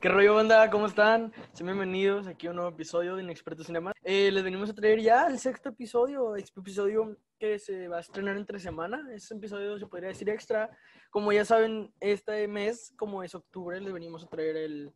¿Qué 0.00 0.08
rollo, 0.08 0.36
banda? 0.36 0.70
¿Cómo 0.70 0.86
están? 0.86 1.32
Sean 1.52 1.66
bienvenidos 1.66 2.28
aquí 2.28 2.46
a 2.46 2.50
un 2.50 2.56
nuevo 2.56 2.70
episodio 2.70 3.16
de 3.16 3.24
Inexperto 3.24 3.64
Cinema. 3.64 3.90
Eh, 4.04 4.30
les 4.30 4.44
venimos 4.44 4.70
a 4.70 4.72
traer 4.72 5.00
ya 5.00 5.26
el 5.26 5.40
sexto 5.40 5.70
episodio, 5.70 6.36
episodio 6.36 7.16
que 7.36 7.58
se 7.58 7.88
va 7.88 7.96
a 7.96 8.00
estrenar 8.00 8.36
entre 8.36 8.60
semana. 8.60 9.04
Este 9.12 9.34
episodio 9.34 9.76
se 9.76 9.88
podría 9.88 10.10
decir 10.10 10.28
extra. 10.28 10.70
Como 11.10 11.32
ya 11.32 11.44
saben, 11.44 11.92
este 11.98 12.46
mes, 12.46 12.94
como 12.96 13.24
es 13.24 13.34
octubre, 13.34 13.80
les 13.80 13.92
venimos 13.92 14.22
a 14.22 14.28
traer 14.28 14.56
el, 14.56 14.92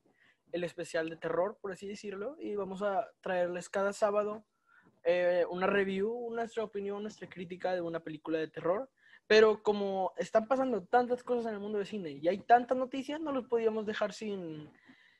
el 0.52 0.62
especial 0.62 1.08
de 1.08 1.16
terror, 1.16 1.58
por 1.60 1.72
así 1.72 1.88
decirlo. 1.88 2.36
Y 2.38 2.54
vamos 2.54 2.80
a 2.82 3.10
traerles 3.22 3.68
cada 3.68 3.92
sábado 3.92 4.44
eh, 5.02 5.44
una 5.50 5.66
review, 5.66 6.30
nuestra 6.30 6.62
opinión, 6.62 7.02
nuestra 7.02 7.28
crítica 7.28 7.74
de 7.74 7.80
una 7.80 7.98
película 7.98 8.38
de 8.38 8.46
terror. 8.46 8.88
Pero 9.26 9.64
como 9.64 10.12
están 10.16 10.46
pasando 10.46 10.84
tantas 10.84 11.24
cosas 11.24 11.46
en 11.46 11.54
el 11.54 11.60
mundo 11.60 11.78
del 11.78 11.86
cine 11.88 12.10
y 12.10 12.28
hay 12.28 12.38
tantas 12.38 12.78
noticias, 12.78 13.20
no 13.20 13.32
los 13.32 13.48
podíamos 13.48 13.86
dejar 13.86 14.12
sin, 14.12 14.70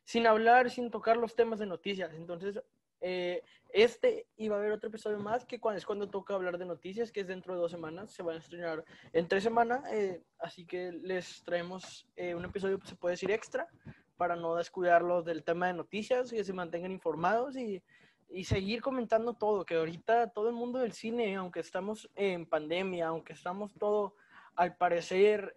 sin 0.05 0.27
hablar, 0.27 0.71
sin 0.71 0.91
tocar 0.91 1.17
los 1.17 1.35
temas 1.35 1.59
de 1.59 1.67
noticias. 1.67 2.13
Entonces, 2.15 2.61
eh, 3.03 3.43
este 3.73 4.27
iba 4.37 4.55
a 4.55 4.59
haber 4.61 4.73
otro 4.73 4.89
episodio 4.89 5.19
más 5.19 5.45
que 5.45 5.59
cuando, 5.59 5.79
es 5.79 5.87
cuando 5.87 6.09
toca 6.09 6.35
hablar 6.35 6.57
de 6.57 6.65
noticias, 6.65 7.11
que 7.11 7.21
es 7.21 7.27
dentro 7.27 7.55
de 7.55 7.61
dos 7.61 7.71
semanas. 7.71 8.13
Se 8.13 8.23
van 8.23 8.37
a 8.37 8.39
estrenar 8.39 8.85
en 9.13 9.29
tres 9.29 9.43
semanas, 9.43 9.83
eh, 9.93 10.23
así 10.39 10.65
que 10.67 10.93
les 10.93 11.43
traemos 11.43 12.07
eh, 12.17 12.35
un 12.35 12.45
episodio, 12.45 12.79
se 12.85 12.95
puede 12.95 13.15
decir 13.15 13.31
extra, 13.31 13.67
para 14.17 14.37
no 14.37 14.55
descuidarlos 14.55 15.25
del 15.25 15.43
tema 15.43 15.67
de 15.67 15.75
noticias, 15.75 16.31
que 16.31 16.45
se 16.45 16.53
mantengan 16.53 16.93
informados 16.93 17.57
y, 17.57 17.83
y 18.31 18.45
seguir 18.45 18.83
comentando 18.83 19.35
todo, 19.35 19.65
que 19.65 19.75
ahorita 19.75 20.29
todo 20.29 20.49
el 20.49 20.55
mundo 20.55 20.79
del 20.79 20.93
cine, 20.93 21.35
aunque 21.35 21.61
estamos 21.61 22.09
en 22.15 22.47
pandemia, 22.47 23.09
aunque 23.09 23.33
estamos 23.33 23.75
todo 23.75 24.15
al 24.55 24.77
parecer 24.77 25.55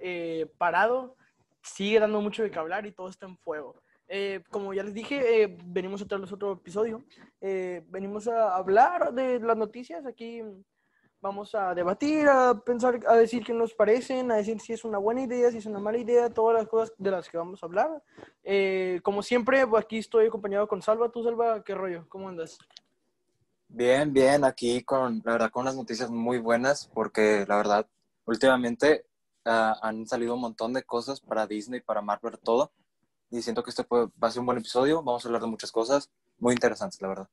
parado, 0.58 1.16
sigue 1.62 2.00
dando 2.00 2.22
mucho 2.22 2.42
de 2.42 2.50
que 2.50 2.58
hablar 2.58 2.86
y 2.88 2.92
todo 2.92 3.10
está 3.10 3.28
en 3.28 3.38
fuego. 3.38 3.76
Eh, 4.08 4.44
como 4.52 4.74
ya 4.74 4.84
les 4.84 4.94
dije, 4.94 5.44
eh, 5.44 5.58
venimos 5.66 6.02
a 6.02 6.08
traerles 6.08 6.32
otro 6.32 6.54
episodio. 6.54 7.04
Eh, 7.42 7.84
venimos 7.88 8.28
a 8.28 8.56
hablar 8.56 9.14
de 9.14 9.40
las 9.40 9.58
noticias. 9.58 10.06
Aquí 10.06 10.42
vamos 11.22 11.56
a 11.56 11.74
debatir, 11.74 12.28
a 12.28 12.54
pensar, 12.64 13.00
a 13.08 13.16
decir 13.16 13.44
qué 13.44 13.54
nos 13.54 13.74
parecen, 13.74 14.32
a 14.32 14.36
decir 14.36 14.60
si 14.60 14.74
es 14.74 14.86
una 14.86 15.00
buena 15.00 15.24
idea, 15.24 15.50
si 15.50 15.58
es 15.58 15.66
una 15.66 15.80
mala 15.80 15.98
idea, 15.98 16.30
todas 16.30 16.56
las 16.56 16.68
cosas 16.68 16.94
de 16.98 17.10
las 17.10 17.30
que 17.30 17.38
vamos 17.38 17.64
a 17.64 17.66
hablar. 17.66 18.04
como 19.02 19.24
siempre, 19.24 19.66
aquí 19.76 19.98
estoy 19.98 20.28
acompañado 20.28 20.68
con 20.68 20.82
Salva. 20.82 21.10
¿Tú, 21.10 21.24
Salva, 21.24 21.64
qué 21.64 21.74
rollo? 21.74 22.06
¿Cómo 22.10 22.30
andas? 22.30 22.60
Bien, 23.68 24.14
bien, 24.14 24.44
aquí 24.44 24.84
con, 24.84 25.22
la 25.26 25.32
verdad, 25.34 25.50
con 25.50 25.64
unas 25.64 25.76
noticias 25.76 26.12
muy 26.12 26.38
buenas, 26.38 26.88
porque 26.94 27.44
la 27.48 27.58
verdad, 27.58 27.88
últimamente 28.26 29.08
ah, 29.46 29.76
han 29.82 30.06
salido 30.06 30.36
un 30.36 30.42
montón 30.42 30.74
de 30.74 30.84
cosas 30.84 31.20
para 31.20 31.48
Disney, 31.48 31.82
para 31.82 32.02
Marvel, 32.02 32.38
todo 32.44 32.72
y 33.30 33.42
siento 33.42 33.64
que 33.64 33.70
este 33.70 33.84
va 33.92 34.28
a 34.28 34.32
ser 34.32 34.40
un 34.40 34.46
buen 34.46 34.58
episodio. 34.58 35.02
Vamos 35.04 35.26
a 35.26 35.28
hablar 35.28 35.42
de 35.42 35.48
muchas 35.48 35.72
cosas 35.72 36.10
muy 36.38 36.54
interesantes, 36.54 37.02
la 37.02 37.08
verdad. 37.08 37.30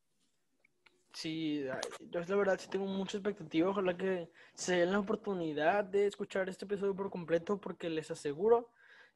Sí, 1.13 1.65
yo 2.11 2.21
la 2.21 2.37
verdad 2.37 2.59
sí 2.59 2.69
tengo 2.69 2.87
mucha 2.87 3.19
expectativa. 3.19 3.69
Ojalá 3.69 3.97
que 3.97 4.31
se 4.55 4.77
den 4.77 4.93
la 4.93 4.99
oportunidad 4.99 5.85
de 5.85 6.07
escuchar 6.07 6.49
este 6.49 6.65
episodio 6.65 6.97
por 6.97 7.11
completo 7.11 7.61
porque 7.61 7.91
les 7.91 8.11
aseguro 8.11 8.71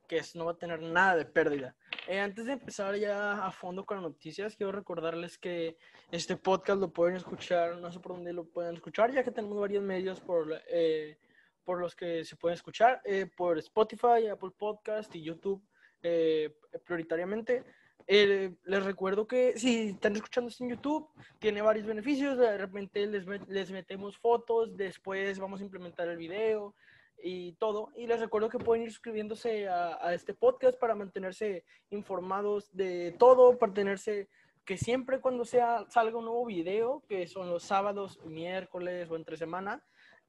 que 0.06 0.22
no 0.34 0.44
va 0.44 0.52
a 0.52 0.58
tener 0.58 0.80
nada 0.80 1.16
de 1.16 1.24
pérdida. 1.24 1.74
Eh, 2.06 2.20
antes 2.20 2.46
de 2.46 2.52
empezar 2.52 2.94
ya 2.96 3.44
a 3.44 3.50
fondo 3.50 3.84
con 3.84 3.96
las 3.96 4.04
noticias, 4.04 4.56
quiero 4.56 4.72
recordarles 4.72 5.38
que 5.38 5.76
este 6.10 6.36
podcast 6.36 6.80
lo 6.80 6.92
pueden 6.92 7.16
escuchar, 7.16 7.78
no 7.78 7.90
sé 7.90 7.98
por 7.98 8.12
dónde 8.12 8.32
lo 8.32 8.44
pueden 8.44 8.74
escuchar, 8.74 9.12
ya 9.12 9.24
que 9.24 9.32
tenemos 9.32 9.58
varios 9.58 9.82
medios 9.82 10.20
por, 10.20 10.62
eh, 10.68 11.18
por 11.64 11.80
los 11.80 11.96
que 11.96 12.24
se 12.24 12.36
pueden 12.36 12.54
escuchar, 12.54 13.00
eh, 13.04 13.26
por 13.26 13.58
Spotify, 13.58 14.28
Apple 14.30 14.52
Podcast 14.56 15.14
y 15.16 15.22
YouTube. 15.22 15.62
Eh, 16.08 16.54
prioritariamente. 16.84 17.64
Eh, 18.06 18.54
les 18.64 18.84
recuerdo 18.84 19.26
que 19.26 19.58
si 19.58 19.88
están 19.88 20.14
escuchando 20.14 20.48
esto 20.48 20.62
en 20.62 20.70
YouTube, 20.70 21.08
tiene 21.40 21.62
varios 21.62 21.84
beneficios. 21.84 22.38
De 22.38 22.56
repente 22.56 23.04
les, 23.08 23.26
les 23.48 23.70
metemos 23.72 24.16
fotos, 24.16 24.76
después 24.76 25.36
vamos 25.40 25.60
a 25.60 25.64
implementar 25.64 26.06
el 26.06 26.16
video 26.16 26.76
y 27.20 27.54
todo. 27.54 27.90
Y 27.96 28.06
les 28.06 28.20
recuerdo 28.20 28.48
que 28.48 28.58
pueden 28.58 28.84
ir 28.84 28.92
suscribiéndose 28.92 29.68
a, 29.68 29.98
a 30.00 30.14
este 30.14 30.32
podcast 30.32 30.78
para 30.78 30.94
mantenerse 30.94 31.64
informados 31.90 32.70
de 32.72 33.16
todo, 33.18 33.58
para 33.58 33.74
tenerse 33.74 34.28
que 34.64 34.76
siempre 34.76 35.20
cuando 35.20 35.44
sea, 35.44 35.86
salga 35.88 36.18
un 36.18 36.26
nuevo 36.26 36.46
video, 36.46 37.02
que 37.08 37.26
son 37.26 37.50
los 37.50 37.64
sábados, 37.64 38.20
miércoles 38.24 39.10
o 39.10 39.16
entre 39.16 39.36
semana, 39.36 39.82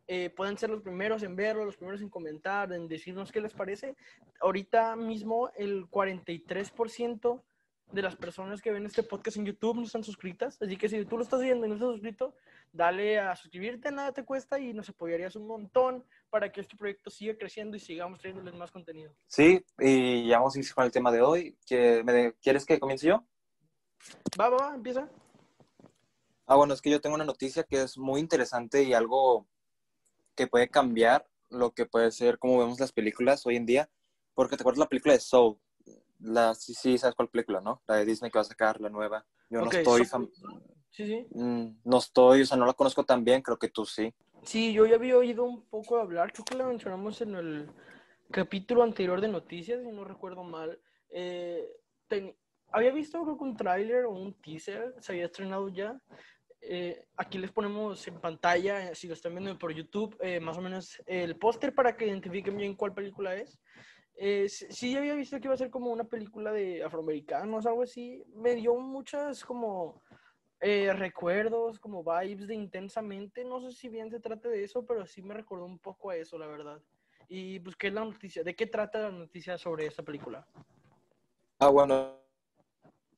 eh, 0.07 0.29
pueden 0.29 0.57
ser 0.57 0.69
los 0.69 0.81
primeros 0.81 1.21
en 1.23 1.35
verlo, 1.35 1.65
los 1.65 1.75
primeros 1.75 2.01
en 2.01 2.09
comentar, 2.09 2.71
en 2.71 2.87
decirnos 2.87 3.31
qué 3.31 3.41
les 3.41 3.53
parece. 3.53 3.95
Ahorita 4.39 4.95
mismo 4.95 5.51
el 5.57 5.89
43% 5.89 7.41
de 7.91 8.01
las 8.01 8.15
personas 8.15 8.61
que 8.61 8.71
ven 8.71 8.85
este 8.85 9.03
podcast 9.03 9.37
en 9.37 9.45
YouTube 9.45 9.77
no 9.77 9.83
están 9.83 10.03
suscritas, 10.03 10.61
así 10.61 10.75
que 10.75 10.89
si 10.89 11.05
tú 11.05 11.17
lo 11.17 11.23
estás 11.23 11.41
viendo 11.41 11.65
y 11.65 11.69
no 11.69 11.75
estás 11.75 11.91
suscrito, 11.91 12.35
dale 12.73 13.19
a 13.19 13.35
suscribirte, 13.35 13.91
nada 13.91 14.11
te 14.11 14.25
cuesta 14.25 14.59
y 14.59 14.73
nos 14.73 14.89
apoyarías 14.89 15.35
un 15.35 15.47
montón 15.47 16.03
para 16.29 16.51
que 16.51 16.61
este 16.61 16.75
proyecto 16.75 17.09
siga 17.09 17.37
creciendo 17.37 17.77
y 17.77 17.79
sigamos 17.79 18.19
trayéndoles 18.19 18.55
más 18.55 18.71
contenido. 18.71 19.13
Sí, 19.27 19.63
y 19.79 20.27
ya 20.27 20.37
vamos 20.39 20.55
a 20.55 20.57
iniciar 20.57 20.75
con 20.75 20.85
el 20.85 20.91
tema 20.91 21.11
de 21.11 21.21
hoy. 21.21 21.57
¿Quieres 21.65 22.65
que 22.65 22.79
comience 22.79 23.07
yo? 23.07 23.25
Va, 24.39 24.49
va, 24.49 24.57
va, 24.57 24.75
empieza. 24.75 25.09
Ah, 26.45 26.55
bueno, 26.55 26.73
es 26.73 26.81
que 26.81 26.89
yo 26.89 27.01
tengo 27.01 27.15
una 27.15 27.25
noticia 27.25 27.63
que 27.63 27.81
es 27.81 27.97
muy 27.97 28.21
interesante 28.21 28.83
y 28.83 28.93
algo 28.93 29.47
que 30.37 30.47
puede 30.47 30.69
cambiar 30.69 31.27
lo 31.49 31.73
que 31.73 31.85
puede 31.85 32.11
ser 32.11 32.39
como 32.39 32.59
vemos 32.59 32.79
las 32.79 32.93
películas 32.93 33.45
hoy 33.45 33.57
en 33.57 33.65
día. 33.65 33.89
Porque 34.33 34.55
te 34.55 34.63
acuerdas 34.63 34.79
la 34.79 34.87
película 34.87 35.13
de 35.13 35.19
Soul. 35.19 35.57
La, 36.19 36.55
sí, 36.55 36.73
sí, 36.73 36.97
sabes 36.97 37.15
cuál 37.15 37.29
película, 37.29 37.59
¿no? 37.59 37.81
La 37.87 37.95
de 37.95 38.05
Disney 38.05 38.31
que 38.31 38.37
va 38.37 38.41
a 38.41 38.45
sacar, 38.45 38.79
la 38.79 38.89
nueva. 38.89 39.25
Yo 39.49 39.59
no 39.61 39.69
estoy. 39.69 40.05
Sí, 40.91 41.05
sí. 41.05 41.27
Mm, 41.31 41.79
no 41.83 41.97
estoy, 41.97 42.41
o 42.41 42.45
sea, 42.45 42.57
no 42.57 42.65
la 42.65 42.73
conozco 42.73 43.03
tan 43.03 43.23
bien, 43.23 43.41
creo 43.41 43.59
que 43.59 43.69
tú 43.69 43.85
sí. 43.85 44.13
Sí, 44.43 44.73
yo 44.73 44.85
ya 44.85 44.95
había 44.95 45.17
oído 45.17 45.43
un 45.43 45.63
poco 45.65 45.97
hablar, 45.97 46.31
creo 46.31 46.45
que 46.45 46.55
la 46.55 46.65
mencionamos 46.65 47.21
en 47.21 47.35
el 47.35 47.69
capítulo 48.31 48.83
anterior 48.83 49.21
de 49.21 49.27
noticias, 49.27 49.81
si 49.81 49.91
no 49.91 50.05
recuerdo 50.05 50.43
mal. 50.43 50.79
Eh, 51.09 51.67
había 52.71 52.91
visto 52.91 53.23
creo 53.23 53.37
que 53.37 53.43
un 53.43 53.57
tráiler 53.57 54.05
o 54.05 54.11
un 54.11 54.33
teaser, 54.41 54.95
se 54.99 55.11
había 55.11 55.25
estrenado 55.25 55.69
ya, 55.69 55.99
eh, 56.69 57.07
aquí 57.15 57.37
les 57.37 57.51
ponemos 57.51 58.05
en 58.07 58.19
pantalla, 58.19 58.89
eh, 58.89 58.95
si 58.95 59.07
lo 59.07 59.13
están 59.13 59.33
viendo 59.33 59.57
por 59.57 59.73
YouTube, 59.73 60.17
eh, 60.19 60.39
más 60.39 60.57
o 60.57 60.61
menos 60.61 61.01
el 61.05 61.37
póster 61.37 61.73
para 61.73 61.95
que 61.95 62.07
identifiquen 62.07 62.57
bien 62.57 62.75
cuál 62.75 62.93
película 62.93 63.35
es. 63.35 63.57
sí, 64.49 64.97
había 64.97 65.15
visto 65.15 65.39
que 65.39 65.47
iba 65.47 65.53
a 65.53 65.57
ser 65.57 65.69
como 65.69 65.91
una 65.91 66.03
película 66.03 66.51
de 66.51 66.83
afroamericanos, 66.83 67.65
algo 67.65 67.83
así. 67.83 68.21
Me 68.33 68.55
dio 68.55 68.75
muchas 68.75 69.45
como 69.45 70.03
recuerdos, 70.59 71.79
como 71.79 72.03
vibes 72.03 72.47
de 72.47 72.55
intensamente. 72.55 73.45
No 73.45 73.61
sé 73.61 73.71
si 73.71 73.87
bien 73.87 74.09
se 74.09 74.19
trata 74.19 74.49
de 74.49 74.63
eso, 74.63 74.85
pero 74.85 75.05
sí 75.05 75.21
me 75.21 75.35
recordó 75.35 75.65
un 75.65 75.79
poco 75.79 76.09
a 76.09 76.17
eso, 76.17 76.37
la 76.37 76.47
verdad. 76.47 76.81
Y 77.29 77.59
pues, 77.59 77.75
¿qué 77.75 77.87
es 77.87 77.93
la 77.93 78.03
noticia? 78.03 78.43
¿De 78.43 78.55
qué 78.55 78.67
trata 78.67 78.99
la 78.99 79.11
noticia 79.11 79.57
sobre 79.57 79.85
esta 79.85 80.03
película? 80.03 80.45
Ah, 81.59 81.69
bueno. 81.69 82.17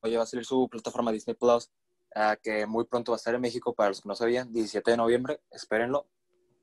Oye, 0.02 0.18
va 0.18 0.24
a 0.24 0.26
salir 0.26 0.46
su 0.46 0.68
plataforma 0.70 1.12
Disney 1.12 1.36
Plus 1.36 1.70
que 2.42 2.66
muy 2.66 2.86
pronto 2.86 3.12
va 3.12 3.16
a 3.16 3.18
estar 3.18 3.36
en 3.36 3.42
México, 3.42 3.74
para 3.74 3.90
los 3.90 4.02
que 4.02 4.10
no 4.10 4.16
sabían, 4.16 4.52
17 4.52 4.92
de 4.92 4.98
noviembre, 4.98 5.42
espérenlo. 5.52 6.08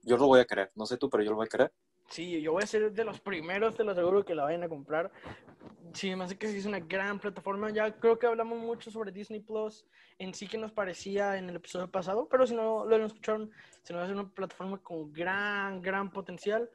Yo 0.03 0.17
lo 0.17 0.27
voy 0.27 0.41
a 0.41 0.45
querer, 0.45 0.71
no 0.75 0.87
sé 0.87 0.97
tú, 0.97 1.11
pero 1.11 1.23
yo 1.23 1.31
lo 1.31 1.37
voy 1.37 1.47
a 1.47 1.49
querer. 1.49 1.73
Sí, 2.09 2.41
yo 2.41 2.53
voy 2.53 2.63
a 2.63 2.67
ser 2.67 2.93
de 2.93 3.05
los 3.05 3.21
primeros, 3.21 3.75
te 3.75 3.83
lo 3.83 3.93
aseguro, 3.93 4.25
que 4.25 4.35
la 4.35 4.45
vayan 4.45 4.63
a 4.63 4.69
comprar. 4.69 5.11
Sí, 5.93 6.15
me 6.15 6.25
hace 6.25 6.39
que 6.39 6.49
sí 6.49 6.59
es 6.59 6.67
una 6.67 6.79
gran 6.79 7.19
plataforma. 7.19 7.71
Ya 7.71 7.93
creo 7.99 8.19
que 8.19 8.27
hablamos 8.27 8.59
mucho 8.59 8.91
sobre 8.91 9.11
Disney 9.11 9.41
Plus 9.41 9.85
en 10.19 10.33
sí 10.35 10.47
que 10.47 10.59
nos 10.59 10.73
parecía 10.73 11.37
en 11.37 11.49
el 11.49 11.57
episodio 11.57 11.91
pasado, 11.91 12.29
pero 12.29 12.47
si 12.47 12.55
no 12.55 12.85
lo 12.85 13.05
escucharon, 13.05 13.51
se 13.83 13.93
nos 13.93 14.05
hace 14.05 14.13
una 14.13 14.29
plataforma 14.29 14.79
con 14.79 15.13
gran, 15.13 15.83
gran 15.83 16.11
potencial. 16.11 16.71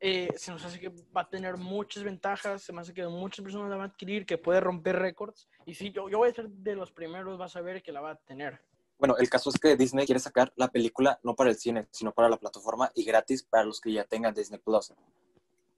Eh, 0.00 0.28
se 0.36 0.52
nos 0.52 0.64
hace 0.64 0.78
que 0.78 0.90
va 1.16 1.22
a 1.22 1.28
tener 1.28 1.56
muchas 1.56 2.04
ventajas, 2.04 2.62
se 2.62 2.72
me 2.72 2.80
hace 2.80 2.94
que 2.94 3.06
muchas 3.08 3.42
personas 3.42 3.68
la 3.68 3.76
van 3.76 3.88
a 3.88 3.92
adquirir, 3.92 4.26
que 4.26 4.38
puede 4.38 4.60
romper 4.60 4.96
récords. 4.96 5.48
Y 5.66 5.74
sí, 5.74 5.90
yo, 5.90 6.08
yo 6.08 6.18
voy 6.18 6.30
a 6.30 6.34
ser 6.34 6.48
de 6.48 6.76
los 6.76 6.92
primeros, 6.92 7.36
vas 7.36 7.56
a 7.56 7.60
ver 7.60 7.82
que 7.82 7.90
la 7.90 8.00
va 8.00 8.12
a 8.12 8.16
tener. 8.16 8.60
Bueno, 8.98 9.16
el 9.16 9.28
caso 9.30 9.50
es 9.50 9.58
que 9.58 9.76
Disney 9.76 10.06
quiere 10.06 10.20
sacar 10.20 10.52
la 10.56 10.68
película 10.68 11.20
no 11.22 11.34
para 11.34 11.50
el 11.50 11.56
cine, 11.56 11.86
sino 11.90 12.12
para 12.12 12.28
la 12.28 12.36
plataforma 12.36 12.90
y 12.94 13.04
gratis 13.04 13.44
para 13.44 13.64
los 13.64 13.80
que 13.80 13.92
ya 13.92 14.04
tengan 14.04 14.34
Disney 14.34 14.58
Plus. 14.58 14.92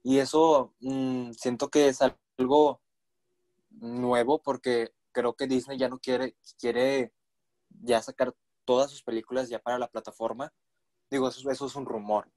Y 0.03 0.17
eso 0.17 0.73
mm, 0.79 1.31
siento 1.31 1.69
que 1.69 1.87
es 1.87 1.99
algo 2.01 2.81
nuevo 3.69 4.41
porque 4.41 4.91
creo 5.11 5.35
que 5.35 5.47
Disney 5.47 5.77
ya 5.77 5.87
no 5.87 5.99
quiere, 5.99 6.35
quiere 6.59 7.13
ya 7.83 8.01
sacar 8.01 8.35
todas 8.65 8.89
sus 8.89 9.03
películas 9.03 9.49
ya 9.49 9.59
para 9.59 9.77
la 9.77 9.87
plataforma. 9.87 10.51
Digo, 11.09 11.27
eso, 11.27 11.49
eso 11.51 11.65
es 11.67 11.75
un 11.75 11.85
rumor. 11.85 12.27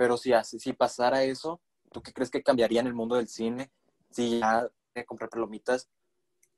Pero 0.00 0.16
si, 0.16 0.32
si 0.42 0.72
pasara 0.72 1.24
eso, 1.24 1.60
¿tú 1.92 2.00
qué 2.00 2.10
crees 2.10 2.30
que 2.30 2.42
cambiaría 2.42 2.80
en 2.80 2.86
el 2.86 2.94
mundo 2.94 3.16
del 3.16 3.28
cine? 3.28 3.70
Si 4.10 4.40
ya 4.40 4.66
que 4.94 5.04
comprar 5.04 5.28
palomitas 5.28 5.90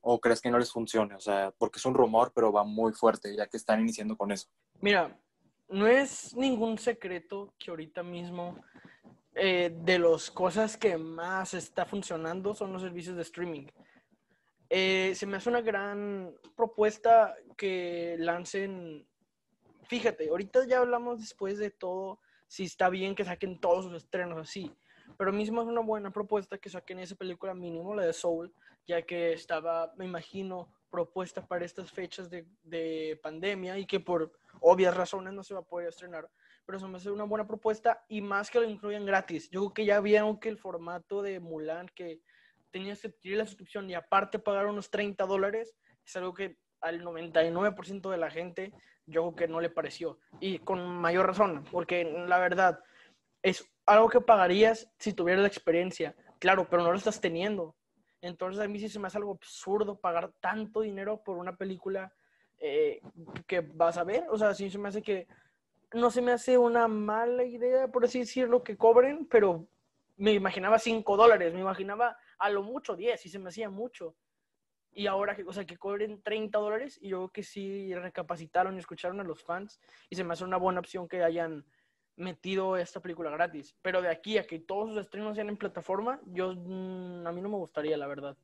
o 0.01 0.21
crees 0.21 0.41
que 0.41 0.49
no 0.49 0.61
les 0.61 0.71
funcione? 0.71 1.17
O 1.17 1.19
sea, 1.19 1.53
porque 1.59 1.81
es 1.81 1.85
un 1.85 1.95
rumor, 1.95 2.31
pero 2.33 2.53
va 2.53 2.63
muy 2.63 2.93
fuerte 2.93 3.35
ya 3.35 3.49
que 3.49 3.57
están 3.57 3.81
iniciando 3.81 4.17
con 4.17 4.31
eso. 4.31 4.47
Mira, 4.81 5.19
no 5.69 5.89
es 5.89 6.37
ningún 6.37 6.79
secreto 6.79 7.53
que 7.59 7.73
ahorita 7.73 8.05
mismo 8.05 8.65
eh, 9.35 9.77
de 9.77 9.99
las 9.99 10.31
cosas 10.31 10.77
que 10.77 10.97
más 10.97 11.53
está 11.53 11.85
funcionando 11.85 12.55
son 12.55 12.73
los 12.73 12.83
servicios 12.83 13.17
de 13.17 13.23
streaming. 13.23 13.67
Eh, 14.71 15.17
se 15.17 15.27
me 15.27 15.39
hace 15.39 15.49
una 15.49 15.63
gran 15.63 16.33
propuesta 16.55 17.35
que 17.57 18.15
lancen. 18.21 19.05
Fíjate, 19.89 20.29
ahorita 20.29 20.65
ya 20.65 20.79
hablamos 20.79 21.19
después 21.19 21.59
de 21.59 21.71
todo, 21.73 22.21
si 22.53 22.65
está 22.65 22.91
bien 22.91 23.15
que 23.15 23.25
saquen 23.25 23.59
todos 23.59 23.87
sus 23.87 23.95
estrenos 23.95 24.39
así. 24.39 24.71
Pero 25.17 25.33
mismo 25.33 25.63
es 25.63 25.69
una 25.69 25.81
buena 25.81 26.11
propuesta 26.11 26.59
que 26.59 26.69
saquen 26.69 26.99
esa 26.99 27.15
película 27.15 27.55
mínimo, 27.55 27.95
la 27.95 28.05
de 28.05 28.13
Soul, 28.13 28.53
ya 28.87 29.01
que 29.01 29.33
estaba, 29.33 29.95
me 29.97 30.05
imagino, 30.05 30.71
propuesta 30.91 31.47
para 31.47 31.65
estas 31.65 31.91
fechas 31.91 32.29
de, 32.29 32.47
de 32.63 33.19
pandemia 33.23 33.79
y 33.79 33.87
que 33.87 34.01
por 34.01 34.33
obvias 34.61 34.95
razones 34.95 35.33
no 35.33 35.43
se 35.43 35.55
va 35.55 35.61
a 35.61 35.65
poder 35.65 35.89
estrenar. 35.89 36.29
Pero 36.67 36.77
eso 36.77 36.89
me 36.89 36.99
hace 36.99 37.11
una 37.11 37.25
buena 37.25 37.47
propuesta 37.47 38.05
y 38.07 38.21
más 38.21 38.51
que 38.51 38.61
lo 38.61 38.69
incluyan 38.69 39.07
gratis. 39.07 39.49
Yo 39.49 39.61
creo 39.61 39.73
que 39.73 39.85
ya 39.87 40.01
vieron 40.03 40.39
que 40.39 40.51
el 40.51 40.59
formato 40.59 41.23
de 41.23 41.41
Mulan, 41.41 41.89
que 41.95 42.21
tenías 42.71 43.01
que 43.01 43.09
adquirir 43.09 43.39
la 43.39 43.47
suscripción 43.47 43.89
y 43.89 43.95
aparte 43.95 44.39
pagar 44.39 44.67
unos 44.67 44.91
30 44.91 45.25
dólares, 45.25 45.75
es 46.05 46.17
algo 46.17 46.35
que 46.35 46.59
al 46.83 47.03
99% 47.03 48.11
de 48.11 48.19
la 48.19 48.31
gente 48.31 48.75
yo 49.07 49.23
creo 49.23 49.35
que 49.35 49.49
no 49.49 49.61
le 49.61 49.71
pareció. 49.71 50.19
Y 50.41 50.59
con 50.59 50.85
mayor 50.97 51.27
razón, 51.27 51.65
porque 51.71 52.05
la 52.05 52.39
verdad 52.39 52.81
es 53.43 53.65
algo 53.87 54.09
que 54.09 54.21
pagarías 54.21 54.91
si 54.99 55.13
tuvieras 55.13 55.43
la 55.43 55.49
experiencia, 55.49 56.15
claro, 56.39 56.69
pero 56.69 56.83
no 56.83 56.91
lo 56.91 56.99
estás 56.99 57.21
teniendo. 57.21 57.75
Entonces 58.21 58.63
a 58.63 58.69
mí 58.69 58.79
sí 58.79 58.89
se 58.89 59.01
me 59.01 59.09
hace 59.09 59.19
algo 59.19 59.33
absurdo 59.33 59.99
pagar 59.99 60.33
tanto 60.41 60.81
dinero 60.83 61.23
por 61.25 61.37
una 61.37 61.57
película 61.57 62.13
eh, 62.59 63.01
que 63.47 63.61
vas 63.61 63.99
a 63.99 64.05
ver. 64.05 64.25
O 64.31 64.39
sea, 64.39 64.55
sí 64.55 64.71
se 64.71 64.79
me 64.79 64.89
hace 64.89 65.03
que 65.03 65.27
no 65.93 66.11
se 66.11 66.23
me 66.23 66.33
hace 66.33 66.57
una 66.57 66.89
mala 66.89 67.45
idea, 67.45 67.89
por 67.89 68.05
así 68.05 68.21
decirlo, 68.21 68.63
que 68.63 68.77
cobren, 68.77 69.27
pero 69.27 69.67
me 70.17 70.33
imaginaba 70.33 70.79
5 70.79 71.17
dólares, 71.17 71.53
me 71.53 71.61
imaginaba 71.61 72.17
a 72.39 72.51
lo 72.51 72.63
mucho 72.63 72.97
10 72.97 73.27
y 73.27 73.29
se 73.29 73.39
me 73.39 73.49
hacía 73.49 73.69
mucho. 73.69 74.15
Y 74.95 75.07
ahora, 75.07 75.35
que, 75.35 75.45
o 75.45 75.53
sea, 75.53 75.65
que 75.65 75.77
cobren 75.77 76.23
30 76.23 76.59
dólares, 76.59 76.99
y 77.01 77.11
yo 77.11 77.29
que 77.29 77.43
sí 77.43 77.95
recapacitaron 77.95 78.77
y 78.77 78.79
escucharon 78.79 79.21
a 79.21 79.25
los 79.25 79.43
fans, 79.43 79.81
y 80.11 80.17
se 80.17 80.25
me 80.25 80.35
hace 80.35 80.45
una 80.45 80.59
buena 80.59 80.81
opción 80.81 81.09
que 81.09 81.23
hayan 81.23 81.65
metido 82.17 82.77
esta 82.77 83.01
película 83.01 83.31
gratis. 83.31 83.75
Pero 83.83 84.03
de 84.03 84.11
aquí 84.11 84.39
a 84.39 84.47
que 84.47 84.59
todos 84.59 84.91
sus 84.91 84.99
estrenos 84.99 85.35
sean 85.35 85.49
en 85.49 85.57
plataforma, 85.57 86.21
yo 86.27 86.55
mm, 86.55 87.27
a 87.27 87.33
mí 87.33 87.41
no 87.41 87.49
me 87.49 87.57
gustaría, 87.57 87.97
la 87.97 88.07
verdad. 88.07 88.37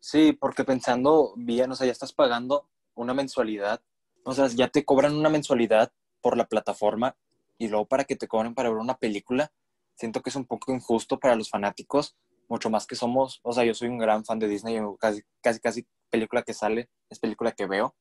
Sí, 0.00 0.32
porque 0.32 0.64
pensando 0.64 1.34
bien, 1.36 1.70
o 1.70 1.74
sea, 1.74 1.86
ya 1.86 1.92
estás 1.92 2.12
pagando 2.12 2.68
una 2.94 3.14
mensualidad, 3.14 3.80
o 4.24 4.32
sea, 4.32 4.46
ya 4.48 4.68
te 4.68 4.84
cobran 4.84 5.14
una 5.14 5.28
mensualidad 5.28 5.92
por 6.20 6.36
la 6.36 6.46
plataforma 6.46 7.16
y 7.58 7.68
luego 7.68 7.86
para 7.86 8.04
que 8.04 8.16
te 8.16 8.28
cobren 8.28 8.54
para 8.54 8.68
ver 8.68 8.78
una 8.78 8.98
película, 8.98 9.52
siento 9.94 10.22
que 10.22 10.30
es 10.30 10.36
un 10.36 10.46
poco 10.46 10.72
injusto 10.72 11.18
para 11.18 11.34
los 11.34 11.50
fanáticos 11.50 12.16
mucho 12.48 12.70
más 12.70 12.86
que 12.86 12.96
somos, 12.96 13.40
o 13.42 13.52
sea, 13.52 13.64
yo 13.64 13.74
soy 13.74 13.88
un 13.88 13.98
gran 13.98 14.24
fan 14.24 14.38
de 14.38 14.48
Disney, 14.48 14.80
casi, 14.98 15.22
casi, 15.42 15.60
casi 15.60 15.86
película 16.10 16.42
que 16.42 16.54
sale 16.54 16.88
es 17.10 17.18
película 17.18 17.52
que 17.52 17.66
veo, 17.66 17.94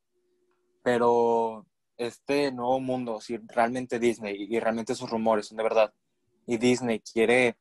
pero 0.84 1.66
este 1.98 2.52
nuevo 2.52 2.80
mundo, 2.80 3.20
si 3.20 3.38
realmente 3.48 4.00
Disney 4.00 4.48
y 4.50 4.60
realmente 4.60 4.96
sus 4.96 5.10
rumores 5.10 5.48
son 5.48 5.58
de 5.58 5.64
verdad, 5.64 5.94
y 6.46 6.58
Disney 6.58 7.02
quiere 7.02 7.58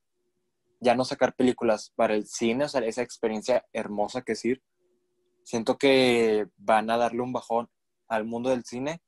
ya 0.80 0.94
no 0.94 1.04
sacar 1.04 1.34
películas 1.34 1.92
para 1.96 2.14
el 2.14 2.26
cine, 2.26 2.64
o 2.64 2.68
sea, 2.68 2.82
esa 2.82 3.02
experiencia 3.02 3.66
hermosa 3.72 4.22
que 4.22 4.32
es 4.32 4.44
ir, 4.44 4.62
siento 5.42 5.78
que 5.78 6.46
van 6.56 6.90
a 6.90 6.96
darle 6.96 7.22
un 7.22 7.32
bajón 7.32 7.68
al 8.08 8.24
mundo 8.24 8.50
del 8.50 8.64
cine 8.64 9.00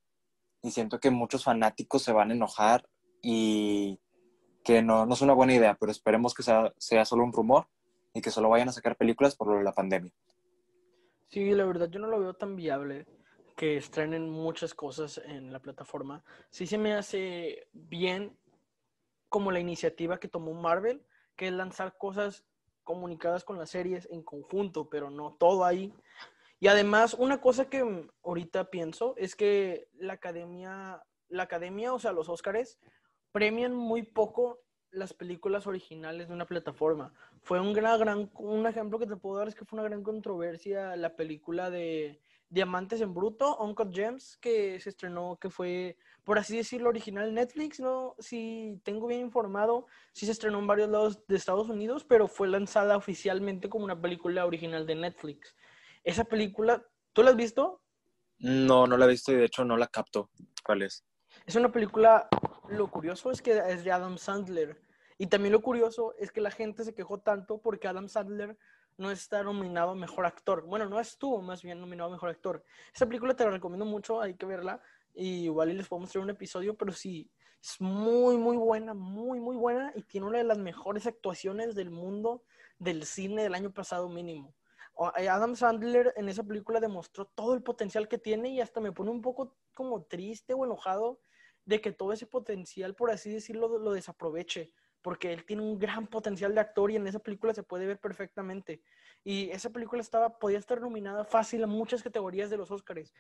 y 0.62 0.70
siento 0.70 0.98
que 0.98 1.10
muchos 1.10 1.44
fanáticos 1.44 2.02
se 2.02 2.12
van 2.12 2.30
a 2.30 2.34
enojar 2.34 2.88
y 3.22 4.00
que 4.68 4.82
no, 4.82 5.06
no 5.06 5.14
es 5.14 5.22
una 5.22 5.32
buena 5.32 5.54
idea, 5.54 5.78
pero 5.80 5.90
esperemos 5.90 6.34
que 6.34 6.42
sea, 6.42 6.74
sea 6.76 7.06
solo 7.06 7.24
un 7.24 7.32
rumor 7.32 7.66
y 8.12 8.20
que 8.20 8.30
solo 8.30 8.50
vayan 8.50 8.68
a 8.68 8.72
sacar 8.72 8.96
películas 8.96 9.34
por 9.34 9.64
la 9.64 9.72
pandemia. 9.72 10.12
Sí, 11.28 11.52
la 11.52 11.64
verdad 11.64 11.88
yo 11.88 11.98
no 12.00 12.06
lo 12.06 12.20
veo 12.20 12.34
tan 12.34 12.54
viable 12.54 13.06
que 13.56 13.78
estrenen 13.78 14.28
muchas 14.28 14.74
cosas 14.74 15.22
en 15.24 15.54
la 15.54 15.60
plataforma. 15.60 16.22
Sí 16.50 16.66
se 16.66 16.76
me 16.76 16.92
hace 16.92 17.66
bien 17.72 18.36
como 19.30 19.52
la 19.52 19.60
iniciativa 19.60 20.20
que 20.20 20.28
tomó 20.28 20.52
Marvel, 20.52 21.02
que 21.34 21.46
es 21.46 21.54
lanzar 21.54 21.96
cosas 21.96 22.44
comunicadas 22.84 23.44
con 23.44 23.56
las 23.56 23.70
series 23.70 24.06
en 24.10 24.22
conjunto, 24.22 24.90
pero 24.90 25.08
no 25.08 25.32
todo 25.40 25.64
ahí. 25.64 25.94
Y 26.60 26.68
además, 26.68 27.14
una 27.14 27.40
cosa 27.40 27.70
que 27.70 28.06
ahorita 28.22 28.68
pienso 28.68 29.14
es 29.16 29.34
que 29.34 29.88
la 29.94 30.12
academia, 30.12 31.02
la 31.30 31.44
academia, 31.44 31.94
o 31.94 31.98
sea, 31.98 32.12
los 32.12 32.28
Óscares, 32.28 32.78
premian 33.32 33.74
muy 33.74 34.02
poco 34.02 34.60
las 34.90 35.12
películas 35.12 35.66
originales 35.66 36.28
de 36.28 36.34
una 36.34 36.46
plataforma. 36.46 37.12
Fue 37.42 37.60
un 37.60 37.72
gran, 37.72 38.00
gran, 38.00 38.30
un 38.34 38.66
ejemplo 38.66 38.98
que 38.98 39.06
te 39.06 39.16
puedo 39.16 39.38
dar 39.38 39.48
es 39.48 39.54
que 39.54 39.64
fue 39.64 39.78
una 39.78 39.88
gran 39.88 40.02
controversia 40.02 40.96
la 40.96 41.14
película 41.14 41.70
de 41.70 42.20
Diamantes 42.50 43.02
en 43.02 43.12
Bruto, 43.12 43.58
Uncut 43.58 43.94
Gems, 43.94 44.38
que 44.38 44.80
se 44.80 44.88
estrenó, 44.88 45.36
que 45.38 45.50
fue, 45.50 45.98
por 46.24 46.38
así 46.38 46.56
decirlo, 46.56 46.88
original 46.88 47.34
Netflix, 47.34 47.78
¿no? 47.78 48.14
Si 48.18 48.80
tengo 48.84 49.06
bien 49.06 49.20
informado, 49.20 49.86
sí 50.12 50.24
se 50.24 50.32
estrenó 50.32 50.58
en 50.58 50.66
varios 50.66 50.88
lados 50.88 51.26
de 51.26 51.36
Estados 51.36 51.68
Unidos, 51.68 52.04
pero 52.04 52.26
fue 52.26 52.48
lanzada 52.48 52.96
oficialmente 52.96 53.68
como 53.68 53.84
una 53.84 54.00
película 54.00 54.46
original 54.46 54.86
de 54.86 54.94
Netflix. 54.94 55.54
Esa 56.04 56.24
película, 56.24 56.82
¿tú 57.12 57.22
la 57.22 57.30
has 57.30 57.36
visto? 57.36 57.82
No, 58.38 58.86
no 58.86 58.96
la 58.96 59.04
he 59.04 59.08
visto 59.08 59.32
y 59.32 59.36
de 59.36 59.44
hecho 59.44 59.64
no 59.64 59.76
la 59.76 59.88
capto. 59.88 60.30
¿Cuál 60.64 60.82
es? 60.82 61.04
Es 61.44 61.54
una 61.56 61.70
película, 61.70 62.28
lo 62.68 62.90
curioso 62.90 63.30
es 63.30 63.42
que 63.42 63.58
es 63.58 63.84
de 63.84 63.92
Adam 63.92 64.18
Sandler. 64.18 64.80
Y 65.16 65.26
también 65.26 65.52
lo 65.52 65.62
curioso 65.62 66.14
es 66.18 66.30
que 66.30 66.40
la 66.40 66.50
gente 66.50 66.84
se 66.84 66.94
quejó 66.94 67.18
tanto 67.18 67.58
porque 67.58 67.88
Adam 67.88 68.08
Sandler 68.08 68.56
no 68.96 69.10
está 69.10 69.42
nominado 69.42 69.90
a 69.90 69.94
Mejor 69.94 70.26
Actor. 70.26 70.64
Bueno, 70.66 70.88
no 70.88 71.00
estuvo 71.00 71.40
más 71.40 71.62
bien 71.62 71.80
nominado 71.80 72.10
a 72.10 72.12
Mejor 72.12 72.30
Actor. 72.30 72.64
Esa 72.94 73.06
película 73.06 73.34
te 73.34 73.44
la 73.44 73.50
recomiendo 73.50 73.84
mucho, 73.84 74.20
hay 74.20 74.34
que 74.34 74.46
verla. 74.46 74.80
Y 75.14 75.44
igual 75.44 75.76
les 75.76 75.88
podemos 75.88 76.10
hacer 76.10 76.20
un 76.20 76.30
episodio, 76.30 76.76
pero 76.76 76.92
sí, 76.92 77.30
es 77.62 77.80
muy, 77.80 78.36
muy 78.36 78.56
buena, 78.56 78.94
muy, 78.94 79.40
muy 79.40 79.56
buena. 79.56 79.92
Y 79.94 80.02
tiene 80.02 80.26
una 80.26 80.38
de 80.38 80.44
las 80.44 80.58
mejores 80.58 81.06
actuaciones 81.06 81.74
del 81.74 81.90
mundo 81.90 82.42
del 82.78 83.04
cine 83.04 83.42
del 83.42 83.54
año 83.54 83.72
pasado 83.72 84.08
mínimo. 84.08 84.54
Eh, 85.16 85.28
Adam 85.28 85.54
Sandler 85.54 86.12
en 86.16 86.28
esa 86.28 86.42
película 86.42 86.80
demostró 86.80 87.24
todo 87.24 87.54
el 87.54 87.62
potencial 87.62 88.08
que 88.08 88.18
tiene 88.18 88.50
y 88.50 88.60
hasta 88.60 88.80
me 88.80 88.92
pone 88.92 89.10
un 89.10 89.22
poco 89.22 89.56
como 89.74 90.02
triste 90.02 90.54
o 90.54 90.64
enojado 90.64 91.20
de 91.68 91.82
que 91.82 91.92
todo 91.92 92.14
ese 92.14 92.24
potencial, 92.24 92.94
por 92.94 93.10
así 93.10 93.30
decirlo, 93.30 93.68
lo 93.78 93.92
desaproveche, 93.92 94.72
porque 95.02 95.34
él 95.34 95.44
tiene 95.44 95.60
un 95.60 95.78
gran 95.78 96.06
potencial 96.06 96.54
de 96.54 96.60
actor 96.60 96.90
y 96.90 96.96
en 96.96 97.06
esa 97.06 97.18
película 97.18 97.52
se 97.52 97.62
puede 97.62 97.86
ver 97.86 98.00
perfectamente. 98.00 98.80
Y 99.22 99.50
esa 99.50 99.68
película 99.68 100.00
estaba, 100.00 100.38
podía 100.38 100.56
estar 100.56 100.80
nominada 100.80 101.26
fácil 101.26 101.62
a 101.62 101.66
muchas 101.66 102.02
categorías 102.02 102.48
de 102.48 102.56
los 102.56 102.70
Oscars. 102.70 103.12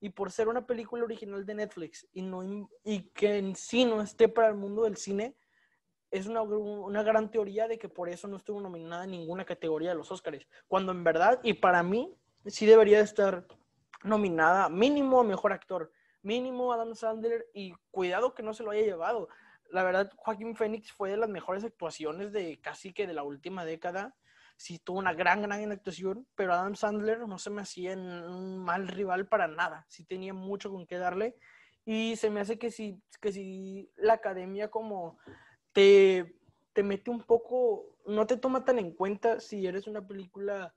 Y 0.00 0.08
por 0.08 0.32
ser 0.32 0.48
una 0.48 0.66
película 0.66 1.04
original 1.04 1.46
de 1.46 1.54
Netflix 1.54 2.08
y, 2.12 2.22
no, 2.22 2.68
y 2.82 3.02
que 3.10 3.38
en 3.38 3.54
sí 3.54 3.84
no 3.84 4.02
esté 4.02 4.28
para 4.28 4.48
el 4.48 4.56
mundo 4.56 4.82
del 4.82 4.96
cine, 4.96 5.36
es 6.10 6.26
una, 6.26 6.42
una 6.42 7.04
gran 7.04 7.30
teoría 7.30 7.68
de 7.68 7.78
que 7.78 7.88
por 7.88 8.08
eso 8.08 8.26
no 8.26 8.36
estuvo 8.36 8.60
nominada 8.60 9.04
en 9.04 9.12
ninguna 9.12 9.44
categoría 9.44 9.90
de 9.90 9.94
los 9.94 10.10
Oscars. 10.10 10.44
Cuando 10.66 10.90
en 10.90 11.04
verdad, 11.04 11.38
y 11.44 11.52
para 11.52 11.84
mí, 11.84 12.12
sí 12.46 12.66
debería 12.66 12.98
estar 12.98 13.46
nominada 14.02 14.68
mínimo 14.68 15.20
a 15.20 15.24
mejor 15.24 15.52
actor 15.52 15.92
mínimo 16.22 16.72
Adam 16.72 16.94
Sandler 16.94 17.46
y 17.52 17.74
cuidado 17.90 18.34
que 18.34 18.42
no 18.42 18.54
se 18.54 18.62
lo 18.62 18.70
haya 18.70 18.82
llevado. 18.82 19.28
La 19.70 19.82
verdad, 19.82 20.10
Joaquín 20.16 20.54
Phoenix 20.54 20.92
fue 20.92 21.10
de 21.10 21.16
las 21.16 21.28
mejores 21.28 21.64
actuaciones 21.64 22.32
de 22.32 22.60
casi 22.60 22.92
que 22.92 23.06
de 23.06 23.14
la 23.14 23.22
última 23.22 23.64
década. 23.64 24.14
Sí, 24.56 24.78
tuvo 24.78 24.98
una 24.98 25.14
gran, 25.14 25.42
gran 25.42 25.72
actuación, 25.72 26.26
pero 26.34 26.52
Adam 26.52 26.76
Sandler 26.76 27.20
no 27.26 27.38
se 27.38 27.50
me 27.50 27.62
hacía 27.62 27.94
un 27.94 28.58
mal 28.58 28.86
rival 28.86 29.26
para 29.26 29.48
nada. 29.48 29.86
Sí 29.88 30.04
tenía 30.04 30.34
mucho 30.34 30.70
con 30.70 30.86
qué 30.86 30.98
darle. 30.98 31.36
Y 31.84 32.16
se 32.16 32.30
me 32.30 32.40
hace 32.40 32.58
que 32.58 32.70
si, 32.70 33.02
que 33.20 33.32
si 33.32 33.90
la 33.96 34.14
academia 34.14 34.70
como 34.70 35.18
te, 35.72 36.36
te 36.72 36.82
mete 36.82 37.10
un 37.10 37.22
poco, 37.22 37.96
no 38.06 38.26
te 38.26 38.36
toma 38.36 38.64
tan 38.64 38.78
en 38.78 38.92
cuenta 38.92 39.40
si 39.40 39.66
eres 39.66 39.86
una 39.86 40.06
película 40.06 40.74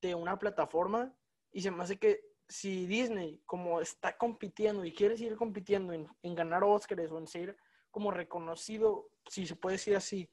de 0.00 0.14
una 0.14 0.38
plataforma. 0.38 1.12
Y 1.52 1.62
se 1.62 1.70
me 1.70 1.82
hace 1.82 1.98
que 1.98 2.35
si 2.48 2.86
Disney, 2.86 3.40
como 3.44 3.80
está 3.80 4.16
compitiendo 4.16 4.84
y 4.84 4.92
quiere 4.92 5.16
seguir 5.16 5.36
compitiendo 5.36 5.92
en, 5.92 6.34
ganar 6.34 6.64
Oscars 6.64 7.10
o 7.10 7.18
en 7.18 7.26
ser 7.26 7.56
como 7.90 8.10
reconocido, 8.10 9.08
si 9.28 9.46
se 9.46 9.56
puede 9.56 9.74
decir 9.76 9.96
así, 9.96 10.28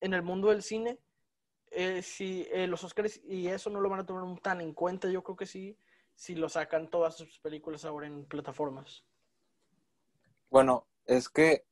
en 0.00 0.14
el 0.14 0.22
mundo 0.22 0.48
del 0.48 0.62
cine, 0.62 0.98
eh, 1.70 2.02
si 2.02 2.46
eh, 2.52 2.66
los 2.66 2.84
Oscars 2.84 3.20
y 3.24 3.48
eso 3.48 3.68
no 3.70 3.80
lo 3.80 3.88
van 3.88 4.00
a 4.00 4.06
tomar 4.06 4.40
tan 4.40 4.60
en 4.60 4.72
cuenta, 4.72 5.10
yo 5.10 5.22
creo 5.22 5.36
que 5.36 5.46
sí, 5.46 5.76
si 6.14 6.34
lo 6.34 6.48
sacan 6.48 6.88
todas 6.88 7.16
sus 7.16 7.38
películas 7.40 7.84
ahora 7.84 8.06
en 8.06 8.24
plataformas. 8.26 9.04
Bueno, 10.50 10.86
es 11.06 11.28
que, 11.28 11.64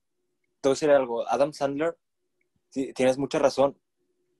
te 0.61 0.69
voy 0.69 0.73
a 0.73 0.75
decir 0.75 0.91
algo, 0.91 1.29
Adam 1.29 1.53
Sandler, 1.53 1.97
tienes 2.71 3.19
mucha 3.19 3.39
razón, 3.39 3.79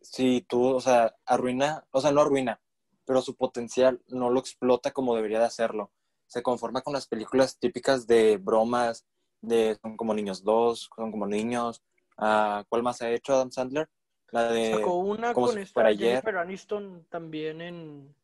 si 0.01 0.41
tú, 0.43 0.75
o 0.75 0.81
sea, 0.81 1.15
arruina, 1.25 1.87
o 1.91 2.01
sea, 2.01 2.13
no 2.13 2.23
arruina, 2.23 2.61
pero 3.05 3.23
su 3.23 3.37
potencial 3.37 4.01
no 4.09 4.31
lo 4.31 4.41
explota 4.41 4.93
como 4.93 5.15
debería 5.15 5.39
de 5.39 5.47
hacerlo. 5.47 5.91
Se 6.27 6.43
conforma 6.43 6.83
con 6.83 6.93
las 6.93 7.07
películas 7.07 7.59
típicas 7.59 8.07
de 8.07 8.39
bromas, 8.39 9.05
de 9.41 9.77
Son 9.83 9.97
como 9.97 10.15
niños 10.15 10.43
dos, 10.43 10.91
Son 10.97 11.11
como 11.11 11.27
niños. 11.27 11.83
Uh, 12.17 12.65
¿Cuál 12.69 12.83
más 12.83 13.03
ha 13.03 13.11
hecho 13.11 13.35
Adam 13.35 13.51
Sandler? 13.51 13.89
La 14.31 14.51
de... 14.51 14.73
Sacó 14.73 14.97
una 14.97 15.35
con 15.35 15.59
esta 15.59 15.95
Jennifer 15.95 16.37
Aniston 16.39 17.07
también 17.11 17.61
en... 17.61 18.15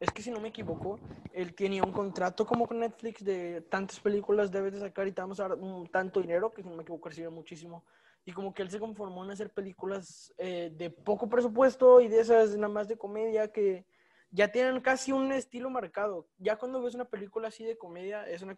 Es 0.00 0.10
que 0.10 0.22
si 0.22 0.32
no 0.32 0.40
me 0.40 0.48
equivoco, 0.48 0.98
él 1.32 1.54
tenía 1.54 1.84
un 1.84 1.92
contrato 1.92 2.44
como 2.44 2.66
con 2.66 2.80
Netflix 2.80 3.24
de 3.24 3.60
tantas 3.60 4.00
películas 4.00 4.50
debes 4.50 4.72
de 4.72 4.80
sacar 4.80 5.06
y 5.06 5.12
te 5.12 5.20
vamos 5.20 5.38
a 5.38 5.48
dar 5.48 5.58
un, 5.58 5.86
tanto 5.86 6.20
dinero, 6.20 6.52
que 6.52 6.62
si 6.62 6.68
no 6.68 6.74
me 6.74 6.82
equivoco 6.82 7.08
recibe 7.08 7.28
muchísimo. 7.28 7.84
Y 8.24 8.32
como 8.32 8.52
que 8.52 8.62
él 8.62 8.70
se 8.70 8.80
conformó 8.80 9.24
en 9.24 9.30
hacer 9.30 9.50
películas 9.50 10.32
eh, 10.38 10.72
de 10.74 10.90
poco 10.90 11.28
presupuesto 11.28 12.00
y 12.00 12.08
de 12.08 12.20
esas 12.20 12.56
nada 12.56 12.72
más 12.72 12.88
de 12.88 12.96
comedia 12.96 13.52
que 13.52 13.84
ya 14.32 14.50
tienen 14.50 14.80
casi 14.80 15.12
un 15.12 15.30
estilo 15.30 15.70
marcado. 15.70 16.26
Ya 16.38 16.56
cuando 16.56 16.82
ves 16.82 16.94
una 16.94 17.04
película 17.04 17.48
así 17.48 17.64
de 17.64 17.78
comedia, 17.78 18.26
es 18.28 18.42
una, 18.42 18.56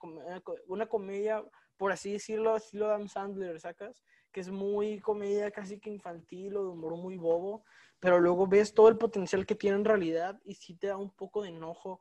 una 0.67 0.87
comedia 0.87 1.45
por 1.77 1.93
así 1.93 2.13
decirlo, 2.13 2.57
estilo 2.57 2.87
Adam 2.87 3.09
Sandler, 3.09 3.61
¿sacas? 3.61 4.03
Que 4.33 4.41
es 4.41 4.51
muy 4.51 5.01
comedia 5.01 5.51
casi 5.51 5.79
que 5.79 5.91
infantil 5.91 6.57
o 6.57 6.63
de 6.63 6.71
humor 6.71 6.97
muy 6.97 7.17
bobo, 7.17 7.65
pero 7.99 8.21
luego 8.21 8.47
ves 8.47 8.75
todo 8.75 8.89
el 8.89 8.97
potencial 8.97 9.47
que 9.47 9.55
tiene 9.55 9.77
en 9.77 9.85
realidad 9.85 10.41
y 10.45 10.55
sí 10.55 10.75
te 10.75 10.89
da 10.89 10.97
un 10.97 11.11
poco 11.11 11.43
de 11.43 11.51
enojo 11.51 12.01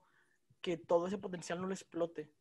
que 0.61 0.77
todo 0.77 1.07
ese 1.07 1.17
potencial 1.17 1.59
no 1.59 1.67
lo 1.67 1.73
explote. 1.73 2.31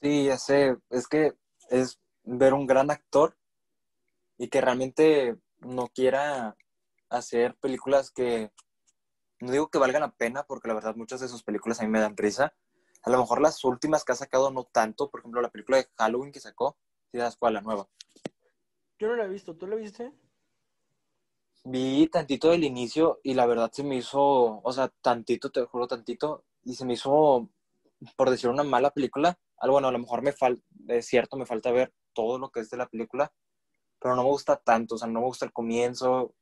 Sí, 0.00 0.26
ya 0.26 0.36
sé, 0.36 0.76
es 0.90 1.08
que 1.08 1.32
es 1.70 1.98
ver 2.22 2.52
un 2.52 2.66
gran 2.66 2.90
actor 2.90 3.36
y 4.36 4.48
que 4.48 4.60
realmente 4.60 5.36
no 5.60 5.88
quiera 5.88 6.56
hacer 7.08 7.54
películas 7.56 8.10
que, 8.10 8.50
no 9.40 9.52
digo 9.52 9.68
que 9.68 9.78
valgan 9.78 10.02
la 10.02 10.10
pena, 10.12 10.44
porque 10.44 10.68
la 10.68 10.74
verdad 10.74 10.96
muchas 10.96 11.20
de 11.20 11.28
sus 11.28 11.42
películas 11.42 11.80
a 11.80 11.84
mí 11.84 11.88
me 11.88 12.00
dan 12.00 12.16
risa. 12.16 12.54
A 13.02 13.10
lo 13.10 13.18
mejor 13.18 13.40
las 13.40 13.62
últimas 13.64 14.04
que 14.04 14.12
ha 14.12 14.16
sacado 14.16 14.50
no 14.50 14.64
tanto, 14.64 15.10
por 15.10 15.20
ejemplo 15.20 15.42
la 15.42 15.50
película 15.50 15.78
de 15.78 15.88
Halloween 15.98 16.32
que 16.32 16.40
sacó, 16.40 16.76
si 17.10 17.18
das 17.18 17.36
cuál, 17.36 17.54
la 17.54 17.60
nueva. 17.60 17.88
Yo 18.98 19.08
no 19.08 19.16
la 19.16 19.24
he 19.24 19.28
visto, 19.28 19.56
¿tú 19.56 19.66
la 19.66 19.76
viste? 19.76 20.12
Vi 21.64 22.08
tantito 22.08 22.50
del 22.50 22.64
inicio 22.64 23.20
y 23.22 23.34
la 23.34 23.46
verdad 23.46 23.70
se 23.72 23.82
me 23.82 23.96
hizo, 23.96 24.60
o 24.62 24.72
sea, 24.72 24.88
tantito, 25.00 25.50
te 25.50 25.64
juro 25.64 25.86
tantito, 25.86 26.44
y 26.62 26.74
se 26.74 26.84
me 26.84 26.94
hizo, 26.94 27.48
por 28.16 28.30
decir 28.30 28.50
una 28.50 28.64
mala 28.64 28.90
película, 28.90 29.38
algo 29.58 29.74
bueno, 29.74 29.88
a 29.88 29.92
lo 29.92 29.98
mejor 29.98 30.22
me 30.22 30.32
falta, 30.32 30.62
es 30.88 31.06
cierto, 31.06 31.36
me 31.36 31.46
falta 31.46 31.70
ver 31.72 31.92
todo 32.12 32.38
lo 32.38 32.50
que 32.50 32.60
es 32.60 32.70
de 32.70 32.76
la 32.76 32.86
película, 32.86 33.32
pero 33.98 34.14
no 34.14 34.22
me 34.22 34.28
gusta 34.28 34.56
tanto, 34.56 34.94
o 34.94 34.98
sea, 34.98 35.08
no 35.08 35.20
me 35.20 35.26
gusta 35.26 35.46
el 35.46 35.52
comienzo, 35.52 36.34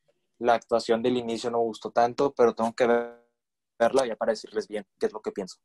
la 0.43 0.55
actuación 0.55 1.03
del 1.03 1.17
inicio 1.17 1.51
no 1.51 1.59
gustó 1.61 1.91
tanto, 1.91 2.33
pero 2.33 2.55
tengo 2.55 2.73
que 2.75 2.87
verla 3.79 4.07
ya 4.07 4.17
para 4.17 4.33
decirles 4.33 4.69
bien 4.69 4.85
qué 4.99 5.07
es 5.07 5.13
lo 5.13 5.21
que 5.21 5.33
pienso. 5.33 5.59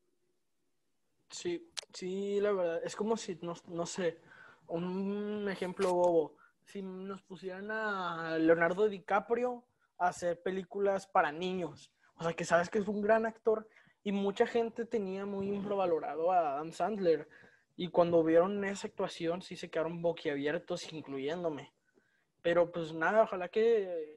Sí, 1.29 1.69
sí, 1.93 2.39
la 2.39 2.51
verdad, 2.51 2.81
es 2.83 2.95
como 2.95 3.17
si, 3.17 3.37
no, 3.41 3.53
no 3.67 3.85
sé, 3.85 4.19
un 4.67 5.47
ejemplo 5.49 5.93
bobo, 5.93 6.35
si 6.63 6.81
nos 6.81 7.21
pusieran 7.23 7.71
a 7.71 8.37
Leonardo 8.37 8.87
DiCaprio 8.87 9.65
a 9.97 10.09
hacer 10.09 10.41
películas 10.41 11.07
para 11.07 11.31
niños, 11.31 11.91
o 12.17 12.23
sea, 12.23 12.33
que 12.33 12.45
sabes 12.45 12.69
que 12.69 12.79
es 12.79 12.87
un 12.87 13.01
gran 13.01 13.25
actor 13.25 13.67
y 14.03 14.11
mucha 14.11 14.45
gente 14.45 14.85
tenía 14.85 15.25
muy 15.25 15.49
infravalorado 15.49 16.31
a 16.31 16.53
Adam 16.53 16.71
Sandler 16.71 17.27
y 17.75 17.89
cuando 17.89 18.23
vieron 18.23 18.63
esa 18.63 18.87
actuación 18.87 19.41
sí 19.41 19.55
se 19.55 19.69
quedaron 19.69 20.01
boquiabiertos, 20.01 20.91
incluyéndome. 20.93 21.73
Pero 22.41 22.71
pues 22.71 22.93
nada, 22.93 23.23
ojalá 23.23 23.49
que, 23.49 24.16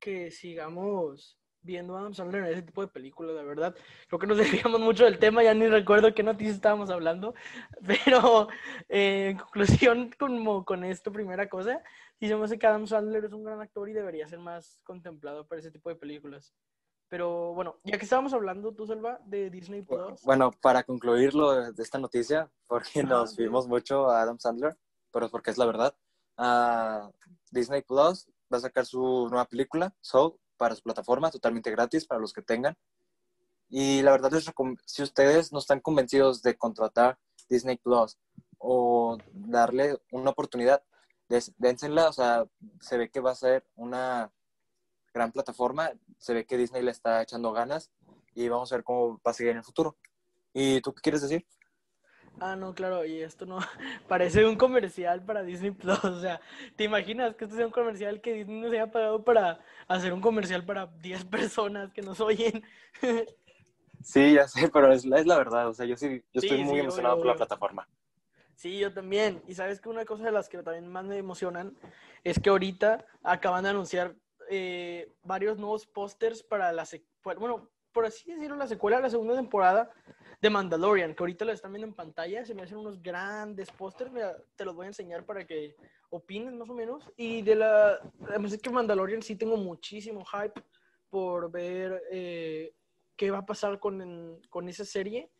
que 0.00 0.30
sigamos 0.30 1.40
viendo 1.62 1.94
a 1.94 2.00
Adam 2.00 2.14
Sandler 2.14 2.44
en 2.44 2.52
ese 2.52 2.62
tipo 2.62 2.80
de 2.80 2.88
películas, 2.88 3.36
de 3.36 3.44
verdad. 3.44 3.74
Creo 4.08 4.18
que 4.18 4.26
nos 4.26 4.38
desviamos 4.64 4.80
mucho 4.80 5.04
del 5.04 5.18
tema, 5.18 5.42
ya 5.42 5.54
ni 5.54 5.66
recuerdo 5.68 6.14
qué 6.14 6.22
noticias 6.22 6.56
estábamos 6.56 6.90
hablando, 6.90 7.34
pero 7.86 8.48
eh, 8.88 9.30
en 9.30 9.38
conclusión, 9.38 10.10
como 10.18 10.64
con 10.64 10.84
esto, 10.84 11.12
primera 11.12 11.48
cosa, 11.48 11.82
sí 12.18 12.28
se 12.28 12.36
me 12.36 12.44
hace 12.44 12.58
que 12.58 12.66
Adam 12.66 12.86
Sandler 12.86 13.24
es 13.24 13.32
un 13.32 13.44
gran 13.44 13.60
actor 13.60 13.88
y 13.88 13.92
debería 13.92 14.28
ser 14.28 14.38
más 14.38 14.80
contemplado 14.84 15.46
para 15.46 15.60
ese 15.60 15.70
tipo 15.70 15.88
de 15.90 15.96
películas. 15.96 16.54
Pero 17.08 17.54
bueno, 17.54 17.80
ya 17.82 17.98
que 17.98 18.04
estábamos 18.04 18.32
hablando, 18.32 18.72
tú, 18.72 18.86
Selva, 18.86 19.20
de 19.24 19.50
Disney 19.50 19.82
Plus. 19.82 20.22
Bueno, 20.22 20.52
para 20.62 20.84
concluirlo 20.84 21.72
de 21.72 21.82
esta 21.82 21.98
noticia, 21.98 22.48
porque 22.68 23.02
nos 23.02 23.36
vimos 23.36 23.66
mucho 23.66 24.08
a 24.08 24.22
Adam 24.22 24.38
Sandler, 24.38 24.76
pero 25.12 25.28
porque 25.28 25.50
es 25.50 25.58
la 25.58 25.66
verdad, 25.66 25.96
uh, 26.38 27.10
Disney 27.50 27.82
Plus 27.82 28.30
va 28.52 28.58
a 28.58 28.60
sacar 28.60 28.86
su 28.86 29.28
nueva 29.28 29.46
película, 29.46 29.94
Soul, 30.00 30.38
para 30.56 30.74
su 30.74 30.82
plataforma, 30.82 31.30
totalmente 31.30 31.70
gratis 31.70 32.06
para 32.06 32.20
los 32.20 32.32
que 32.32 32.42
tengan. 32.42 32.76
Y 33.68 34.02
la 34.02 34.10
verdad 34.10 34.34
es 34.34 34.50
si 34.84 35.02
ustedes 35.02 35.52
no 35.52 35.60
están 35.60 35.80
convencidos 35.80 36.42
de 36.42 36.56
contratar 36.56 37.18
Disney 37.48 37.76
Plus 37.76 38.18
o 38.58 39.16
darle 39.32 39.98
una 40.10 40.30
oportunidad, 40.30 40.82
dénsela, 41.56 42.08
o 42.08 42.12
sea, 42.12 42.46
se 42.80 42.98
ve 42.98 43.10
que 43.10 43.20
va 43.20 43.30
a 43.30 43.36
ser 43.36 43.64
una 43.76 44.32
gran 45.14 45.32
plataforma, 45.32 45.92
se 46.18 46.34
ve 46.34 46.46
que 46.46 46.56
Disney 46.56 46.82
le 46.82 46.90
está 46.90 47.22
echando 47.22 47.52
ganas 47.52 47.90
y 48.34 48.48
vamos 48.48 48.72
a 48.72 48.76
ver 48.76 48.84
cómo 48.84 49.20
va 49.26 49.30
a 49.30 49.34
seguir 49.34 49.52
en 49.52 49.58
el 49.58 49.64
futuro. 49.64 49.96
¿Y 50.52 50.80
tú 50.80 50.92
qué 50.92 51.02
quieres 51.02 51.22
decir? 51.22 51.46
Ah, 52.38 52.56
no, 52.56 52.74
claro, 52.74 53.04
y 53.04 53.20
esto 53.20 53.44
no 53.44 53.58
parece 54.08 54.46
un 54.46 54.56
comercial 54.56 55.22
para 55.22 55.42
Disney 55.42 55.70
Plus. 55.72 55.98
O 56.04 56.20
sea, 56.20 56.40
¿te 56.76 56.84
imaginas 56.84 57.34
que 57.34 57.44
esto 57.44 57.56
sea 57.56 57.66
un 57.66 57.72
comercial 57.72 58.20
que 58.20 58.34
Disney 58.34 58.60
nos 58.60 58.72
haya 58.72 58.90
pagado 58.90 59.24
para 59.24 59.60
hacer 59.88 60.12
un 60.12 60.20
comercial 60.20 60.64
para 60.64 60.86
10 60.86 61.24
personas 61.26 61.92
que 61.92 62.02
nos 62.02 62.20
oyen? 62.20 62.62
Sí, 64.02 64.32
ya 64.32 64.48
sé, 64.48 64.70
pero 64.72 64.90
es, 64.90 65.04
es 65.04 65.26
la 65.26 65.36
verdad. 65.36 65.68
O 65.68 65.74
sea, 65.74 65.84
yo 65.84 65.94
sí, 65.94 66.22
yo 66.32 66.40
estoy 66.40 66.64
muy 66.64 66.80
emocionado 66.80 67.18
por 67.18 67.26
la 67.26 67.34
plataforma. 67.34 67.86
Sí, 68.54 68.78
yo 68.78 68.92
también. 68.92 69.42
Y 69.46 69.54
sabes 69.54 69.78
que 69.78 69.90
una 69.90 70.06
cosa 70.06 70.24
de 70.24 70.32
las 70.32 70.48
que 70.48 70.62
también 70.62 70.86
más 70.88 71.04
me 71.04 71.18
emocionan 71.18 71.76
es 72.24 72.38
que 72.40 72.48
ahorita 72.48 73.04
acaban 73.22 73.64
de 73.64 73.70
anunciar 73.70 74.14
eh, 74.48 75.12
varios 75.22 75.58
nuevos 75.58 75.86
pósters 75.86 76.42
para 76.42 76.72
la 76.72 76.86
bueno, 77.22 77.68
por 77.92 78.06
así 78.06 78.32
decirlo, 78.32 78.56
la 78.56 78.66
secuela 78.66 78.96
de 78.96 79.04
la 79.04 79.10
segunda 79.10 79.34
temporada 79.34 79.90
de 80.40 80.50
Mandalorian, 80.50 81.14
que 81.14 81.22
ahorita 81.22 81.44
lo 81.44 81.52
están 81.52 81.72
viendo 81.72 81.86
en 81.86 81.94
pantalla, 81.94 82.44
se 82.44 82.54
me 82.54 82.62
hacen 82.62 82.78
unos 82.78 83.02
grandes 83.02 83.70
pósters, 83.70 84.10
te 84.56 84.64
los 84.64 84.74
voy 84.74 84.86
a 84.86 84.88
enseñar 84.88 85.24
para 85.26 85.46
que 85.46 85.76
opines 86.08 86.54
más 86.54 86.70
o 86.70 86.74
menos. 86.74 87.04
Y 87.16 87.42
de 87.42 87.56
la, 87.56 88.00
además 88.28 88.52
es 88.52 88.62
que 88.62 88.70
Mandalorian 88.70 89.22
sí 89.22 89.36
tengo 89.36 89.56
muchísimo 89.56 90.24
hype 90.24 90.62
por 91.10 91.50
ver 91.50 92.02
eh, 92.10 92.72
qué 93.16 93.30
va 93.30 93.38
a 93.38 93.46
pasar 93.46 93.78
con, 93.78 94.40
con 94.48 94.68
esa 94.68 94.84
serie, 94.84 95.30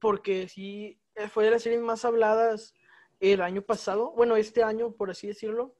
porque 0.00 0.48
sí 0.48 1.00
fue 1.30 1.44
de 1.44 1.52
las 1.52 1.62
series 1.62 1.80
más 1.80 2.04
habladas 2.04 2.74
el 3.20 3.40
año 3.40 3.62
pasado, 3.62 4.12
bueno, 4.12 4.36
este 4.36 4.62
año, 4.62 4.92
por 4.92 5.10
así 5.10 5.28
decirlo, 5.28 5.74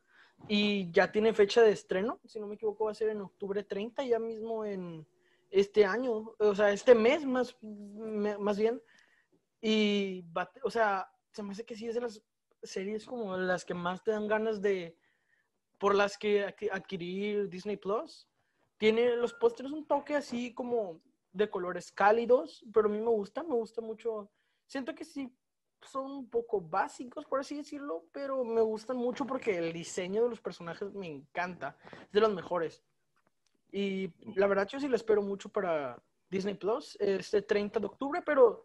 y 0.48 0.90
ya 0.92 1.10
tiene 1.10 1.34
fecha 1.34 1.62
de 1.62 1.72
estreno, 1.72 2.20
si 2.26 2.38
no 2.38 2.46
me 2.46 2.54
equivoco 2.54 2.84
va 2.84 2.92
a 2.92 2.94
ser 2.94 3.08
en 3.08 3.20
octubre 3.20 3.64
30, 3.64 4.04
ya 4.04 4.18
mismo 4.18 4.64
en, 4.64 5.06
este 5.50 5.84
año, 5.84 6.34
o 6.38 6.54
sea, 6.54 6.72
este 6.72 6.94
mes 6.94 7.24
más, 7.24 7.56
más 7.62 8.58
bien. 8.58 8.82
Y, 9.60 10.24
o 10.62 10.70
sea, 10.70 11.10
se 11.32 11.42
me 11.42 11.52
hace 11.52 11.64
que 11.64 11.76
sí 11.76 11.86
es 11.86 11.94
de 11.94 12.00
las 12.00 12.22
series 12.62 13.06
como 13.06 13.36
las 13.36 13.64
que 13.64 13.74
más 13.74 14.02
te 14.02 14.10
dan 14.10 14.26
ganas 14.26 14.60
de, 14.60 14.96
por 15.78 15.94
las 15.94 16.18
que 16.18 16.54
adquirir 16.72 17.48
Disney 17.48 17.76
Plus. 17.76 18.28
Tiene 18.78 19.16
los 19.16 19.32
pósteres 19.34 19.72
un 19.72 19.86
toque 19.86 20.16
así 20.16 20.52
como 20.52 21.00
de 21.32 21.50
colores 21.50 21.92
cálidos, 21.92 22.64
pero 22.72 22.88
a 22.88 22.92
mí 22.92 22.98
me 22.98 23.10
gusta, 23.10 23.42
me 23.42 23.54
gusta 23.54 23.80
mucho. 23.80 24.30
Siento 24.66 24.94
que 24.94 25.04
sí 25.04 25.32
son 25.82 26.10
un 26.10 26.30
poco 26.30 26.60
básicos, 26.60 27.24
por 27.26 27.40
así 27.40 27.56
decirlo, 27.56 28.06
pero 28.12 28.44
me 28.44 28.60
gustan 28.60 28.96
mucho 28.96 29.26
porque 29.26 29.58
el 29.58 29.72
diseño 29.72 30.24
de 30.24 30.30
los 30.30 30.40
personajes 30.40 30.92
me 30.92 31.06
encanta, 31.06 31.76
es 32.06 32.12
de 32.12 32.20
los 32.20 32.34
mejores. 32.34 32.82
Y 33.73 34.12
la 34.35 34.46
verdad 34.46 34.68
yo 34.68 34.80
sí 34.80 34.88
lo 34.88 34.96
espero 34.96 35.23
mucho 35.23 35.49
para 35.49 36.00
Disney 36.30 36.54
Plus 36.54 36.96
este 37.00 37.42
30 37.42 37.80
de 37.80 37.87
octubre, 37.87 38.23
pero 38.25 38.64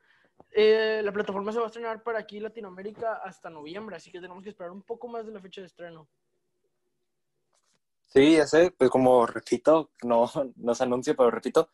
eh, 0.51 1.01
la 1.03 1.12
plataforma 1.12 1.51
se 1.51 1.60
va 1.60 1.65
a 1.65 1.67
estrenar 1.67 2.03
para 2.03 2.20
aquí 2.20 2.39
Latinoamérica 2.39 3.15
hasta 3.24 3.50
noviembre, 3.50 3.96
así 3.96 4.12
que 4.12 4.20
tenemos 4.20 4.43
que 4.43 4.50
esperar 4.50 4.72
un 4.72 4.81
poco 4.81 5.08
más 5.08 5.25
de 5.25 5.31
la 5.31 5.39
fecha 5.39 5.62
de 5.62 5.67
estreno. 5.67 6.08
Sí, 8.08 8.36
ya 8.36 8.46
sé, 8.46 8.72
pues 8.72 8.89
como 8.89 9.25
repito, 9.25 9.91
no, 10.03 10.29
no 10.58 10.75
se 10.75 10.84
anuncia, 10.84 11.13
pero 11.13 11.31
repito, 11.31 11.70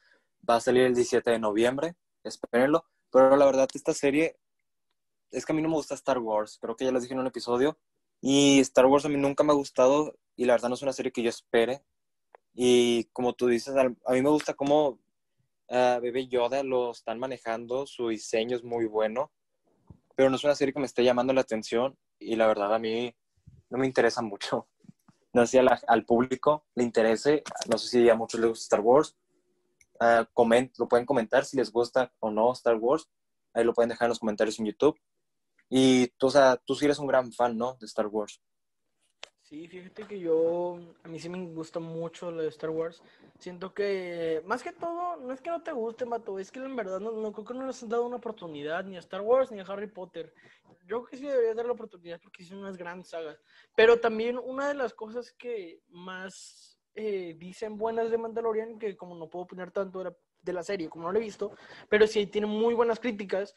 va 0.48 0.58
a 0.58 0.62
salir 0.62 0.84
el 0.84 0.94
17 0.94 1.32
de 1.32 1.40
noviembre, 1.40 1.96
espérenlo. 2.24 2.86
Pero 3.12 3.36
la 3.36 3.46
verdad, 3.46 3.68
esta 3.74 3.94
serie, 3.94 4.38
es 5.32 5.46
que 5.46 5.54
a 5.54 5.56
mí 5.56 5.62
no 5.62 5.70
me 5.70 5.76
gusta 5.76 5.96
Star 5.96 6.20
Wars, 6.20 6.60
creo 6.62 6.76
que 6.76 6.86
ya 6.86 6.92
les 6.92 7.04
dije 7.04 7.14
en 7.14 7.22
un 7.22 7.28
episodio, 7.28 7.78
y 8.22 8.60
Star 8.60 8.86
Wars 8.86 9.06
a 9.06 9.10
mí 9.10 9.18
nunca 9.18 9.44
me 9.44 9.52
ha 9.52 9.56
gustado, 9.56 10.16
y 10.36 10.46
la 10.46 10.54
verdad 10.54 10.70
no 10.70 10.76
es 10.76 10.82
una 10.82 10.94
serie 10.94 11.12
que 11.12 11.24
yo 11.24 11.30
espere, 11.30 11.82
y 12.60 13.04
como 13.14 13.34
tú 13.34 13.46
dices, 13.46 13.76
a 13.76 13.84
mí 13.84 14.22
me 14.24 14.32
gusta 14.32 14.56
cómo 14.56 15.00
uh, 15.70 16.18
Yoda 16.28 16.64
lo 16.64 16.90
están 16.90 17.20
manejando, 17.20 17.86
su 17.86 18.10
diseño 18.10 18.58
es 18.58 18.64
muy 18.64 18.88
bueno, 18.88 19.32
pero 20.16 20.32
no 20.32 20.38
es 20.38 20.44
una 20.44 20.56
serie 20.56 20.74
que 20.74 20.80
me 20.80 20.88
esté 20.88 21.04
llamando 21.04 21.34
la 21.34 21.42
atención 21.42 21.96
y 22.18 22.36
la 22.36 22.48
verdad 22.48 22.74
a 22.74 22.80
mí 22.80 23.16
no 23.70 23.78
me 23.78 23.86
interesa 23.86 24.22
mucho. 24.22 24.68
No 25.34 25.46
sé 25.46 25.60
si 25.60 25.68
al 25.88 26.04
público 26.04 26.66
le 26.74 26.84
interese, 26.84 27.44
no 27.70 27.78
sé 27.78 27.90
si 27.90 28.10
a 28.10 28.16
muchos 28.16 28.40
les 28.40 28.50
gusta 28.50 28.64
Star 28.64 28.80
Wars. 28.80 29.16
Uh, 30.00 30.26
coment, 30.34 30.76
lo 30.80 30.88
pueden 30.88 31.06
comentar 31.06 31.46
si 31.46 31.58
les 31.58 31.72
gusta 31.72 32.12
o 32.20 32.32
no 32.32 32.54
Star 32.54 32.78
Wars. 32.78 33.08
Ahí 33.54 33.64
lo 33.64 33.74
pueden 33.74 33.90
dejar 33.90 34.08
en 34.08 34.10
los 34.10 34.20
comentarios 34.20 34.58
en 34.58 34.66
YouTube. 34.66 35.00
Y 35.70 36.08
tú, 36.18 36.28
o 36.28 36.32
sea, 36.32 36.58
tú 36.58 36.74
sí 36.74 36.86
eres 36.86 36.98
un 36.98 37.06
gran 37.06 37.32
fan, 37.32 37.56
¿no? 37.56 37.76
De 37.80 37.86
Star 37.86 38.08
Wars. 38.08 38.42
Sí, 39.48 39.66
fíjate 39.70 40.04
que 40.04 40.20
yo, 40.20 40.78
a 41.04 41.08
mí 41.08 41.20
sí 41.20 41.30
me 41.30 41.40
gusta 41.54 41.80
mucho 41.80 42.32
lo 42.32 42.42
de 42.42 42.50
Star 42.50 42.70
Wars. 42.70 43.02
Siento 43.40 43.74
que, 43.74 44.44
más 44.46 44.62
que 44.62 44.74
todo, 44.74 45.16
no 45.16 45.32
es 45.32 45.40
que 45.40 45.50
no 45.50 45.64
te 45.64 45.72
guste, 45.72 46.06
Mato, 46.06 46.38
es 46.38 46.52
que 46.52 46.60
en 46.60 46.76
verdad 46.76 47.00
no, 47.00 47.14
no 47.14 47.32
creo 47.32 47.46
que 47.46 47.54
no 47.54 47.66
les 47.66 47.82
han 47.82 47.88
dado 47.88 48.06
una 48.06 48.18
oportunidad 48.18 48.84
ni 48.84 48.98
a 48.98 49.00
Star 49.00 49.22
Wars 49.22 49.50
ni 49.50 49.62
a 49.62 49.64
Harry 49.64 49.88
Potter. 49.88 50.34
Yo 50.86 50.98
creo 50.98 51.06
que 51.06 51.16
sí 51.16 51.26
debería 51.26 51.54
dar 51.54 51.66
la 51.66 51.72
oportunidad 51.72 52.20
porque 52.22 52.44
son 52.44 52.58
unas 52.58 52.76
grandes 52.76 53.08
sagas. 53.08 53.42
Pero 53.74 54.02
también 54.02 54.38
una 54.38 54.68
de 54.68 54.74
las 54.74 54.94
cosas 54.94 55.32
que 55.32 55.80
más 55.88 56.78
eh, 56.94 57.34
dicen 57.38 57.78
buenas 57.78 58.12
de 58.12 58.18
Mandalorian, 58.18 58.78
que 58.78 58.98
como 58.98 59.16
no 59.16 59.30
puedo 59.30 59.46
opinar 59.46 59.72
tanto 59.72 60.00
de 60.00 60.06
la, 60.10 60.18
de 60.42 60.54
la 60.54 60.64
serie, 60.64 60.90
como 60.90 61.06
no 61.06 61.14
lo 61.14 61.20
he 61.20 61.24
visto, 61.24 61.54
pero 61.88 62.06
sí 62.06 62.28
tiene 62.28 62.48
muy 62.48 62.74
buenas 62.74 63.00
críticas. 63.00 63.56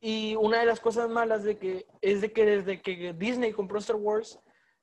Y 0.00 0.36
una 0.36 0.60
de 0.60 0.66
las 0.66 0.80
cosas 0.80 1.08
malas 1.08 1.44
de 1.44 1.56
que 1.56 1.86
es 2.02 2.20
de 2.20 2.30
que 2.30 2.44
desde 2.44 2.82
que 2.82 3.14
Disney 3.14 3.52
compró 3.52 3.78
Star 3.78 3.96
Wars, 3.96 4.38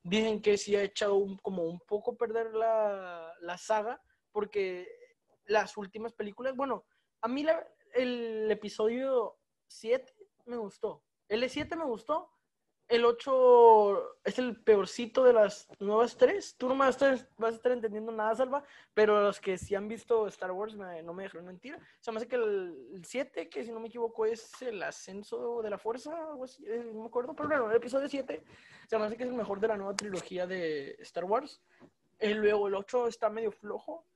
dicen 0.07 0.41
que 0.41 0.57
sí 0.57 0.75
ha 0.75 0.83
echado 0.83 1.15
un- 1.15 1.37
como 1.37 1.63
un 1.63 1.79
poco 1.79 2.15
perder 2.15 2.53
la, 2.53 3.33
la 3.41 3.57
saga, 3.57 4.01
porque 4.31 4.87
las 5.45 5.75
últimas 5.77 6.13
películas, 6.13 6.55
bueno, 6.55 6.85
a 7.21 7.27
mí 7.27 7.43
la- 7.43 7.67
el 7.93 8.49
episodio 8.51 9.37
7 9.67 10.13
me 10.45 10.57
gustó, 10.57 11.03
el 11.27 11.49
7 11.49 11.75
me 11.75 11.85
gustó, 11.85 12.29
el 12.89 13.03
8 13.05 14.17
es 14.23 14.39
el 14.39 14.61
peorcito 14.63 15.23
de 15.23 15.33
las 15.33 15.67
nuevas 15.79 16.15
tres, 16.17 16.55
tú 16.57 16.69
no 16.69 16.77
vas 16.77 16.87
a 16.87 16.89
estar, 17.15 17.29
vas 17.37 17.53
a 17.53 17.55
estar 17.57 17.71
entendiendo 17.73 18.11
nada, 18.11 18.33
Salva, 18.35 18.63
pero 18.93 19.21
los 19.21 19.39
que 19.41 19.57
sí 19.57 19.75
han 19.75 19.87
visto 19.87 20.25
Star 20.27 20.51
Wars 20.51 20.75
me- 20.75 21.03
no 21.03 21.13
me 21.13 21.23
dejaron 21.23 21.45
mentir, 21.47 21.75
o 21.75 21.79
sea, 21.99 22.13
me 22.13 22.17
hace 22.17 22.27
que 22.27 22.35
el 22.37 23.01
7, 23.03 23.49
que 23.49 23.65
si 23.65 23.71
no 23.71 23.79
me 23.79 23.87
equivoco 23.87 24.25
es 24.25 24.61
el 24.61 24.81
ascenso 24.81 25.61
de 25.61 25.69
la 25.69 25.77
fuerza, 25.77 26.11
eh, 26.65 26.89
no 26.93 27.01
me 27.01 27.07
acuerdo, 27.07 27.33
pero 27.35 27.49
bueno, 27.49 27.69
el 27.69 27.75
episodio 27.75 28.07
7 28.07 28.41
se 28.87 28.97
me 28.97 29.05
hace 29.05 29.17
que 29.17 29.23
es 29.23 29.29
el 29.29 29.35
mejor 29.35 29.59
de 29.59 29.67
la 29.67 29.77
nueva 29.77 29.95
trilogía 29.95 30.47
de 30.47 30.95
Star 30.99 31.25
Wars. 31.25 31.61
Eh, 32.19 32.33
luego 32.33 32.67
el 32.67 32.73
8 32.73 33.07
está 33.07 33.29
medio 33.29 33.51
flojo. 33.51 34.06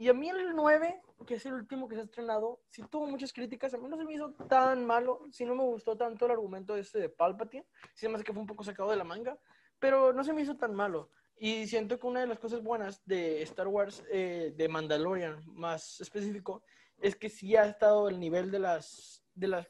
Y 0.00 0.08
a 0.08 0.14
mí 0.14 0.28
el 0.28 0.54
9, 0.54 1.02
que 1.26 1.34
es 1.34 1.46
el 1.46 1.54
último 1.54 1.88
que 1.88 1.96
se 1.96 2.02
ha 2.02 2.04
estrenado, 2.04 2.60
sí 2.70 2.82
tuvo 2.88 3.08
muchas 3.08 3.32
críticas. 3.32 3.74
A 3.74 3.78
mí 3.78 3.88
no 3.88 3.96
se 3.96 4.04
me 4.04 4.14
hizo 4.14 4.32
tan 4.48 4.86
malo. 4.86 5.26
Sí 5.32 5.44
no 5.44 5.56
me 5.56 5.64
gustó 5.64 5.96
tanto 5.96 6.26
el 6.26 6.30
argumento 6.30 6.76
este 6.76 7.00
de 7.00 7.08
Palpatine. 7.08 7.66
Sí 7.94 8.02
se 8.02 8.08
me 8.08 8.14
hace 8.14 8.22
que 8.22 8.32
fue 8.32 8.40
un 8.40 8.46
poco 8.46 8.62
sacado 8.62 8.90
de 8.90 8.96
la 8.96 9.02
manga. 9.02 9.36
Pero 9.80 10.12
no 10.12 10.22
se 10.22 10.32
me 10.32 10.42
hizo 10.42 10.56
tan 10.56 10.72
malo. 10.72 11.10
Y 11.36 11.66
siento 11.66 11.98
que 11.98 12.06
una 12.06 12.20
de 12.20 12.28
las 12.28 12.38
cosas 12.38 12.62
buenas 12.62 13.04
de 13.06 13.42
Star 13.42 13.66
Wars, 13.66 14.04
eh, 14.10 14.54
de 14.56 14.68
Mandalorian 14.68 15.42
más 15.46 16.00
específico, 16.00 16.62
es 17.00 17.16
que 17.16 17.28
sí 17.28 17.56
ha 17.56 17.64
estado 17.64 18.06
al 18.06 18.20
nivel 18.20 18.52
de 18.52 18.60
las, 18.60 19.24
de 19.34 19.48
las 19.48 19.66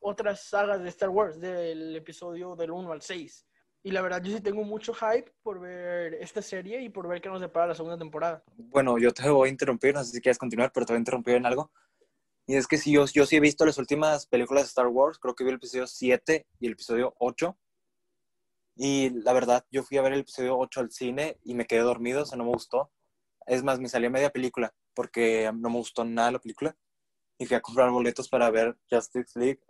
otras 0.00 0.42
sagas 0.42 0.82
de 0.82 0.88
Star 0.88 1.08
Wars, 1.08 1.38
del 1.40 1.94
episodio 1.94 2.56
del 2.56 2.72
1 2.72 2.92
al 2.92 3.02
6. 3.02 3.47
Y 3.82 3.90
la 3.92 4.02
verdad, 4.02 4.22
yo 4.22 4.36
sí 4.36 4.42
tengo 4.42 4.64
mucho 4.64 4.92
hype 4.92 5.32
por 5.42 5.60
ver 5.60 6.14
esta 6.14 6.42
serie 6.42 6.82
y 6.82 6.88
por 6.88 7.06
ver 7.06 7.20
qué 7.20 7.28
nos 7.28 7.40
depara 7.40 7.68
la 7.68 7.74
segunda 7.74 7.96
temporada. 7.96 8.42
Bueno, 8.56 8.98
yo 8.98 9.12
te 9.12 9.28
voy 9.28 9.48
a 9.48 9.52
interrumpir, 9.52 9.94
no 9.94 10.02
sé 10.02 10.12
si 10.12 10.20
quieres 10.20 10.38
continuar, 10.38 10.72
pero 10.72 10.84
te 10.84 10.92
voy 10.92 10.98
a 10.98 11.00
interrumpir 11.00 11.36
en 11.36 11.46
algo. 11.46 11.70
Y 12.46 12.56
es 12.56 12.66
que 12.66 12.78
sí, 12.78 12.92
yo, 12.92 13.04
yo 13.06 13.26
sí 13.26 13.36
he 13.36 13.40
visto 13.40 13.64
las 13.64 13.78
últimas 13.78 14.26
películas 14.26 14.64
de 14.64 14.68
Star 14.68 14.86
Wars, 14.88 15.18
creo 15.18 15.34
que 15.34 15.44
vi 15.44 15.50
el 15.50 15.56
episodio 15.56 15.86
7 15.86 16.46
y 16.58 16.66
el 16.66 16.72
episodio 16.72 17.14
8. 17.18 17.56
Y 18.76 19.10
la 19.10 19.32
verdad, 19.32 19.66
yo 19.70 19.82
fui 19.82 19.98
a 19.98 20.02
ver 20.02 20.12
el 20.12 20.20
episodio 20.20 20.56
8 20.58 20.80
al 20.80 20.90
cine 20.90 21.38
y 21.44 21.54
me 21.54 21.66
quedé 21.66 21.80
dormido, 21.80 22.22
o 22.22 22.24
sea, 22.24 22.38
no 22.38 22.44
me 22.44 22.52
gustó. 22.52 22.90
Es 23.46 23.62
más, 23.62 23.78
me 23.80 23.88
salí 23.88 24.08
media 24.08 24.30
película 24.30 24.74
porque 24.94 25.50
no 25.54 25.70
me 25.70 25.76
gustó 25.76 26.04
nada 26.04 26.32
la 26.32 26.38
película. 26.38 26.76
Y 27.38 27.46
fui 27.46 27.56
a 27.56 27.60
comprar 27.60 27.90
boletos 27.90 28.28
para 28.28 28.50
ver 28.50 28.76
Justice 28.90 29.38
League. 29.38 29.60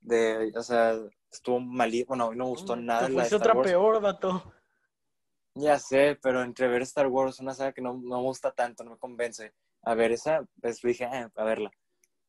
De, 0.00 0.52
o 0.56 0.62
sea, 0.62 0.98
estuvo 1.36 1.60
malito, 1.60 2.08
bueno, 2.08 2.24
a 2.24 2.30
mí 2.30 2.36
no 2.36 2.44
me 2.44 2.50
gustó 2.50 2.76
nada. 2.76 3.06
Te 3.08 3.12
la 3.14 3.28
de 3.28 3.36
otra 3.36 3.54
Wars. 3.54 3.68
peor, 3.70 4.00
vato. 4.00 4.54
Ya 5.56 5.78
sé, 5.78 6.18
pero 6.20 6.42
entre 6.42 6.66
ver 6.68 6.82
Star 6.82 7.06
Wars, 7.06 7.38
una 7.40 7.54
saga 7.54 7.72
que 7.72 7.80
no, 7.80 7.94
no 7.94 8.16
me 8.18 8.22
gusta 8.22 8.52
tanto, 8.52 8.82
no 8.82 8.92
me 8.92 8.98
convence. 8.98 9.54
A 9.82 9.94
ver, 9.94 10.10
esa, 10.12 10.44
pues 10.60 10.80
dije, 10.80 11.04
"Ah, 11.04 11.30
a 11.34 11.44
verla. 11.44 11.70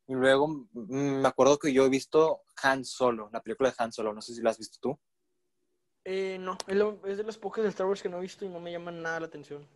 Y 0.08 0.14
luego 0.14 0.48
mm, 0.48 1.22
me 1.22 1.28
acuerdo 1.28 1.58
que 1.58 1.74
yo 1.74 1.86
he 1.86 1.90
visto 1.90 2.42
Han 2.62 2.86
Solo, 2.86 3.30
la 3.34 3.42
película 3.42 3.70
de 3.70 3.76
Han 3.80 3.92
Solo, 3.92 4.14
no 4.14 4.22
sé 4.22 4.36
si 4.36 4.42
la 4.42 4.52
has 4.52 4.58
visto 4.60 4.78
tú. 4.80 5.00
Eh, 6.04 6.38
no, 6.40 6.56
es, 6.68 6.76
lo- 6.76 7.04
es 7.08 7.18
de 7.18 7.24
las 7.24 7.38
pocas 7.38 7.64
de 7.64 7.70
Star 7.70 7.88
Wars 7.88 8.04
que 8.04 8.10
no 8.10 8.18
he 8.18 8.22
visto 8.22 8.46
y 8.46 8.50
no 8.50 8.60
me 8.60 8.72
llaman 8.72 9.02
nada 9.02 9.20
la 9.22 9.26
atención. 9.28 9.68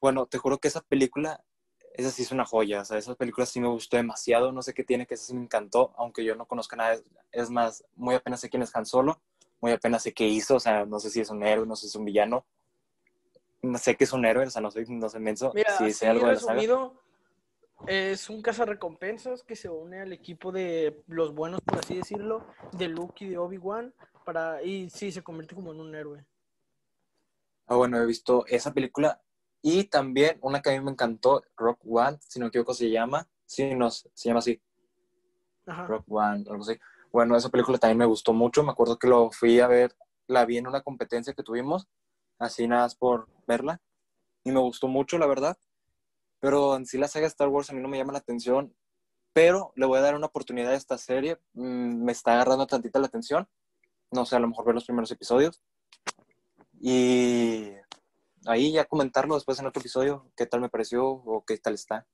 Bueno, 0.00 0.26
te 0.26 0.38
juro 0.38 0.58
que 0.58 0.68
esa 0.68 0.80
película, 0.80 1.44
esa 1.98 2.10
sí 2.10 2.22
es 2.22 2.32
una 2.32 2.46
joya, 2.46 2.80
o 2.82 2.84
sea, 2.86 2.96
esa 2.98 3.14
película 3.16 3.44
sí 3.46 3.60
me 3.60 3.68
gustó 3.68 3.98
demasiado, 3.98 4.52
no 4.52 4.62
sé 4.62 4.72
qué 4.74 4.84
tiene, 4.84 5.06
que 5.06 5.14
esa 5.14 5.26
sí 5.26 5.34
me 5.34 5.42
encantó, 5.42 5.92
aunque 5.98 6.24
yo 6.24 6.34
no 6.36 6.46
conozca 6.46 6.76
nada, 6.76 6.98
es- 7.32 7.50
más, 7.50 7.84
muy 7.96 8.14
apenas 8.14 8.40
sé 8.40 8.48
quién 8.50 8.62
es 8.62 8.74
Han 8.76 8.86
Solo, 8.86 9.20
muy 9.60 9.72
apenas 9.72 10.02
sé 10.04 10.14
qué 10.14 10.26
hizo, 10.28 10.56
o 10.56 10.60
sea, 10.60 10.86
no 10.86 11.00
sé 11.00 11.10
si 11.10 11.20
es 11.20 11.30
un 11.30 11.42
héroe, 11.42 11.66
no 11.66 11.76
sé 11.76 11.82
si 11.82 11.88
es 11.88 11.96
un 11.96 12.06
villano, 12.06 12.46
no 13.62 13.78
sé 13.78 13.96
que 13.96 14.04
es 14.04 14.12
un 14.12 14.24
héroe, 14.24 14.46
o 14.46 14.50
sea, 14.50 14.62
no 14.62 14.70
soy, 14.70 14.84
no 14.88 15.08
soy 15.08 15.20
menso, 15.20 15.52
Mira, 15.54 15.76
si 15.76 15.92
sé 15.92 16.06
algo 16.06 16.26
de 16.28 16.34
la 16.34 16.40
saga. 16.40 16.62
es 17.86 18.30
un 18.30 18.42
cazarrecompensas 18.42 19.42
que 19.42 19.56
se 19.56 19.68
une 19.68 20.00
al 20.00 20.12
equipo 20.12 20.52
de 20.52 21.02
los 21.08 21.34
buenos, 21.34 21.60
por 21.62 21.78
así 21.78 21.96
decirlo, 21.96 22.44
de 22.72 22.88
Luke 22.88 23.24
y 23.24 23.30
de 23.30 23.38
Obi-Wan, 23.38 23.94
para 24.24 24.62
y 24.62 24.90
sí, 24.90 25.10
se 25.10 25.22
convierte 25.22 25.54
como 25.54 25.72
en 25.72 25.80
un 25.80 25.94
héroe. 25.94 26.24
Ah, 27.66 27.76
bueno, 27.76 28.00
he 28.02 28.06
visto 28.06 28.44
esa 28.46 28.72
película 28.72 29.20
y 29.62 29.84
también 29.84 30.38
una 30.42 30.62
que 30.62 30.70
a 30.70 30.72
mí 30.72 30.84
me 30.84 30.90
encantó, 30.92 31.42
Rock 31.56 31.80
One, 31.84 32.18
si 32.20 32.38
no 32.38 32.46
me 32.46 32.48
equivoco 32.48 32.74
se 32.74 32.90
llama, 32.90 33.28
sí, 33.46 33.74
no, 33.74 33.90
se 33.90 34.10
llama 34.14 34.38
así, 34.38 34.60
Ajá. 35.66 35.86
Rock 35.86 36.04
One, 36.08 36.44
algo 36.48 36.62
así. 36.62 36.78
Bueno, 37.12 37.36
esa 37.36 37.48
película 37.48 37.78
también 37.78 37.98
me 37.98 38.04
gustó 38.04 38.32
mucho, 38.32 38.62
me 38.62 38.70
acuerdo 38.70 38.98
que 38.98 39.08
lo 39.08 39.30
fui 39.30 39.60
a 39.60 39.66
ver, 39.66 39.96
la 40.26 40.44
vi 40.44 40.58
en 40.58 40.66
una 40.66 40.82
competencia 40.82 41.34
que 41.34 41.42
tuvimos, 41.42 41.88
así 42.38 42.68
nada 42.68 42.82
más 42.82 42.94
por 42.94 43.28
verla, 43.46 43.80
y 44.44 44.52
me 44.52 44.60
gustó 44.60 44.88
mucho, 44.88 45.18
la 45.18 45.26
verdad, 45.26 45.56
pero 46.40 46.76
en 46.76 46.86
sí 46.86 46.98
la 46.98 47.08
saga 47.08 47.26
Star 47.26 47.48
Wars 47.48 47.70
a 47.70 47.72
mí 47.72 47.80
no 47.80 47.88
me 47.88 47.98
llama 47.98 48.12
la 48.12 48.18
atención, 48.18 48.74
pero 49.32 49.72
le 49.76 49.86
voy 49.86 49.98
a 49.98 50.02
dar 50.02 50.14
una 50.14 50.26
oportunidad 50.26 50.72
a 50.72 50.76
esta 50.76 50.98
serie, 50.98 51.38
Mm, 51.52 52.04
me 52.04 52.12
está 52.12 52.34
agarrando 52.34 52.66
tantita 52.66 52.98
la 52.98 53.06
atención, 53.06 53.48
no 54.10 54.24
sé, 54.24 54.36
a 54.36 54.40
lo 54.40 54.48
mejor 54.48 54.66
ver 54.66 54.74
los 54.74 54.84
primeros 54.84 55.10
episodios, 55.10 55.60
y 56.80 57.72
ahí 58.48 58.72
ya 58.72 58.84
comentarlo 58.86 59.34
después 59.34 59.58
en 59.60 59.66
otro 59.66 59.80
episodio, 59.80 60.30
qué 60.36 60.46
tal 60.46 60.60
me 60.60 60.68
pareció 60.68 61.06
o 61.06 61.44
qué 61.44 61.58
tal 61.58 61.74
está. 61.74 62.06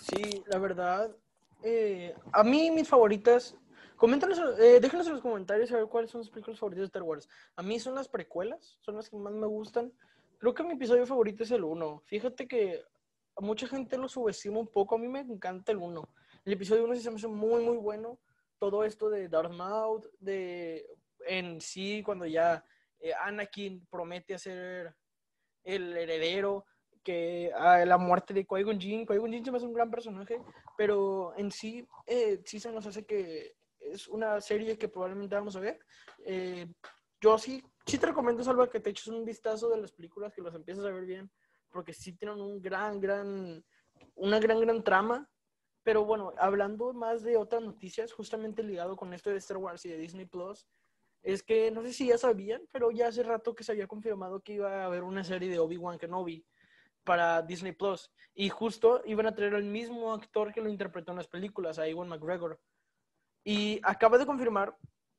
Sí, 0.00 0.42
la 0.46 0.58
verdad, 0.58 1.14
eh, 1.62 2.14
a 2.32 2.42
mí 2.42 2.70
mis 2.70 2.88
favoritas, 2.88 3.54
coméntanos, 3.96 4.40
eh, 4.58 4.80
déjenos 4.80 5.06
en 5.06 5.12
los 5.12 5.22
comentarios 5.22 5.70
a 5.70 5.76
ver 5.76 5.86
cuáles 5.86 6.10
son 6.10 6.24
sus 6.24 6.32
películas 6.32 6.58
favoritas 6.58 6.82
de 6.82 6.86
Star 6.86 7.02
Wars. 7.02 7.28
A 7.56 7.62
mí 7.62 7.78
son 7.78 7.94
las 7.94 8.08
precuelas, 8.08 8.78
son 8.80 8.96
las 8.96 9.10
que 9.10 9.16
más 9.16 9.32
me 9.34 9.46
gustan. 9.46 9.92
Creo 10.38 10.54
que 10.54 10.64
mi 10.64 10.72
episodio 10.72 11.06
favorito 11.06 11.44
es 11.44 11.50
el 11.50 11.62
1. 11.62 12.02
Fíjate 12.06 12.48
que 12.48 12.82
mucha 13.36 13.68
gente 13.68 13.98
lo 13.98 14.08
subestima 14.08 14.58
un 14.58 14.68
poco, 14.68 14.94
a 14.94 14.98
mí 14.98 15.06
me 15.06 15.20
encanta 15.20 15.70
el 15.70 15.78
1. 15.78 16.08
El 16.46 16.52
episodio 16.54 16.84
1 16.84 16.94
sí 16.94 17.02
se 17.02 17.10
me 17.10 17.16
hace 17.16 17.28
muy, 17.28 17.62
muy 17.62 17.76
bueno. 17.76 18.18
Todo 18.58 18.84
esto 18.84 19.10
de 19.10 19.28
Darth 19.28 19.52
Maul, 19.52 20.08
de 20.18 20.86
en 21.26 21.60
sí, 21.60 22.02
cuando 22.02 22.26
ya 22.26 22.64
eh, 22.98 23.12
Anakin 23.14 23.86
promete 23.86 24.34
hacer 24.34 24.94
el 25.64 25.96
heredero, 25.96 26.66
que 27.02 27.52
a 27.52 27.84
la 27.84 27.98
muerte 27.98 28.32
de 28.32 28.46
Qui-Gon 28.46 28.80
Jinn, 28.80 29.06
Qui-Gon 29.06 29.32
Jinn 29.32 29.44
se 29.44 29.50
me 29.50 29.56
hace 29.56 29.66
un 29.66 29.74
gran 29.74 29.90
personaje, 29.90 30.40
pero 30.76 31.34
en 31.36 31.50
sí, 31.50 31.86
eh, 32.06 32.40
sí 32.44 32.60
se 32.60 32.70
nos 32.70 32.86
hace 32.86 33.04
que 33.04 33.56
es 33.80 34.08
una 34.08 34.40
serie 34.40 34.78
que 34.78 34.88
probablemente 34.88 35.34
vamos 35.34 35.56
a 35.56 35.60
ver. 35.60 35.80
Eh, 36.24 36.66
yo 37.20 37.38
sí, 37.38 37.62
sí 37.86 37.98
te 37.98 38.06
recomiendo, 38.06 38.44
Salva, 38.44 38.70
que 38.70 38.80
te 38.80 38.90
eches 38.90 39.08
un 39.08 39.24
vistazo 39.24 39.68
de 39.68 39.80
las 39.80 39.92
películas, 39.92 40.32
que 40.32 40.42
las 40.42 40.54
empieces 40.54 40.84
a 40.84 40.90
ver 40.90 41.04
bien, 41.04 41.30
porque 41.70 41.92
sí 41.92 42.12
tienen 42.12 42.40
un 42.40 42.60
gran, 42.60 43.00
gran, 43.00 43.64
una 44.14 44.38
gran, 44.38 44.60
gran 44.60 44.82
trama. 44.82 45.28
Pero 45.84 46.04
bueno, 46.04 46.32
hablando 46.38 46.92
más 46.92 47.24
de 47.24 47.36
otras 47.36 47.60
noticias, 47.60 48.12
justamente 48.12 48.62
ligado 48.62 48.96
con 48.96 49.12
esto 49.12 49.30
de 49.30 49.38
Star 49.38 49.56
Wars 49.56 49.84
y 49.84 49.88
de 49.88 49.98
Disney 49.98 50.26
Plus, 50.26 50.64
es 51.22 51.42
que 51.42 51.70
no 51.70 51.82
sé 51.82 51.92
si 51.92 52.08
ya 52.08 52.18
sabían, 52.18 52.62
pero 52.72 52.90
ya 52.90 53.08
hace 53.08 53.22
rato 53.22 53.54
que 53.54 53.64
se 53.64 53.72
había 53.72 53.86
confirmado 53.86 54.40
que 54.40 54.54
iba 54.54 54.82
a 54.82 54.86
haber 54.86 55.04
una 55.04 55.22
serie 55.22 55.48
de 55.48 55.58
Obi-Wan 55.58 55.98
Kenobi 55.98 56.44
para 57.04 57.42
Disney 57.42 57.72
Plus. 57.72 58.10
Y 58.34 58.48
justo 58.48 59.02
iban 59.04 59.26
a 59.26 59.34
traer 59.34 59.54
al 59.54 59.64
mismo 59.64 60.12
actor 60.12 60.52
que 60.52 60.60
lo 60.60 60.68
interpretó 60.68 61.12
en 61.12 61.18
las 61.18 61.28
películas, 61.28 61.78
a 61.78 61.86
Ewan 61.86 62.08
McGregor. 62.08 62.60
Y 63.44 63.80
acaba 63.82 64.18
de 64.18 64.26
confirmar 64.26 64.76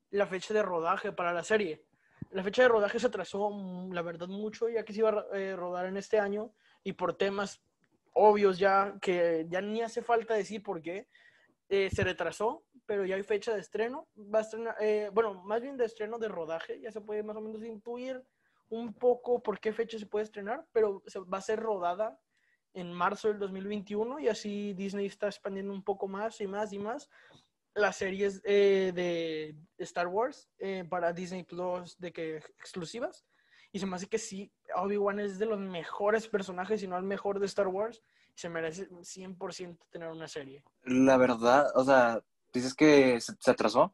la 0.10 0.28
fecha 0.28 0.54
de 0.54 0.62
rodaje 0.62 1.12
para 1.12 1.34
la 1.34 1.44
serie. 1.44 1.86
La 2.32 2.44
fecha 2.44 2.64
de 2.64 2.70
rodaje 2.70 3.00
se 3.00 3.08
atrasó, 3.08 3.50
la 3.92 4.02
verdad, 4.02 4.28
mucho, 4.28 4.70
ya 4.70 4.84
que 4.84 4.94
se 4.94 5.00
iba 5.00 5.10
a 5.10 5.38
eh, 5.38 5.56
rodar 5.56 5.86
en 5.86 5.98
este 5.98 6.20
año 6.20 6.54
y 6.84 6.94
por 6.94 7.16
temas 7.16 7.62
obvios 8.14 8.60
ya 8.60 8.96
que 9.02 9.48
ya 9.50 9.62
ni 9.62 9.82
hace 9.82 10.02
falta 10.02 10.34
decir 10.34 10.62
por 10.62 10.82
qué, 10.82 11.08
eh, 11.74 11.90
se 11.90 12.04
retrasó, 12.04 12.64
pero 12.86 13.06
ya 13.06 13.16
hay 13.16 13.24
fecha 13.24 13.54
de 13.54 13.62
estreno. 13.62 14.08
Eh, 14.80 15.10
bueno, 15.12 15.44
más 15.44 15.62
bien 15.62 15.76
de 15.76 15.86
estreno 15.86 16.20
de 16.20 16.28
rodaje, 16.28 16.80
ya 16.80 16.92
se 16.92 17.02
puede 17.02 17.24
más 17.24 17.36
o 17.36 17.42
menos 17.42 17.64
intuir 17.64 18.24
un 18.70 18.94
poco 18.94 19.42
por 19.42 19.60
qué 19.60 19.74
fecha 19.74 19.98
se 19.98 20.06
puede 20.06 20.26
estrenar, 20.26 20.66
pero 20.72 21.02
va 21.32 21.40
a 21.40 21.42
ser 21.42 21.60
rodada 21.60 22.20
en 22.74 22.92
marzo 22.92 23.28
del 23.28 23.40
2021 23.40 24.20
y 24.20 24.28
así 24.30 24.74
Disney 24.74 25.06
está 25.06 25.28
expandiendo 25.28 25.74
un 25.74 25.84
poco 25.84 26.08
más 26.08 26.40
y 26.42 26.48
más 26.48 26.74
y 26.74 26.80
más 26.80 27.10
las 27.76 27.98
series 27.98 28.42
eh, 28.44 28.92
de 28.94 29.56
Star 29.78 30.08
Wars 30.08 30.50
eh, 30.60 30.86
para 30.88 31.14
Disney 31.14 31.44
Plus 31.44 31.98
de 31.98 32.12
que 32.12 32.38
exclusivas 32.38 33.26
Y 33.72 33.80
se 33.80 33.86
me 33.86 33.96
hace 33.96 34.08
que 34.08 34.20
sí, 34.20 34.52
Obi-Wan 34.76 35.20
es 35.20 35.40
de 35.40 35.48
los 35.48 35.60
mejores 35.60 36.28
personajes, 36.28 36.82
si 36.82 36.88
no 36.88 36.98
el 36.98 37.04
mejor 37.04 37.40
de 37.40 37.48
Star 37.48 37.68
Wars. 37.68 38.04
Se 38.36 38.50
merece 38.50 38.88
100% 38.90 39.78
tener 39.92 40.10
una 40.10 40.28
serie. 40.28 40.64
La 40.84 41.18
verdad, 41.18 41.68
o 41.76 41.84
sea, 41.84 42.22
dices 42.52 42.74
que 42.74 43.20
se, 43.22 43.34
se 43.40 43.52
atrasó. 43.52 43.94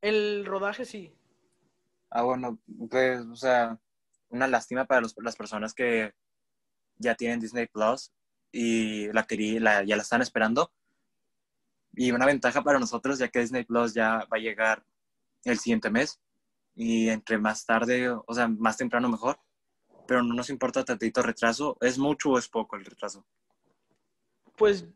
El 0.00 0.46
rodaje 0.46 0.84
sí. 0.84 1.12
Ah, 2.10 2.22
bueno, 2.22 2.58
pues, 2.88 3.20
o 3.26 3.36
sea, 3.36 3.78
una 4.30 4.46
lástima 4.46 4.84
para 4.86 5.00
los- 5.02 5.14
las 5.18 5.36
personas 5.36 5.74
que 5.74 6.14
ya 6.96 7.14
tienen 7.14 7.40
Disney 7.40 7.66
Plus 7.66 8.12
y 8.52 9.12
la, 9.12 9.26
querí- 9.26 9.58
la- 9.58 9.82
ya 9.84 9.96
la 9.96 10.02
están 10.02 10.22
esperando. 10.22 10.72
Y 11.94 12.12
una 12.12 12.26
ventaja 12.26 12.62
para 12.62 12.78
nosotros, 12.78 13.18
ya 13.18 13.28
que 13.28 13.40
Disney 13.40 13.64
Plus 13.64 13.92
ya 13.94 14.18
va 14.32 14.36
a 14.36 14.38
llegar 14.38 14.84
el 15.44 15.58
siguiente 15.58 15.90
mes. 15.90 16.20
Y 16.76 17.08
entre 17.08 17.38
más 17.38 17.66
tarde, 17.66 18.08
o 18.10 18.32
sea, 18.34 18.46
más 18.46 18.76
temprano 18.76 19.08
mejor. 19.08 19.38
Pero 20.08 20.22
no 20.22 20.32
nos 20.32 20.48
importa 20.48 20.86
tantito 20.86 21.20
retraso. 21.20 21.76
¿Es 21.82 21.98
mucho 21.98 22.30
o 22.30 22.38
es 22.38 22.48
poco 22.48 22.76
el 22.76 22.84
retraso? 22.86 23.26
Pues, 24.56 24.86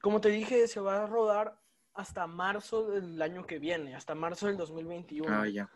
como 0.00 0.20
te 0.20 0.30
dije, 0.30 0.66
se 0.66 0.80
va 0.80 1.04
a 1.04 1.06
rodar 1.06 1.56
hasta 1.94 2.26
marzo 2.26 2.90
del 2.90 3.22
año 3.22 3.46
que 3.46 3.60
viene, 3.60 3.94
hasta 3.94 4.16
marzo 4.16 4.48
del 4.48 4.56
2021. 4.56 5.28
Ah, 5.32 5.46
ya. 5.46 5.70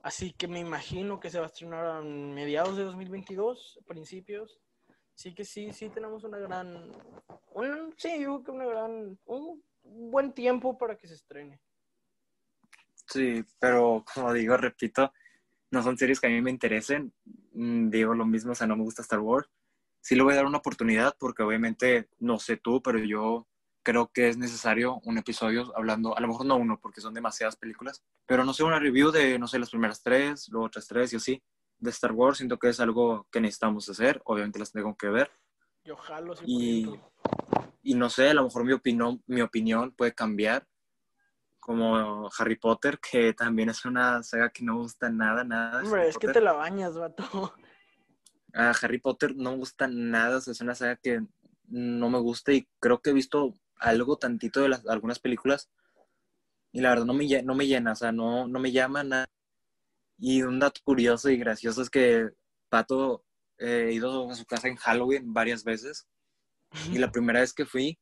Así 0.00 0.32
que 0.32 0.48
me 0.48 0.60
imagino 0.60 1.20
que 1.20 1.28
se 1.28 1.38
va 1.38 1.44
a 1.44 1.48
estrenar 1.48 1.84
a 1.84 2.00
mediados 2.00 2.78
de 2.78 2.84
2022, 2.84 3.80
principios. 3.86 4.58
Así 5.14 5.34
que 5.34 5.44
sí, 5.44 5.74
sí 5.74 5.90
tenemos 5.90 6.24
una 6.24 6.38
gran, 6.38 6.90
un, 7.52 7.94
sí, 7.98 8.18
yo 8.18 8.42
creo 8.42 8.44
que 8.44 8.50
una 8.50 8.64
gran, 8.64 9.18
un 9.26 9.62
buen 9.82 10.32
tiempo 10.32 10.78
para 10.78 10.96
que 10.96 11.06
se 11.06 11.14
estrene. 11.14 11.60
Sí, 13.06 13.44
pero 13.58 14.02
como 14.14 14.32
digo, 14.32 14.56
repito, 14.56 15.12
no 15.70 15.82
son 15.82 15.98
series 15.98 16.20
que 16.20 16.26
a 16.26 16.30
mí 16.30 16.40
me 16.42 16.50
interesen. 16.50 17.12
Mm, 17.52 17.90
Digo 17.90 18.14
lo 18.14 18.26
mismo, 18.26 18.52
o 18.52 18.54
sea, 18.54 18.66
no 18.66 18.76
me 18.76 18.82
gusta 18.82 19.02
Star 19.02 19.20
Wars. 19.20 19.48
Sí 20.00 20.14
le 20.14 20.22
voy 20.22 20.34
a 20.34 20.36
dar 20.36 20.46
una 20.46 20.58
oportunidad 20.58 21.16
porque 21.18 21.42
obviamente, 21.42 22.08
no 22.18 22.38
sé 22.38 22.56
tú, 22.56 22.80
pero 22.82 22.98
yo 22.98 23.46
creo 23.82 24.10
que 24.12 24.28
es 24.28 24.36
necesario 24.36 25.00
un 25.04 25.18
episodio 25.18 25.72
hablando, 25.76 26.16
a 26.16 26.20
lo 26.20 26.26
mejor 26.26 26.44
no 26.44 26.56
uno 26.56 26.80
porque 26.80 27.00
son 27.00 27.14
demasiadas 27.14 27.54
películas, 27.54 28.02
pero 28.26 28.44
no 28.44 28.52
sé, 28.52 28.64
una 28.64 28.80
review 28.80 29.12
de, 29.12 29.38
no 29.38 29.46
sé, 29.46 29.60
las 29.60 29.70
primeras 29.70 30.02
tres, 30.02 30.48
luego 30.48 30.66
otras 30.66 30.88
tres 30.88 31.12
y 31.12 31.16
así, 31.16 31.42
de 31.78 31.90
Star 31.90 32.12
Wars. 32.12 32.38
Siento 32.38 32.58
que 32.58 32.68
es 32.68 32.80
algo 32.80 33.26
que 33.30 33.40
necesitamos 33.40 33.88
hacer, 33.88 34.20
obviamente 34.24 34.58
las 34.58 34.72
tengo 34.72 34.96
que 34.96 35.08
ver. 35.08 35.30
Yo 35.84 35.96
jalo 35.96 36.34
100%. 36.34 36.42
Y, 36.46 37.00
y 37.82 37.94
no 37.94 38.10
sé, 38.10 38.30
a 38.30 38.34
lo 38.34 38.42
mejor 38.42 38.64
mi 38.64 38.72
opinión, 38.72 39.22
mi 39.26 39.40
opinión 39.40 39.92
puede 39.92 40.12
cambiar, 40.12 40.66
como 41.66 42.30
Harry 42.38 42.54
Potter, 42.54 43.00
que 43.00 43.32
también 43.32 43.70
es 43.70 43.84
una 43.84 44.22
saga 44.22 44.50
que 44.50 44.62
no 44.62 44.74
me 44.74 44.82
gusta 44.82 45.10
nada, 45.10 45.42
nada. 45.42 45.82
Hombre, 45.82 46.02
Harry 46.02 46.10
es 46.10 46.14
que 46.16 46.28
Potter. 46.28 46.40
te 46.40 46.44
la 46.44 46.52
bañas, 46.52 46.96
vato. 46.96 47.54
A 48.54 48.70
Harry 48.70 49.00
Potter 49.00 49.34
no 49.34 49.50
me 49.50 49.56
gusta 49.56 49.88
nada, 49.88 50.36
o 50.36 50.40
sea, 50.40 50.52
es 50.52 50.60
una 50.60 50.76
saga 50.76 50.94
que 50.94 51.22
no 51.66 52.08
me 52.08 52.20
gusta 52.20 52.52
y 52.52 52.68
creo 52.78 53.02
que 53.02 53.10
he 53.10 53.12
visto 53.12 53.52
algo 53.80 54.16
tantito 54.16 54.60
de 54.60 54.68
las, 54.68 54.86
algunas 54.86 55.18
películas 55.18 55.68
y 56.70 56.82
la 56.82 56.90
verdad 56.90 57.04
no 57.04 57.14
me, 57.14 57.42
no 57.42 57.56
me 57.56 57.66
llena, 57.66 57.92
o 57.92 57.96
sea, 57.96 58.12
no, 58.12 58.46
no 58.46 58.60
me 58.60 58.70
llama 58.70 59.02
nada. 59.02 59.26
Y 60.18 60.42
un 60.42 60.60
dato 60.60 60.80
curioso 60.84 61.30
y 61.30 61.36
gracioso 61.36 61.82
es 61.82 61.90
que 61.90 62.30
Pato 62.68 63.24
eh, 63.58 63.86
he 63.88 63.92
ido 63.92 64.30
a 64.30 64.36
su 64.36 64.46
casa 64.46 64.68
en 64.68 64.76
Halloween 64.76 65.34
varias 65.34 65.64
veces 65.64 66.06
y 66.92 66.98
la 66.98 67.10
primera 67.12 67.40
vez 67.40 67.52
que 67.52 67.66
fui, 67.66 67.98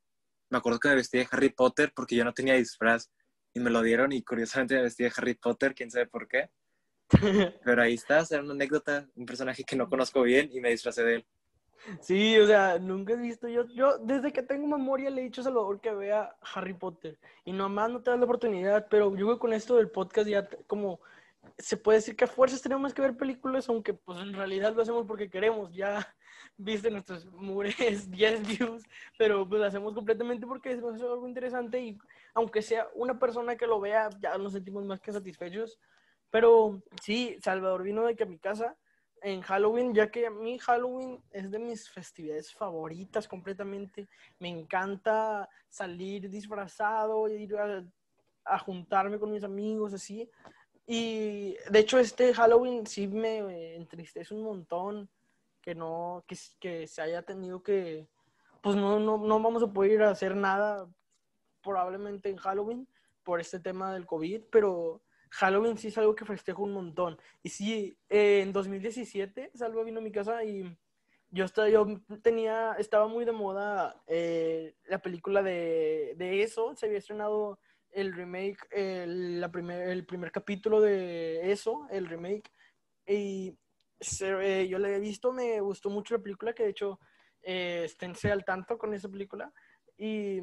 me 0.51 0.59
acuerdo 0.59 0.81
que 0.81 0.89
me 0.89 0.97
vestí 0.97 1.17
de 1.17 1.29
Harry 1.31 1.49
Potter 1.49 1.95
porque 1.97 2.15
yo 2.15 2.27
no 2.27 2.35
tenía 2.35 2.57
disfraz 2.57 3.11
y 3.55 3.61
me 3.61 3.71
lo 3.71 3.83
dieron 3.83 4.13
y 4.13 4.23
curiosamente 4.23 4.75
me 4.75 4.83
vestí 4.83 5.05
de 5.05 5.13
Harry 5.17 5.35
Potter, 5.35 5.75
quién 5.75 5.91
sabe 5.91 6.07
por 6.07 6.29
qué. 6.29 6.51
Pero 7.65 7.83
ahí 7.83 7.95
está, 7.95 8.25
sea, 8.25 8.41
una 8.41 8.53
anécdota, 8.53 9.09
un 9.15 9.27
personaje 9.27 9.65
que 9.65 9.77
no 9.77 9.89
conozco 9.89 10.23
bien 10.23 10.51
y 10.53 10.61
me 10.61 10.71
disfracé 10.71 11.05
de 11.05 11.15
él. 11.17 11.27
Sí, 12.01 12.39
o 12.39 12.47
sea, 12.47 12.79
nunca 12.79 13.13
he 13.13 13.17
visto. 13.17 13.47
Yo, 13.47 13.67
yo 13.69 13.99
desde 13.99 14.33
que 14.33 14.43
tengo 14.43 14.67
memoria 14.67 15.11
le 15.11 15.21
he 15.21 15.25
dicho 15.25 15.43
a 15.43 15.45
Salvador 15.45 15.81
que 15.81 15.93
vea 15.93 16.35
Harry 16.55 16.73
Potter. 16.73 17.19
Y 17.45 17.53
nomás 17.53 17.91
no 17.91 18.03
te 18.03 18.11
das 18.11 18.19
la 18.19 18.25
oportunidad, 18.25 18.89
pero 18.89 19.11
yo 19.11 19.27
creo 19.27 19.35
que 19.35 19.41
con 19.41 19.53
esto 19.53 19.77
del 19.77 19.91
podcast 19.91 20.29
ya 20.29 20.49
como 20.67 21.01
se 21.59 21.77
puede 21.77 21.99
decir 21.99 22.17
que 22.17 22.25
a 22.25 22.29
fuerzas 22.29 22.63
tenemos 22.63 22.95
que 22.95 23.03
ver 23.03 23.17
películas, 23.17 23.69
aunque 23.69 23.93
pues 23.93 24.19
en 24.21 24.33
realidad 24.33 24.75
lo 24.75 24.83
hacemos 24.83 25.07
porque 25.07 25.29
queremos. 25.29 25.73
Ya 25.75 26.15
viste 26.57 26.91
nuestros 26.91 27.27
mures 27.27 27.77
10 28.11 28.47
views, 28.47 28.83
pero 29.19 29.47
pues 29.47 29.61
lo 29.61 29.67
hacemos 29.67 29.95
completamente 29.95 30.47
porque 30.47 30.73
es 30.73 30.79
algo 30.79 31.29
interesante 31.29 31.81
y 31.81 31.99
aunque 32.35 32.63
sea 32.63 32.89
una 32.95 33.19
persona 33.19 33.57
que 33.57 33.67
lo 33.67 33.81
vea, 33.81 34.11
ya 34.21 34.37
nos 34.37 34.53
sentimos 34.53 34.85
más 34.85 35.01
que 35.01 35.13
satisfechos. 35.13 35.79
Pero 36.31 36.83
sí, 37.01 37.39
Salvador 37.41 37.85
vino 37.85 38.05
de 38.05 38.17
que 38.17 38.25
a 38.25 38.27
mi 38.27 38.39
casa 38.39 38.77
en 39.23 39.41
Halloween, 39.41 39.95
ya 39.95 40.11
que 40.11 40.27
a 40.27 40.31
mí 40.31 40.59
Halloween 40.59 41.23
es 41.31 41.51
de 41.51 41.59
mis 41.59 41.89
festividades 41.89 42.53
favoritas 42.53 43.29
completamente. 43.29 44.09
Me 44.41 44.49
encanta 44.49 45.49
salir 45.69 46.29
disfrazado, 46.29 47.29
ir 47.29 47.57
a, 47.57 48.59
juntarme 48.59 49.19
con 49.19 49.31
mis 49.31 49.45
amigos, 49.45 49.95
así. 49.95 50.29
Y 50.87 51.57
de 51.71 51.79
hecho 51.79 51.99
este 51.99 52.35
Halloween 52.35 52.87
sí 52.87 53.07
me 53.07 53.77
entristece 53.77 54.35
un 54.35 54.43
montón 54.43 55.09
que 55.63 55.75
no, 55.75 56.25
que, 56.27 56.37
que 56.61 56.87
se 56.87 57.01
haya 57.01 57.23
tenido 57.23 57.63
que, 57.63 58.07
pues 58.61 58.77
no, 58.77 58.99
no, 58.99 59.17
no 59.17 59.41
vamos 59.41 59.63
a 59.63 59.73
poder 59.73 59.93
ir 59.93 60.03
a 60.03 60.11
hacer 60.11 60.37
nada 60.37 60.87
probablemente 61.65 62.29
en 62.29 62.37
Halloween 62.37 62.89
por 63.25 63.41
este 63.41 63.59
tema 63.61 63.93
del 63.95 64.07
COVID, 64.07 64.45
pero 64.53 65.03
Halloween 65.31 65.79
sí 65.79 65.89
es 65.89 65.99
algo 65.99 66.15
que 66.15 66.25
festejo 66.27 66.63
un 66.63 66.73
montón. 66.75 67.19
Y 67.43 67.49
sí, 67.49 67.99
eh, 68.09 68.41
en 68.43 68.53
2017 68.53 69.51
Salva 69.55 69.83
vino 69.83 70.01
a 70.01 70.03
mi 70.03 70.13
casa 70.13 70.45
y 70.45 70.77
yo, 71.31 71.45
estaba, 71.45 71.69
yo 71.69 71.87
tenía, 72.23 72.75
estaba 72.79 73.09
muy 73.09 73.25
de 73.25 73.33
moda 73.33 74.03
eh, 74.07 74.77
la 74.85 75.01
película 75.01 75.43
de, 75.43 76.15
de 76.17 76.43
eso. 76.43 76.75
Se 76.77 76.87
había 76.87 76.99
estrenado 76.99 77.59
el 77.91 78.13
remake, 78.13 78.59
el, 78.71 79.41
la 79.41 79.51
primer, 79.51 79.89
el 79.89 80.07
primer 80.07 80.31
capítulo 80.31 80.81
de 80.81 81.51
eso, 81.51 81.87
el 81.91 82.07
remake. 82.07 82.51
Y 83.07 83.59
se- 84.01 84.63
eh, 84.63 84.69
yo 84.69 84.79
la 84.79 84.91
he 84.91 85.01
visto, 85.01 85.33
me 85.33 85.61
gustó 85.61 85.91
mucho 85.91 86.15
la 86.17 86.23
película, 86.23 86.53
que 86.55 86.65
de 86.65 86.71
hecho 86.71 87.01
eh, 87.43 87.83
esténse 87.85 88.31
al 88.31 88.45
tanto 88.45 88.79
con 88.79 88.95
esa 88.95 89.09
película. 89.09 89.53
Y 89.97 90.41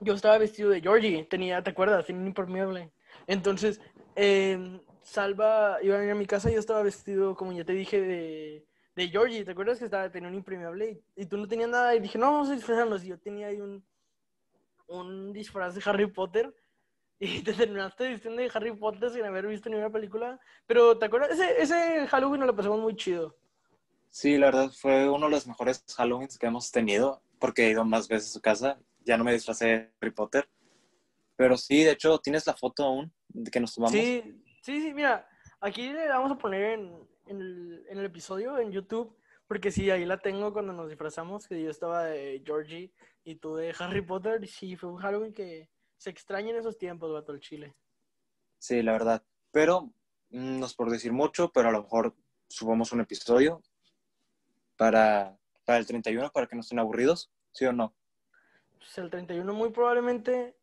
yo 0.00 0.14
estaba 0.14 0.38
vestido 0.38 0.70
de 0.70 0.80
Georgie, 0.80 1.24
tenía, 1.24 1.62
¿te 1.62 1.70
acuerdas? 1.70 2.06
Tenía 2.06 2.22
un 2.22 2.28
impermeable. 2.28 2.92
Entonces, 3.26 3.80
eh, 4.16 4.80
Salva 5.02 5.78
iba 5.82 5.96
a 5.96 5.98
venir 5.98 6.12
a 6.12 6.16
mi 6.16 6.26
casa 6.26 6.50
y 6.50 6.54
yo 6.54 6.60
estaba 6.60 6.82
vestido, 6.82 7.34
como 7.34 7.52
ya 7.52 7.64
te 7.64 7.72
dije, 7.72 8.00
de, 8.00 8.66
de 8.94 9.08
Georgie. 9.08 9.44
¿Te 9.44 9.52
acuerdas 9.52 9.78
que 9.78 9.86
estaba, 9.86 10.10
tenía 10.10 10.28
un 10.28 10.34
impermeable 10.34 11.02
y, 11.16 11.22
y 11.22 11.26
tú 11.26 11.36
no 11.36 11.48
tenías 11.48 11.70
nada? 11.70 11.94
Y 11.94 12.00
dije, 12.00 12.18
no, 12.18 12.32
vamos 12.32 12.48
a 12.50 12.54
disfrazarnos. 12.54 13.04
Y 13.04 13.08
yo 13.08 13.18
tenía 13.18 13.48
ahí 13.48 13.60
un, 13.60 13.84
un 14.88 15.32
disfraz 15.32 15.74
de 15.74 15.82
Harry 15.84 16.06
Potter. 16.06 16.54
Y 17.20 17.42
te 17.42 17.52
terminaste 17.52 18.08
vistiendo 18.10 18.40
de 18.40 18.48
Harry 18.54 18.72
Potter 18.76 19.10
sin 19.10 19.24
haber 19.24 19.44
visto 19.48 19.68
ninguna 19.68 19.90
película. 19.90 20.38
Pero, 20.68 20.96
¿te 20.96 21.06
acuerdas? 21.06 21.32
Ese, 21.32 21.60
ese 21.60 22.06
Halloween 22.06 22.38
nos 22.38 22.46
lo 22.46 22.54
pasamos 22.54 22.78
muy 22.78 22.94
chido. 22.94 23.34
Sí, 24.08 24.38
la 24.38 24.46
verdad 24.46 24.70
fue 24.70 25.08
uno 25.08 25.26
de 25.26 25.32
los 25.32 25.46
mejores 25.46 25.84
Halloweens 25.96 26.38
que 26.38 26.46
hemos 26.46 26.70
tenido, 26.70 27.20
porque 27.40 27.66
he 27.66 27.70
ido 27.70 27.84
más 27.84 28.06
veces 28.06 28.30
a 28.30 28.32
su 28.34 28.40
casa. 28.40 28.78
Ya 29.08 29.16
no 29.16 29.24
me 29.24 29.32
disfracé 29.32 29.66
de 29.66 29.90
Harry 30.02 30.10
Potter. 30.10 30.46
Pero 31.34 31.56
sí, 31.56 31.82
de 31.82 31.92
hecho, 31.92 32.18
tienes 32.18 32.46
la 32.46 32.52
foto 32.52 32.84
aún 32.84 33.10
de 33.28 33.50
que 33.50 33.58
nos 33.58 33.74
tomamos. 33.74 33.98
Sí, 33.98 34.22
sí, 34.60 34.82
sí, 34.82 34.92
mira, 34.92 35.26
aquí 35.60 35.90
le 35.94 36.08
vamos 36.08 36.30
a 36.30 36.36
poner 36.36 36.78
en, 36.78 37.08
en 37.26 37.40
el, 37.40 37.86
en 37.88 37.98
el 38.00 38.04
episodio 38.04 38.58
en 38.58 38.70
YouTube, 38.70 39.16
porque 39.46 39.70
sí, 39.70 39.90
ahí 39.90 40.04
la 40.04 40.18
tengo 40.18 40.52
cuando 40.52 40.74
nos 40.74 40.90
disfrazamos, 40.90 41.48
que 41.48 41.62
yo 41.62 41.70
estaba 41.70 42.04
de 42.04 42.42
Georgie 42.44 42.92
y 43.24 43.36
tú 43.36 43.56
de 43.56 43.74
Harry 43.78 44.02
Potter, 44.02 44.44
y 44.44 44.46
sí, 44.46 44.76
fue 44.76 44.90
un 44.90 44.98
Halloween 44.98 45.32
que 45.32 45.70
se 45.96 46.10
extraña 46.10 46.50
en 46.50 46.56
esos 46.56 46.76
tiempos, 46.76 47.10
vato, 47.10 47.32
el 47.32 47.40
Chile. 47.40 47.74
Sí, 48.58 48.82
la 48.82 48.92
verdad. 48.92 49.22
Pero 49.52 49.84
mm, 50.28 50.60
no 50.60 50.66
es 50.66 50.74
por 50.74 50.90
decir 50.90 51.14
mucho, 51.14 51.50
pero 51.50 51.70
a 51.70 51.72
lo 51.72 51.84
mejor 51.84 52.14
subamos 52.46 52.92
un 52.92 53.00
episodio 53.00 53.62
para, 54.76 55.38
para 55.64 55.78
el 55.78 55.86
31 55.86 56.30
para 56.30 56.46
que 56.46 56.56
no 56.56 56.60
estén 56.60 56.78
aburridos, 56.78 57.32
¿sí 57.52 57.64
o 57.64 57.72
no? 57.72 57.94
Pues 58.78 58.96
el 58.98 59.10
31 59.10 59.52
muy 59.52 59.70
probablemente 59.70 60.56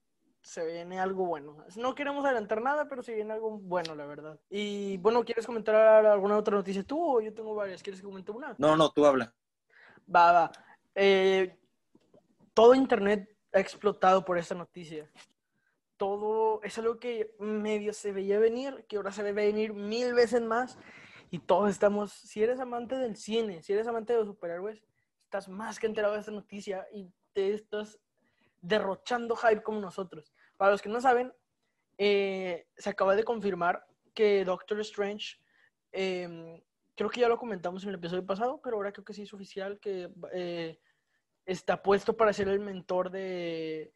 se 0.46 0.66
viene 0.66 1.00
algo 1.00 1.26
bueno. 1.26 1.58
No 1.76 1.96
queremos 1.96 2.24
adelantar 2.24 2.62
nada, 2.62 2.88
pero 2.88 3.02
se 3.02 3.16
viene 3.16 3.34
algo 3.34 3.58
bueno, 3.58 3.96
la 3.96 4.06
verdad. 4.06 4.40
Y 4.50 4.98
bueno, 4.98 5.26
¿quieres 5.26 5.46
comentar 5.46 6.06
alguna 6.06 6.38
otra 6.38 6.56
noticia 6.56 6.84
tú 6.84 7.18
o 7.18 7.22
yo 7.22 7.34
tengo 7.34 7.56
varias? 7.56 7.82
¿Quieres 7.82 8.00
que 8.00 8.06
comente 8.06 8.32
una? 8.32 8.56
No, 8.60 8.78
no, 8.78 8.92
tú 8.92 9.06
habla. 9.06 9.34
Va, 10.14 10.32
va. 10.32 10.52
Eh, 10.94 11.58
todo 12.54 12.76
Internet 12.76 13.36
ha 13.54 13.60
explotado 13.60 14.24
por 14.24 14.38
esta 14.38 14.54
noticia. 14.54 15.10
Todo 15.98 16.62
es 16.62 16.78
algo 16.78 17.00
que 17.00 17.34
medio 17.40 17.92
se 17.92 18.12
veía 18.12 18.38
venir, 18.38 18.86
que 18.88 18.98
ahora 18.98 19.12
se 19.12 19.24
ve 19.24 19.32
venir 19.32 19.74
mil 19.74 20.14
veces 20.14 20.42
más. 20.42 20.78
Y 21.32 21.40
todos 21.40 21.72
estamos, 21.72 22.12
si 22.12 22.44
eres 22.44 22.60
amante 22.60 22.96
del 22.98 23.16
cine, 23.16 23.64
si 23.64 23.74
eres 23.74 23.88
amante 23.88 24.14
de 24.14 24.20
los 24.20 24.28
superhéroes, 24.28 24.84
estás 25.24 25.50
más 25.50 25.80
que 25.80 25.88
enterado 25.88 26.14
de 26.14 26.20
esta 26.20 26.32
noticia 26.32 26.88
y 26.94 27.12
te 27.34 27.54
estás 27.54 28.00
derrochando 28.68 29.36
hype 29.36 29.62
como 29.62 29.80
nosotros. 29.80 30.34
Para 30.58 30.72
los 30.72 30.82
que 30.82 30.90
no 30.90 31.00
saben, 31.00 31.32
eh, 31.98 32.68
se 32.76 32.90
acaba 32.90 33.16
de 33.16 33.24
confirmar 33.24 33.86
que 34.14 34.44
Doctor 34.44 34.80
Strange 34.82 35.38
em, 35.92 36.62
creo 36.96 37.10
que 37.10 37.22
ya 37.22 37.30
lo 37.30 37.38
comentamos 37.38 37.84
en 37.84 37.90
el 37.90 37.96
episodio 37.96 38.26
pasado, 38.26 38.60
pero 38.64 38.78
ahora 38.78 38.92
creo 38.92 39.06
que 39.06 39.14
sí 39.14 39.24
es 39.24 39.34
oficial 39.34 39.80
que 39.80 40.10
eh, 40.34 40.80
está 41.46 41.82
puesto 41.82 42.18
para 42.18 42.34
ser 42.34 42.48
el 42.48 42.60
mentor 42.60 43.12
de, 43.12 43.94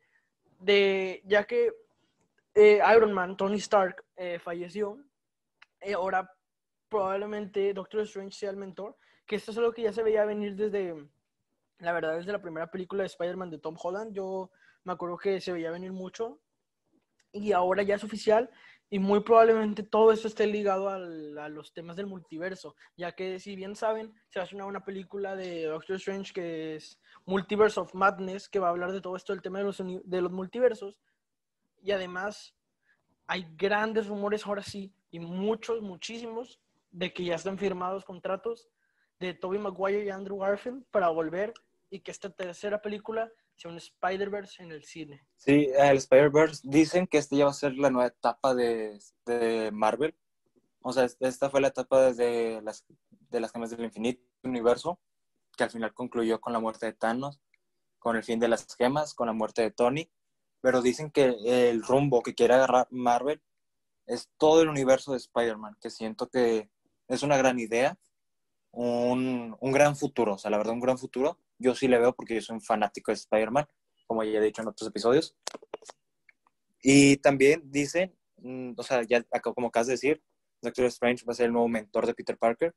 de 0.59 1.21
ya 1.25 1.45
que 1.45 1.73
eh, 2.53 2.79
Iron 2.95 3.11
Man, 3.13 3.37
Tony 3.37 3.57
Stark, 3.57 4.05
falleció, 4.41 4.97
ahora 5.95 6.29
probablemente 6.89 7.73
Doctor 7.73 8.01
Strange 8.01 8.37
sea 8.37 8.49
el 8.49 8.57
mentor, 8.57 8.97
que 9.25 9.37
esto 9.37 9.51
es 9.51 9.57
algo 9.57 9.71
que 9.71 9.83
ya 9.83 9.93
se 9.93 10.03
veía 10.03 10.25
venir 10.25 10.55
desde, 10.55 10.93
la 11.79 11.93
verdad, 11.93 12.17
desde 12.17 12.31
la 12.31 12.41
primera 12.41 12.69
película 12.69 13.03
de 13.03 13.07
Spider-Man 13.07 13.49
de 13.49 13.57
Tom 13.57 13.75
Holland, 13.81 14.13
yo 14.13 14.51
me 14.83 14.93
acuerdo 14.93 15.17
que 15.17 15.41
se 15.41 15.51
veía 15.51 15.71
venir 15.71 15.91
mucho, 15.91 16.39
y 17.31 17.51
ahora 17.51 17.83
ya 17.83 17.95
es 17.95 18.03
oficial 18.03 18.49
y 18.89 18.97
muy 18.97 19.19
probablemente 19.19 19.83
todo 19.83 20.11
eso 20.11 20.27
esté 20.27 20.47
ligado 20.47 20.89
al, 20.89 21.37
a 21.37 21.47
los 21.47 21.73
temas 21.73 21.95
del 21.95 22.07
multiverso, 22.07 22.75
ya 22.97 23.11
que 23.11 23.39
si 23.39 23.55
bien 23.55 23.75
saben, 23.75 24.13
se 24.29 24.39
va 24.39 24.43
a 24.43 24.45
hacer 24.45 24.61
una 24.63 24.83
película 24.83 25.35
de 25.35 25.65
Doctor 25.65 25.97
Strange 25.97 26.33
que 26.33 26.75
es 26.75 26.99
Multiverse 27.25 27.79
of 27.79 27.93
Madness, 27.93 28.49
que 28.49 28.59
va 28.59 28.67
a 28.67 28.71
hablar 28.71 28.91
de 28.91 29.01
todo 29.01 29.15
esto, 29.15 29.33
el 29.33 29.43
tema 29.43 29.59
de 29.59 29.65
los, 29.65 29.77
de 29.77 30.21
los 30.21 30.31
multiversos. 30.31 30.99
Y 31.83 31.91
además 31.91 32.55
hay 33.27 33.47
grandes 33.55 34.07
rumores 34.07 34.47
ahora 34.47 34.63
sí, 34.63 34.91
y 35.11 35.19
muchos, 35.19 35.81
muchísimos, 35.81 36.59
de 36.91 37.13
que 37.13 37.25
ya 37.25 37.35
están 37.35 37.59
firmados 37.59 38.03
contratos 38.03 38.69
de 39.19 39.35
Tobey 39.35 39.59
Maguire 39.59 40.05
y 40.05 40.09
Andrew 40.09 40.39
Garfield 40.39 40.83
para 40.89 41.09
volver 41.09 41.53
y 41.89 42.01
que 42.01 42.11
esta 42.11 42.29
tercera 42.29 42.81
película 42.81 43.31
sea 43.55 43.71
un 43.71 43.77
Spider-Verse 43.77 44.63
en 44.63 44.71
el 44.71 44.83
cine. 44.83 45.25
Sí, 45.35 45.69
el 45.77 45.97
Spider-Verse 45.97 46.61
dicen 46.63 47.07
que 47.07 47.17
esta 47.17 47.35
ya 47.35 47.45
va 47.45 47.51
a 47.51 47.53
ser 47.53 47.73
la 47.75 47.89
nueva 47.89 48.07
etapa 48.07 48.53
de, 48.55 48.99
de 49.25 49.71
Marvel. 49.71 50.15
O 50.81 50.93
sea, 50.93 51.07
esta 51.19 51.49
fue 51.49 51.61
la 51.61 51.67
etapa 51.69 52.01
desde 52.01 52.61
las, 52.61 52.85
de 53.09 53.39
las 53.39 53.51
gemas 53.51 53.69
del 53.69 53.83
infinito 53.83 54.21
universo, 54.43 54.99
que 55.57 55.63
al 55.63 55.71
final 55.71 55.93
concluyó 55.93 56.39
con 56.39 56.53
la 56.53 56.59
muerte 56.59 56.85
de 56.85 56.93
Thanos, 56.93 57.41
con 57.97 58.15
el 58.15 58.23
fin 58.23 58.39
de 58.39 58.47
las 58.47 58.65
gemas, 58.75 59.13
con 59.13 59.27
la 59.27 59.33
muerte 59.33 59.61
de 59.61 59.71
Tony. 59.71 60.09
Pero 60.61 60.81
dicen 60.81 61.11
que 61.11 61.35
el 61.45 61.83
rumbo 61.83 62.21
que 62.21 62.35
quiere 62.35 62.53
agarrar 62.53 62.87
Marvel 62.91 63.41
es 64.05 64.29
todo 64.37 64.61
el 64.61 64.69
universo 64.69 65.11
de 65.11 65.17
Spider-Man, 65.17 65.77
que 65.81 65.89
siento 65.89 66.29
que 66.29 66.69
es 67.07 67.23
una 67.23 67.37
gran 67.37 67.59
idea, 67.59 67.97
un, 68.71 69.57
un 69.59 69.71
gran 69.71 69.95
futuro, 69.95 70.35
o 70.35 70.37
sea, 70.37 70.51
la 70.51 70.57
verdad, 70.57 70.73
un 70.73 70.79
gran 70.79 70.97
futuro 70.97 71.39
yo 71.59 71.75
sí 71.75 71.87
le 71.87 71.99
veo 71.99 72.13
porque 72.15 72.35
yo 72.35 72.41
soy 72.41 72.55
un 72.55 72.61
fanático 72.61 73.11
de 73.11 73.15
Spider-Man, 73.15 73.67
como 74.07 74.23
ya 74.23 74.39
he 74.39 74.41
dicho 74.41 74.61
en 74.61 74.69
otros 74.69 74.89
episodios. 74.89 75.35
Y 76.81 77.17
también 77.17 77.61
dicen, 77.69 78.17
mm, 78.37 78.71
o 78.77 78.83
sea, 78.83 79.03
ya 79.03 79.23
como 79.41 79.67
acabas 79.67 79.87
de 79.87 79.93
decir, 79.93 80.23
Doctor 80.61 80.85
Strange 80.85 81.25
va 81.25 81.33
a 81.33 81.35
ser 81.35 81.47
el 81.47 81.53
nuevo 81.53 81.67
mentor 81.67 82.07
de 82.07 82.13
Peter 82.13 82.37
Parker. 82.37 82.73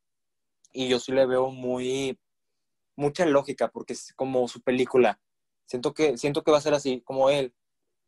Y 0.73 0.89
yo 0.89 0.99
sí 0.99 1.13
le 1.13 1.27
veo 1.27 1.51
muy, 1.51 2.19
mucha 2.97 3.25
lógica, 3.27 3.69
porque 3.69 3.93
es 3.95 4.13
como 4.15 4.47
su 4.49 4.61
película. 4.63 5.21
Siento 5.67 5.95
que, 5.95 6.19
siento 6.19 6.43
que 6.43 6.51
va 6.51 6.59
a 6.59 6.63
ser 6.63 6.75
así, 6.75 7.01
como 7.03 7.31
él, 7.31 7.55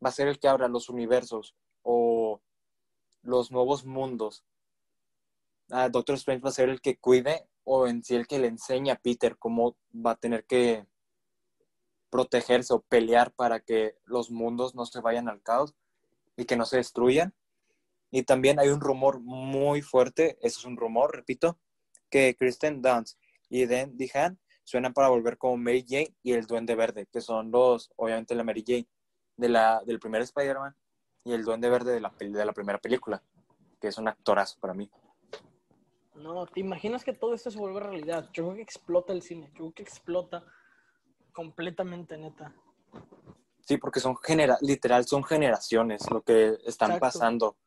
va 0.03 0.09
a 0.09 0.13
ser 0.13 0.27
el 0.27 0.39
que 0.39 0.47
abra 0.47 0.67
los 0.67 0.89
universos 0.89 1.55
o 1.83 2.41
los 3.21 3.51
nuevos 3.51 3.85
mundos. 3.85 4.43
Ah, 5.69 5.89
Doctor 5.89 6.15
Strange 6.15 6.43
va 6.43 6.49
a 6.49 6.53
ser 6.53 6.69
el 6.69 6.81
que 6.81 6.97
cuide 6.97 7.47
o 7.65 7.87
en 7.87 8.03
sí 8.03 8.15
el 8.15 8.27
que 8.27 8.39
le 8.39 8.47
enseña 8.47 8.93
a 8.93 8.99
Peter 8.99 9.37
cómo 9.37 9.75
va 9.93 10.11
a 10.11 10.15
tener 10.15 10.45
que 10.45 10.85
protegerse 12.09 12.73
o 12.73 12.79
pelear 12.79 13.33
para 13.33 13.59
que 13.59 13.97
los 14.05 14.31
mundos 14.31 14.75
no 14.75 14.85
se 14.85 15.01
vayan 15.01 15.27
al 15.27 15.41
caos 15.41 15.75
y 16.37 16.45
que 16.45 16.55
no 16.55 16.65
se 16.65 16.77
destruyan. 16.77 17.33
Y 18.11 18.23
también 18.23 18.59
hay 18.59 18.69
un 18.69 18.79
rumor 18.79 19.19
muy 19.19 19.81
fuerte, 19.81 20.37
eso 20.41 20.59
es 20.59 20.65
un 20.65 20.77
rumor, 20.77 21.13
repito, 21.13 21.57
que 22.09 22.35
Kristen 22.37 22.81
Dunst 22.81 23.19
y 23.49 23.65
Dan 23.65 23.97
Dehan 23.97 24.39
suenan 24.63 24.93
para 24.93 25.09
volver 25.09 25.37
como 25.37 25.57
Mary 25.57 25.85
Jane 25.87 26.15
y 26.23 26.33
el 26.33 26.45
Duende 26.45 26.75
Verde, 26.75 27.07
que 27.11 27.19
son 27.19 27.51
los, 27.51 27.91
obviamente 27.97 28.35
la 28.35 28.43
Mary 28.43 28.63
Jane 28.65 28.87
de 29.35 29.49
la, 29.49 29.81
del 29.85 29.99
primer 29.99 30.21
Spider-Man 30.21 30.75
y 31.23 31.33
el 31.33 31.43
Duende 31.43 31.69
Verde 31.69 31.93
de 31.93 31.99
la, 31.99 32.13
de 32.17 32.45
la 32.45 32.53
primera 32.53 32.79
película, 32.79 33.21
que 33.81 33.89
es 33.89 33.97
un 33.97 34.07
actorazo 34.07 34.59
para 34.59 34.73
mí. 34.73 34.89
No, 36.15 36.45
¿te 36.45 36.61
imaginas 36.61 37.03
que 37.03 37.13
todo 37.13 37.33
esto 37.33 37.51
se 37.51 37.57
vuelve 37.57 37.79
realidad? 37.79 38.29
Yo 38.33 38.45
creo 38.45 38.55
que 38.55 38.61
explota 38.61 39.13
el 39.13 39.21
cine, 39.21 39.47
yo 39.49 39.55
creo 39.55 39.73
que 39.73 39.83
explota 39.83 40.45
completamente, 41.33 42.17
neta. 42.17 42.53
Sí, 43.61 43.77
porque 43.77 43.99
son 43.99 44.15
genera 44.17 44.57
literal, 44.61 45.05
son 45.05 45.23
generaciones 45.23 46.09
lo 46.09 46.21
que 46.21 46.57
están 46.65 46.99
pasando. 46.99 47.57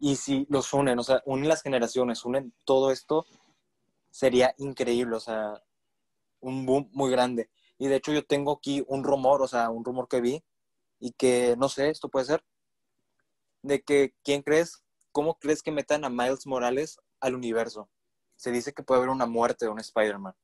Y 0.00 0.16
si 0.16 0.46
los 0.50 0.72
unen, 0.72 0.98
o 0.98 1.02
sea, 1.02 1.22
unen 1.24 1.48
las 1.48 1.62
generaciones, 1.62 2.24
unen 2.24 2.52
todo 2.64 2.90
esto, 2.90 3.24
sería 4.10 4.54
increíble, 4.58 5.16
o 5.16 5.20
sea, 5.20 5.62
un 6.40 6.66
boom 6.66 6.90
muy 6.92 7.10
grande. 7.10 7.50
Y 7.78 7.86
de 7.86 7.96
hecho 7.96 8.12
yo 8.12 8.26
tengo 8.26 8.52
aquí 8.52 8.84
un 8.88 9.04
rumor, 9.04 9.42
o 9.42 9.48
sea, 9.48 9.70
un 9.70 9.84
rumor 9.84 10.08
que 10.08 10.20
vi 10.20 10.44
y 10.98 11.12
que, 11.12 11.54
no 11.56 11.68
sé, 11.68 11.90
esto 11.90 12.08
puede 12.08 12.26
ser, 12.26 12.44
de 13.62 13.82
que, 13.82 14.14
¿quién 14.22 14.42
crees? 14.42 14.84
¿Cómo 15.12 15.38
crees 15.38 15.62
que 15.62 15.72
metan 15.72 16.04
a 16.04 16.10
Miles 16.10 16.46
Morales 16.46 16.98
al 17.20 17.34
universo. 17.34 17.88
Se 18.36 18.50
dice 18.50 18.72
que 18.72 18.82
puede 18.82 18.98
haber 18.98 19.10
una 19.10 19.26
muerte 19.26 19.64
de 19.64 19.70
un 19.70 19.80
Spider-Man. 19.80 20.34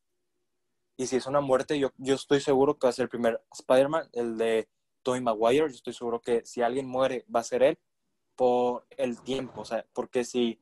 Y 0.96 1.06
si 1.06 1.16
es 1.16 1.26
una 1.26 1.40
muerte, 1.40 1.78
yo, 1.78 1.90
yo 1.96 2.14
estoy 2.14 2.40
seguro 2.40 2.78
que 2.78 2.86
va 2.86 2.90
a 2.90 2.92
ser 2.92 3.04
el 3.04 3.08
primer 3.08 3.42
Spider-Man, 3.52 4.08
el 4.12 4.36
de 4.38 4.68
Tobey 5.02 5.20
Maguire. 5.20 5.68
Yo 5.68 5.74
estoy 5.74 5.92
seguro 5.92 6.20
que 6.20 6.44
si 6.44 6.62
alguien 6.62 6.86
muere, 6.86 7.24
va 7.34 7.40
a 7.40 7.44
ser 7.44 7.62
él 7.62 7.78
por 8.36 8.86
el 8.90 9.20
tiempo. 9.20 9.62
O 9.62 9.64
sea, 9.64 9.86
porque 9.92 10.24
si 10.24 10.60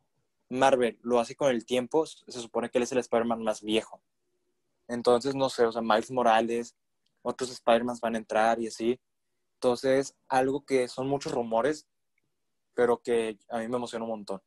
Marvel 0.48 0.98
lo 1.02 1.20
hace 1.20 1.36
con 1.36 1.50
el 1.50 1.64
tiempo, 1.64 2.06
se 2.06 2.40
supone 2.40 2.70
que 2.70 2.78
él 2.78 2.84
es 2.84 2.92
el 2.92 2.98
Spider-Man 2.98 3.42
más 3.42 3.62
viejo. 3.62 4.02
Entonces, 4.88 5.34
no 5.34 5.48
sé, 5.48 5.64
o 5.64 5.72
sea, 5.72 5.82
Miles 5.82 6.10
Morales, 6.10 6.76
otros 7.22 7.50
Spider-Man 7.50 7.96
van 8.02 8.14
a 8.16 8.18
entrar 8.18 8.60
y 8.60 8.66
así. 8.66 9.00
Entonces, 9.54 10.16
algo 10.28 10.64
que 10.64 10.88
son 10.88 11.06
muchos 11.06 11.32
rumores, 11.32 11.86
pero 12.74 13.00
que 13.00 13.38
a 13.50 13.58
mí 13.58 13.68
me 13.68 13.76
emociona 13.76 14.04
un 14.04 14.10
montón. 14.10 14.42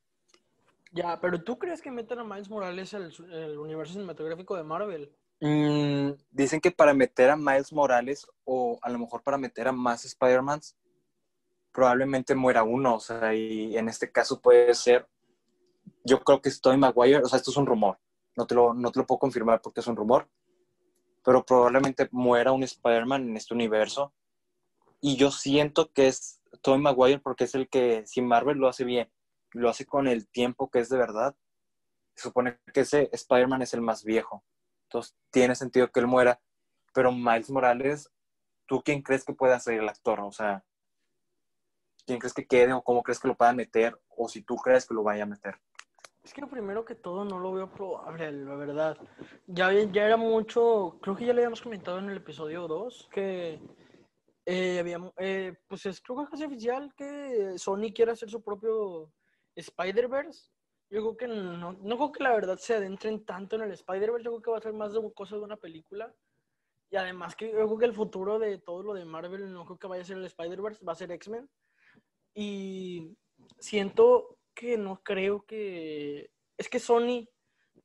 Ya, 0.94 1.20
pero 1.20 1.44
¿tú 1.44 1.58
crees 1.58 1.82
que 1.82 1.90
meten 1.90 2.20
a 2.20 2.24
Miles 2.24 2.52
Morales 2.52 2.94
al 2.94 3.12
el 3.32 3.58
universo 3.58 3.94
cinematográfico 3.94 4.56
de 4.56 4.64
Marvel? 4.64 5.12
Mm, 5.42 6.12
dicen 6.30 6.62
que 6.62 6.70
para 6.70 6.94
meter 6.94 7.32
a 7.32 7.36
Miles 7.36 7.74
Morales 7.74 8.28
o 8.44 8.78
a 8.80 8.92
lo 8.92 9.00
mejor 9.00 9.24
para 9.24 9.40
meter 9.40 9.68
a 9.68 9.72
más 9.72 10.06
Spider-Mans, 10.06 10.78
probablemente 11.72 12.36
muera 12.36 12.62
uno. 12.62 12.96
O 12.96 13.00
sea, 13.00 13.34
y 13.34 13.76
en 13.76 13.90
este 13.90 14.12
caso 14.12 14.40
puede 14.40 14.72
ser, 14.76 15.08
yo 16.04 16.24
creo 16.24 16.42
que 16.42 16.50
estoy 16.50 16.78
Maguire, 16.78 17.24
o 17.24 17.26
sea, 17.26 17.38
esto 17.38 17.50
es 17.50 17.58
un 17.58 17.66
rumor. 17.66 17.98
No 18.36 18.46
te, 18.46 18.54
lo, 18.54 18.76
no 18.76 18.92
te 18.92 19.00
lo 19.00 19.08
puedo 19.08 19.18
confirmar 19.18 19.62
porque 19.62 19.80
es 19.80 19.88
un 19.88 19.96
rumor. 19.96 20.30
Pero 21.26 21.44
probablemente 21.44 22.08
muera 22.12 22.52
un 22.52 22.62
Spider-Man 22.62 23.30
en 23.30 23.38
este 23.38 23.56
universo. 23.56 24.14
Y 25.02 25.16
yo 25.16 25.32
siento 25.32 25.92
que 25.92 26.08
es 26.08 26.40
Tobey 26.62 26.80
Maguire 26.80 27.20
porque 27.20 27.46
es 27.46 27.56
el 27.56 27.68
que, 27.68 28.06
si 28.06 28.22
Marvel 28.22 28.60
lo 28.60 28.68
hace 28.68 28.84
bien 28.84 29.10
lo 29.54 29.70
hace 29.70 29.86
con 29.86 30.08
el 30.08 30.28
tiempo 30.28 30.70
que 30.70 30.80
es 30.80 30.90
de 30.90 30.98
verdad, 30.98 31.36
se 32.16 32.24
supone 32.24 32.60
que 32.74 32.82
ese 32.82 33.10
Spider-Man 33.12 33.62
es 33.62 33.74
el 33.74 33.82
más 33.82 34.04
viejo. 34.04 34.44
Entonces 34.84 35.16
tiene 35.32 35.56
sentido 35.56 35.92
que 35.92 36.00
él 36.00 36.08
muera. 36.08 36.40
Pero 36.94 37.12
Miles 37.12 37.50
Morales, 37.50 38.12
¿tú 38.68 38.82
quién 38.84 39.02
crees 39.02 39.24
que 39.24 39.34
pueda 39.34 39.60
ser 39.60 39.80
el 39.80 39.90
actor? 39.90 40.20
O 40.20 40.32
sea, 40.32 40.64
¿quién 42.06 42.20
crees 42.20 42.34
que 42.34 42.46
quede 42.46 42.74
o 42.74 42.84
cómo 42.84 43.02
crees 43.02 43.20
que 43.20 43.28
lo 43.28 43.36
pueda 43.36 43.54
meter? 43.54 44.00
O 44.10 44.30
si 44.30 44.44
tú 44.44 44.58
crees 44.58 44.86
que 44.88 44.94
lo 44.94 45.04
vaya 45.04 45.24
a 45.24 45.28
meter. 45.28 45.56
Es 46.24 46.34
que 46.34 46.46
primero 46.48 46.86
que 46.86 46.96
todo 46.96 47.26
no 47.26 47.40
lo 47.40 47.52
veo 47.52 47.70
probable, 47.70 48.32
la 48.32 48.56
verdad. 48.56 48.98
Ya, 49.48 49.74
ya 49.74 50.06
era 50.06 50.16
mucho, 50.16 50.98
creo 51.02 51.16
que 51.18 51.26
ya 51.26 51.34
le 51.34 51.42
habíamos 51.42 51.62
comentado 51.62 52.00
en 52.00 52.10
el 52.10 52.18
episodio 52.18 52.68
2 52.68 53.10
que 53.12 53.60
eh, 54.46 54.80
había, 54.80 55.00
eh, 55.18 55.58
pues 55.68 55.86
es 55.86 56.00
creo 56.00 56.26
que 56.30 56.36
es 56.36 56.42
oficial 56.42 56.94
que 56.96 57.58
Sony 57.58 57.92
quiere 57.94 58.12
hacer 58.12 58.30
su 58.30 58.42
propio 58.42 59.12
Spider-Verse, 59.56 60.50
yo 60.90 61.02
creo 61.02 61.18
que 61.18 61.28
no, 61.28 61.74
no 61.74 61.98
creo 61.98 62.12
que 62.12 62.24
la 62.24 62.34
verdad 62.34 62.58
se 62.58 62.76
adentren 62.76 63.26
tanto 63.26 63.56
en 63.56 63.64
el 63.64 63.72
Spider-Verse, 63.72 64.26
yo 64.26 64.32
creo 64.32 64.42
que 64.42 64.52
va 64.52 64.58
a 64.58 64.62
ser 64.62 64.74
más 64.74 64.94
de 64.94 65.14
cosas 65.14 65.40
de 65.40 65.46
una 65.46 65.58
película. 65.58 66.14
Y 66.92 66.96
además 66.96 67.36
que 67.36 67.48
yo 67.48 67.54
creo 67.54 67.78
que 67.78 67.86
el 67.86 67.94
futuro 67.94 68.38
de 68.38 68.60
todo 68.60 68.84
lo 68.84 68.94
de 68.94 69.04
Marvel 69.04 69.52
no 69.52 69.66
creo 69.66 69.80
que 69.80 69.88
vaya 69.88 70.04
a 70.04 70.06
ser 70.06 70.18
el 70.18 70.26
Spider-Verse, 70.26 70.86
va 70.86 70.92
a 70.94 70.96
ser 70.96 71.12
X-Men. 71.12 71.50
Y 72.36 73.18
siento 73.58 74.38
que 74.54 74.78
no 74.78 75.02
creo 75.02 75.44
que... 75.46 76.30
Es 76.56 76.70
que 76.70 76.80
Sony 76.80 77.28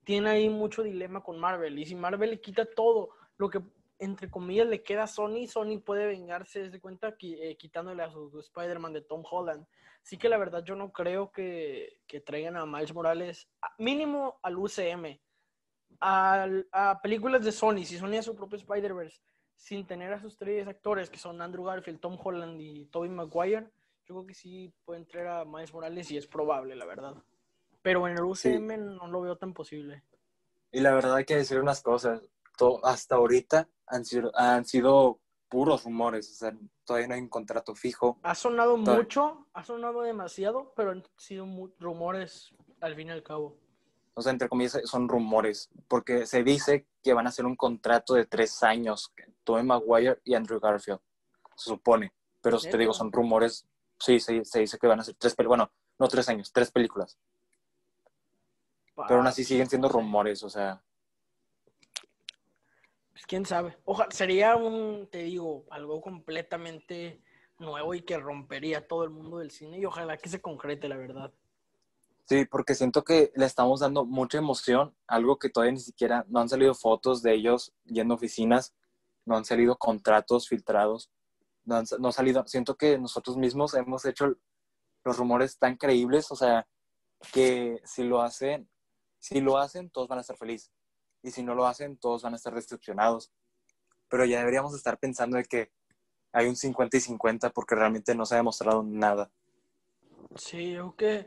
tiene 0.04 0.28
ahí 0.28 0.48
mucho 0.50 0.82
dilema 0.82 1.22
con 1.22 1.38
Marvel. 1.38 1.78
Y 1.78 1.86
si 1.86 1.94
Marvel 1.94 2.30
le 2.30 2.40
quita 2.40 2.66
todo 2.66 3.10
lo 3.38 3.48
que 3.48 3.62
entre 3.98 4.30
comillas, 4.30 4.66
le 4.66 4.82
queda 4.82 5.04
a 5.04 5.06
Sony, 5.06 5.46
Sony 5.48 5.78
puede 5.84 6.06
vengarse, 6.06 6.70
de 6.70 6.80
cuenta, 6.80 7.16
eh, 7.20 7.56
quitándole 7.56 8.02
a 8.02 8.10
su, 8.10 8.38
Spider-Man 8.38 8.92
de 8.92 9.02
Tom 9.02 9.22
Holland. 9.28 9.66
Así 10.02 10.16
que 10.16 10.28
la 10.28 10.38
verdad 10.38 10.64
yo 10.64 10.76
no 10.76 10.92
creo 10.92 11.32
que, 11.32 12.00
que 12.06 12.20
traigan 12.20 12.56
a 12.56 12.64
Miles 12.64 12.94
Morales, 12.94 13.48
mínimo 13.78 14.38
al 14.42 14.56
UCM, 14.56 15.18
a, 16.00 17.00
películas 17.02 17.44
de 17.44 17.52
Sony, 17.52 17.84
si 17.84 17.98
Sony 17.98 18.14
es 18.14 18.24
su 18.24 18.34
propio 18.34 18.56
Spider-Verse, 18.56 19.20
sin 19.56 19.86
tener 19.86 20.12
a 20.12 20.20
sus 20.20 20.36
tres 20.36 20.66
actores, 20.68 21.10
que 21.10 21.18
son 21.18 21.42
Andrew 21.42 21.64
Garfield, 21.64 22.00
Tom 22.00 22.16
Holland 22.22 22.60
y 22.60 22.84
Tobey 22.86 23.10
Maguire, 23.10 23.66
yo 24.06 24.14
creo 24.14 24.26
que 24.26 24.34
sí 24.34 24.72
pueden 24.84 25.06
traer 25.06 25.26
a 25.26 25.44
Miles 25.44 25.72
Morales 25.72 26.10
y 26.10 26.16
es 26.16 26.26
probable, 26.26 26.74
la 26.76 26.86
verdad. 26.86 27.14
Pero 27.82 28.06
en 28.08 28.16
el 28.16 28.24
UCM 28.24 28.96
no 28.96 29.08
lo 29.08 29.20
veo 29.20 29.36
tan 29.36 29.52
posible. 29.52 30.02
Y 30.70 30.80
la 30.80 30.94
verdad 30.94 31.16
hay 31.16 31.24
que 31.24 31.36
decir 31.36 31.60
unas 31.60 31.82
cosas. 31.82 32.22
hasta 32.84 33.16
ahorita 33.16 33.68
han 33.90 34.04
sido, 34.04 34.30
han 34.34 34.64
sido 34.64 35.20
puros 35.48 35.84
rumores. 35.84 36.30
O 36.30 36.34
sea, 36.34 36.56
todavía 36.84 37.08
no 37.08 37.14
hay 37.14 37.20
un 37.20 37.28
contrato 37.28 37.74
fijo. 37.74 38.18
Ha 38.22 38.34
sonado 38.34 38.76
mucho, 38.76 39.46
ha 39.52 39.64
sonado 39.64 40.02
demasiado, 40.02 40.72
pero 40.76 40.92
han 40.92 41.04
sido 41.16 41.46
rumores 41.78 42.54
al 42.80 42.94
fin 42.94 43.08
y 43.08 43.10
al 43.10 43.22
cabo. 43.22 43.56
O 44.14 44.22
sea, 44.22 44.32
entre 44.32 44.48
comillas, 44.48 44.80
son 44.84 45.08
rumores, 45.08 45.70
porque 45.86 46.26
se 46.26 46.42
dice 46.42 46.88
que 47.02 47.12
van 47.12 47.26
a 47.26 47.28
hacer 47.28 47.46
un 47.46 47.54
contrato 47.54 48.14
de 48.14 48.26
tres 48.26 48.64
años, 48.64 49.12
Tobey 49.44 49.62
Maguire 49.62 50.20
y 50.24 50.34
Andrew 50.34 50.58
Garfield, 50.58 50.98
se 51.54 51.70
supone. 51.70 52.12
Pero 52.40 52.58
te 52.58 52.76
digo, 52.76 52.92
son 52.92 53.12
rumores, 53.12 53.68
sí, 53.98 54.18
se, 54.18 54.44
se 54.44 54.60
dice 54.60 54.76
que 54.76 54.88
van 54.88 54.98
a 54.98 55.04
ser 55.04 55.14
tres, 55.14 55.36
bueno, 55.46 55.70
no 55.98 56.08
tres 56.08 56.28
años, 56.28 56.52
tres 56.52 56.72
películas. 56.72 57.16
Pero 59.06 59.20
aún 59.20 59.26
así 59.28 59.44
siguen 59.44 59.68
siendo 59.68 59.88
rumores, 59.88 60.42
o 60.42 60.50
sea. 60.50 60.82
Pues 63.18 63.26
quién 63.26 63.44
sabe. 63.44 63.76
Ojalá, 63.84 64.12
sería 64.12 64.54
un, 64.54 65.08
te 65.10 65.24
digo, 65.24 65.64
algo 65.70 66.00
completamente 66.00 67.20
nuevo 67.58 67.92
y 67.92 68.02
que 68.02 68.16
rompería 68.16 68.86
todo 68.86 69.02
el 69.02 69.10
mundo 69.10 69.38
del 69.38 69.50
cine 69.50 69.80
y 69.80 69.84
ojalá 69.84 70.16
que 70.16 70.28
se 70.28 70.40
concrete, 70.40 70.88
la 70.88 70.96
verdad. 70.96 71.32
Sí, 72.26 72.44
porque 72.44 72.76
siento 72.76 73.02
que 73.02 73.32
le 73.34 73.44
estamos 73.44 73.80
dando 73.80 74.04
mucha 74.04 74.38
emoción, 74.38 74.94
algo 75.08 75.36
que 75.36 75.48
todavía 75.48 75.72
ni 75.72 75.80
siquiera, 75.80 76.26
no 76.28 76.38
han 76.38 76.48
salido 76.48 76.76
fotos 76.76 77.20
de 77.20 77.34
ellos 77.34 77.72
yendo 77.86 78.14
a 78.14 78.18
oficinas, 78.18 78.76
no 79.24 79.36
han 79.36 79.44
salido 79.44 79.76
contratos 79.76 80.46
filtrados, 80.46 81.10
no 81.64 81.74
han 81.74 81.86
no 81.98 82.12
salido, 82.12 82.46
siento 82.46 82.76
que 82.76 82.98
nosotros 82.98 83.36
mismos 83.36 83.74
hemos 83.74 84.04
hecho 84.04 84.36
los 85.04 85.18
rumores 85.18 85.58
tan 85.58 85.76
creíbles, 85.76 86.30
o 86.30 86.36
sea, 86.36 86.68
que 87.32 87.80
si 87.82 88.04
lo 88.04 88.22
hacen, 88.22 88.70
si 89.18 89.40
lo 89.40 89.58
hacen, 89.58 89.90
todos 89.90 90.06
van 90.06 90.18
a 90.18 90.20
estar 90.20 90.36
felices. 90.36 90.70
Y 91.22 91.30
si 91.30 91.42
no 91.42 91.54
lo 91.54 91.66
hacen, 91.66 91.96
todos 91.96 92.22
van 92.22 92.34
a 92.34 92.36
estar 92.36 92.54
decepcionados. 92.54 93.32
Pero 94.08 94.24
ya 94.24 94.38
deberíamos 94.38 94.74
estar 94.74 94.98
pensando 94.98 95.36
de 95.36 95.44
que 95.44 95.70
hay 96.32 96.46
un 96.46 96.56
50 96.56 96.96
y 96.96 97.00
50 97.00 97.50
porque 97.50 97.74
realmente 97.74 98.14
no 98.14 98.24
se 98.24 98.34
ha 98.34 98.38
demostrado 98.38 98.82
nada. 98.82 99.30
Sí, 100.36 100.76
que 100.96 101.26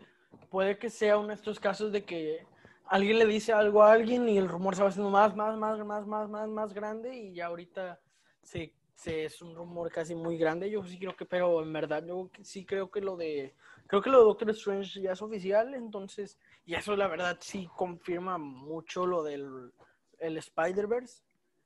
puede 0.49 0.77
que 0.77 0.89
sea 0.89 1.17
uno 1.17 1.29
de 1.29 1.35
estos 1.35 1.59
casos 1.59 1.91
de 1.91 2.03
que 2.05 2.45
alguien 2.85 3.19
le 3.19 3.25
dice 3.25 3.53
algo 3.53 3.83
a 3.83 3.93
alguien 3.93 4.27
y 4.29 4.37
el 4.37 4.47
rumor 4.47 4.75
se 4.75 4.83
va 4.83 4.89
haciendo 4.89 5.09
más, 5.09 5.35
más, 5.35 5.57
más, 5.57 5.79
más, 5.85 6.05
más, 6.07 6.29
más, 6.29 6.49
más 6.49 6.73
grande 6.73 7.15
y 7.15 7.33
ya 7.33 7.47
ahorita 7.47 7.99
se, 8.41 8.73
se 8.95 9.25
es 9.25 9.41
un 9.41 9.55
rumor 9.55 9.91
casi 9.91 10.15
muy 10.15 10.37
grande. 10.37 10.69
Yo 10.69 10.83
sí 10.85 10.99
creo 10.99 11.15
que, 11.15 11.25
pero 11.25 11.61
en 11.61 11.73
verdad 11.73 12.05
yo 12.05 12.29
sí 12.43 12.65
creo 12.65 12.89
que 12.91 13.01
lo 13.01 13.17
de 13.17 13.55
Creo 13.91 14.01
que 14.01 14.09
lo 14.09 14.19
de 14.19 14.23
Doctor 14.23 14.49
Strange 14.51 15.01
ya 15.01 15.11
es 15.11 15.21
oficial, 15.21 15.73
entonces, 15.73 16.39
y 16.65 16.75
eso 16.75 16.95
la 16.95 17.09
verdad 17.09 17.37
sí 17.41 17.67
confirma 17.75 18.37
mucho 18.37 19.05
lo 19.05 19.21
del 19.21 19.73
el 20.19 20.37
Spider-Verse. 20.37 21.23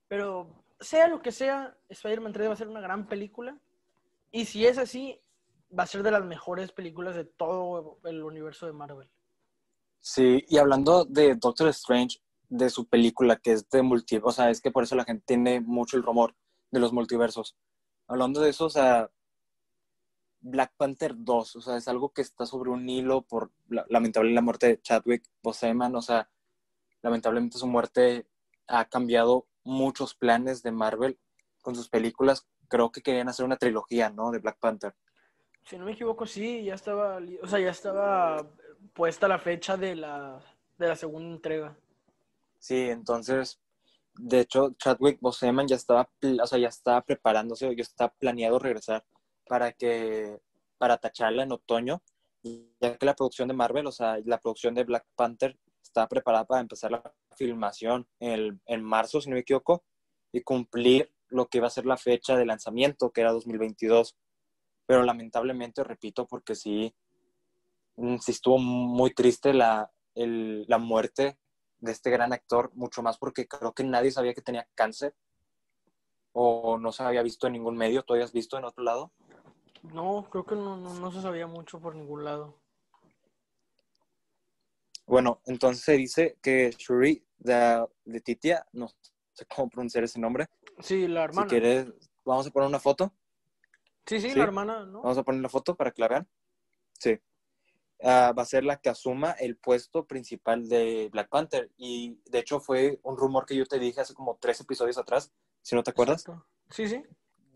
Pero 0.07 0.49
sea 0.79 1.07
lo 1.07 1.21
que 1.21 1.31
sea, 1.31 1.77
Spider-Man 1.87 2.33
3 2.33 2.49
va 2.49 2.53
a 2.53 2.55
ser 2.55 2.67
una 2.67 2.81
gran 2.81 3.07
película. 3.07 3.55
Y 4.31 4.45
si 4.45 4.65
es 4.65 4.79
así, 4.79 5.21
va 5.77 5.83
a 5.83 5.87
ser 5.87 6.01
de 6.01 6.09
las 6.09 6.25
mejores 6.25 6.71
películas 6.71 7.15
de 7.15 7.25
todo 7.25 7.99
el 8.05 8.23
universo 8.23 8.65
de 8.65 8.73
Marvel. 8.73 9.07
Sí, 9.99 10.43
y 10.47 10.57
hablando 10.57 11.05
de 11.05 11.35
Doctor 11.35 11.67
Strange, 11.67 12.17
de 12.49 12.71
su 12.71 12.87
película 12.87 13.35
que 13.35 13.51
es 13.51 13.69
de 13.69 13.83
multiverso, 13.83 14.29
o 14.29 14.31
sea, 14.31 14.49
es 14.49 14.61
que 14.61 14.71
por 14.71 14.81
eso 14.81 14.95
la 14.95 15.05
gente 15.05 15.25
tiene 15.27 15.61
mucho 15.61 15.95
el 15.95 16.01
rumor 16.01 16.33
de 16.75 16.81
los 16.81 16.93
multiversos. 16.93 17.55
Hablando 18.07 18.41
de 18.41 18.49
eso, 18.49 18.65
o 18.65 18.69
sea, 18.69 19.09
Black 20.41 20.73
Panther 20.77 21.13
2, 21.17 21.55
o 21.55 21.61
sea, 21.61 21.77
es 21.77 21.87
algo 21.87 22.11
que 22.13 22.21
está 22.21 22.45
sobre 22.45 22.69
un 22.69 22.87
hilo 22.87 23.21
por 23.21 23.51
lamentablemente 23.67 24.35
la 24.35 24.41
muerte 24.41 24.67
de 24.67 24.81
Chadwick 24.81 25.23
Boseman, 25.41 25.95
o 25.95 26.01
sea, 26.01 26.29
lamentablemente 27.01 27.57
su 27.57 27.65
muerte 27.65 28.27
ha 28.67 28.85
cambiado 28.85 29.47
muchos 29.63 30.13
planes 30.13 30.61
de 30.61 30.71
Marvel 30.71 31.17
con 31.61 31.75
sus 31.75 31.89
películas. 31.89 32.45
Creo 32.67 32.91
que 32.91 33.01
querían 33.01 33.29
hacer 33.29 33.45
una 33.45 33.57
trilogía, 33.57 34.09
¿no? 34.09 34.31
De 34.31 34.39
Black 34.39 34.59
Panther. 34.59 34.93
Si 35.63 35.77
no 35.77 35.85
me 35.85 35.93
equivoco, 35.93 36.27
sí, 36.27 36.63
ya 36.63 36.75
estaba, 36.75 37.19
o 37.41 37.47
sea, 37.47 37.59
ya 37.59 37.71
estaba 37.71 38.45
puesta 38.93 39.27
la 39.27 39.39
fecha 39.39 39.77
de 39.77 39.95
la, 39.95 40.39
de 40.77 40.87
la 40.87 40.95
segunda 40.95 41.33
entrega. 41.35 41.75
Sí, 42.59 42.89
entonces, 42.89 43.59
de 44.17 44.39
hecho, 44.41 44.73
Chadwick 44.77 45.19
Boseman 45.19 45.67
ya 45.67 45.75
estaba, 45.75 46.09
o 46.41 46.47
sea, 46.47 46.59
ya 46.59 46.69
estaba 46.69 47.01
preparándose, 47.01 47.75
ya 47.75 47.81
está 47.81 48.09
planeado 48.09 48.59
regresar 48.59 49.05
para 49.47 49.73
que 49.73 50.39
para 50.77 50.97
tacharla 50.97 51.43
en 51.43 51.51
otoño, 51.51 52.01
ya 52.79 52.97
que 52.97 53.05
la 53.05 53.15
producción 53.15 53.47
de 53.47 53.53
Marvel, 53.53 53.87
o 53.87 53.91
sea, 53.91 54.19
la 54.25 54.39
producción 54.39 54.75
de 54.75 54.83
Black 54.83 55.05
Panther 55.15 55.57
está 55.81 56.07
preparada 56.07 56.45
para 56.45 56.61
empezar 56.61 56.91
la 56.91 57.03
filmación 57.35 58.07
en, 58.19 58.61
en 58.65 58.83
marzo, 58.83 59.21
si 59.21 59.29
no 59.29 59.35
me 59.35 59.41
equivoco, 59.41 59.83
y 60.31 60.41
cumplir 60.41 61.11
lo 61.29 61.47
que 61.47 61.59
va 61.59 61.67
a 61.67 61.71
ser 61.71 61.85
la 61.85 61.97
fecha 61.97 62.35
de 62.35 62.45
lanzamiento, 62.45 63.11
que 63.11 63.21
era 63.21 63.31
2022. 63.31 64.15
Pero 64.85 65.03
lamentablemente, 65.03 65.83
repito, 65.83 66.27
porque 66.27 66.55
sí, 66.55 66.93
mm, 67.95 68.17
sí 68.17 68.31
estuvo 68.31 68.57
muy 68.57 69.13
triste 69.13 69.53
la, 69.53 69.91
el, 70.13 70.65
la 70.67 70.77
muerte 70.77 71.37
de 71.85 71.91
este 71.91 72.09
gran 72.09 72.33
actor, 72.33 72.71
mucho 72.73 73.01
más 73.01 73.17
porque 73.17 73.47
creo 73.47 73.73
que 73.73 73.83
nadie 73.83 74.11
sabía 74.11 74.33
que 74.33 74.41
tenía 74.41 74.67
cáncer 74.75 75.15
o 76.33 76.77
no 76.77 76.91
se 76.91 77.03
había 77.03 77.23
visto 77.23 77.47
en 77.47 77.53
ningún 77.53 77.77
medio. 77.77 78.03
¿Tú 78.03 78.13
habías 78.13 78.33
visto 78.33 78.57
en 78.57 78.65
otro 78.65 78.83
lado? 78.83 79.13
No, 79.93 80.27
creo 80.29 80.45
que 80.45 80.55
no, 80.55 80.75
no, 80.75 81.11
se 81.11 81.21
sabía 81.21 81.47
mucho 81.47 81.79
por 81.79 81.95
ningún 81.95 82.25
lado. 82.25 82.59
Bueno, 85.05 85.39
entonces 85.45 85.83
se 85.83 85.93
dice 85.93 86.37
que 86.41 86.71
Shuri 86.71 87.25
de, 87.37 87.87
de 88.03 88.19
Titia, 88.19 88.65
no 88.73 88.89
sé 89.33 89.45
cómo 89.45 89.69
pronunciar 89.69 90.03
ese 90.03 90.19
nombre. 90.19 90.47
Sí, 90.79 91.07
la 91.07 91.23
hermana. 91.23 91.47
Si 91.47 91.49
quieres, 91.49 91.93
vamos 92.25 92.47
a 92.47 92.51
poner 92.51 92.67
una 92.67 92.79
foto. 92.79 93.13
Sí, 94.05 94.19
sí, 94.19 94.33
la 94.35 94.43
hermana, 94.43 94.85
¿no? 94.85 95.03
Vamos 95.03 95.17
a 95.17 95.23
poner 95.23 95.41
la 95.41 95.49
foto 95.49 95.75
para 95.75 95.91
que 95.91 96.01
la 96.01 96.07
vean. 96.07 96.27
Sí. 96.99 97.19
Ah, 98.03 98.33
va 98.37 98.43
a 98.43 98.45
ser 98.45 98.63
la 98.63 98.77
que 98.77 98.89
asuma 98.89 99.31
el 99.31 99.57
puesto 99.57 100.05
principal 100.05 100.67
de 100.69 101.09
Black 101.11 101.29
Panther. 101.29 101.71
Y 101.77 102.19
de 102.25 102.39
hecho 102.39 102.59
fue 102.59 102.99
un 103.03 103.17
rumor 103.17 103.45
que 103.45 103.55
yo 103.55 103.65
te 103.65 103.79
dije 103.79 104.01
hace 104.01 104.13
como 104.13 104.37
tres 104.39 104.59
episodios 104.59 104.97
atrás, 104.97 105.31
si 105.61 105.75
no 105.75 105.83
te 105.83 105.91
acuerdas. 105.91 106.25
Sí, 106.69 106.87
sí 106.87 107.03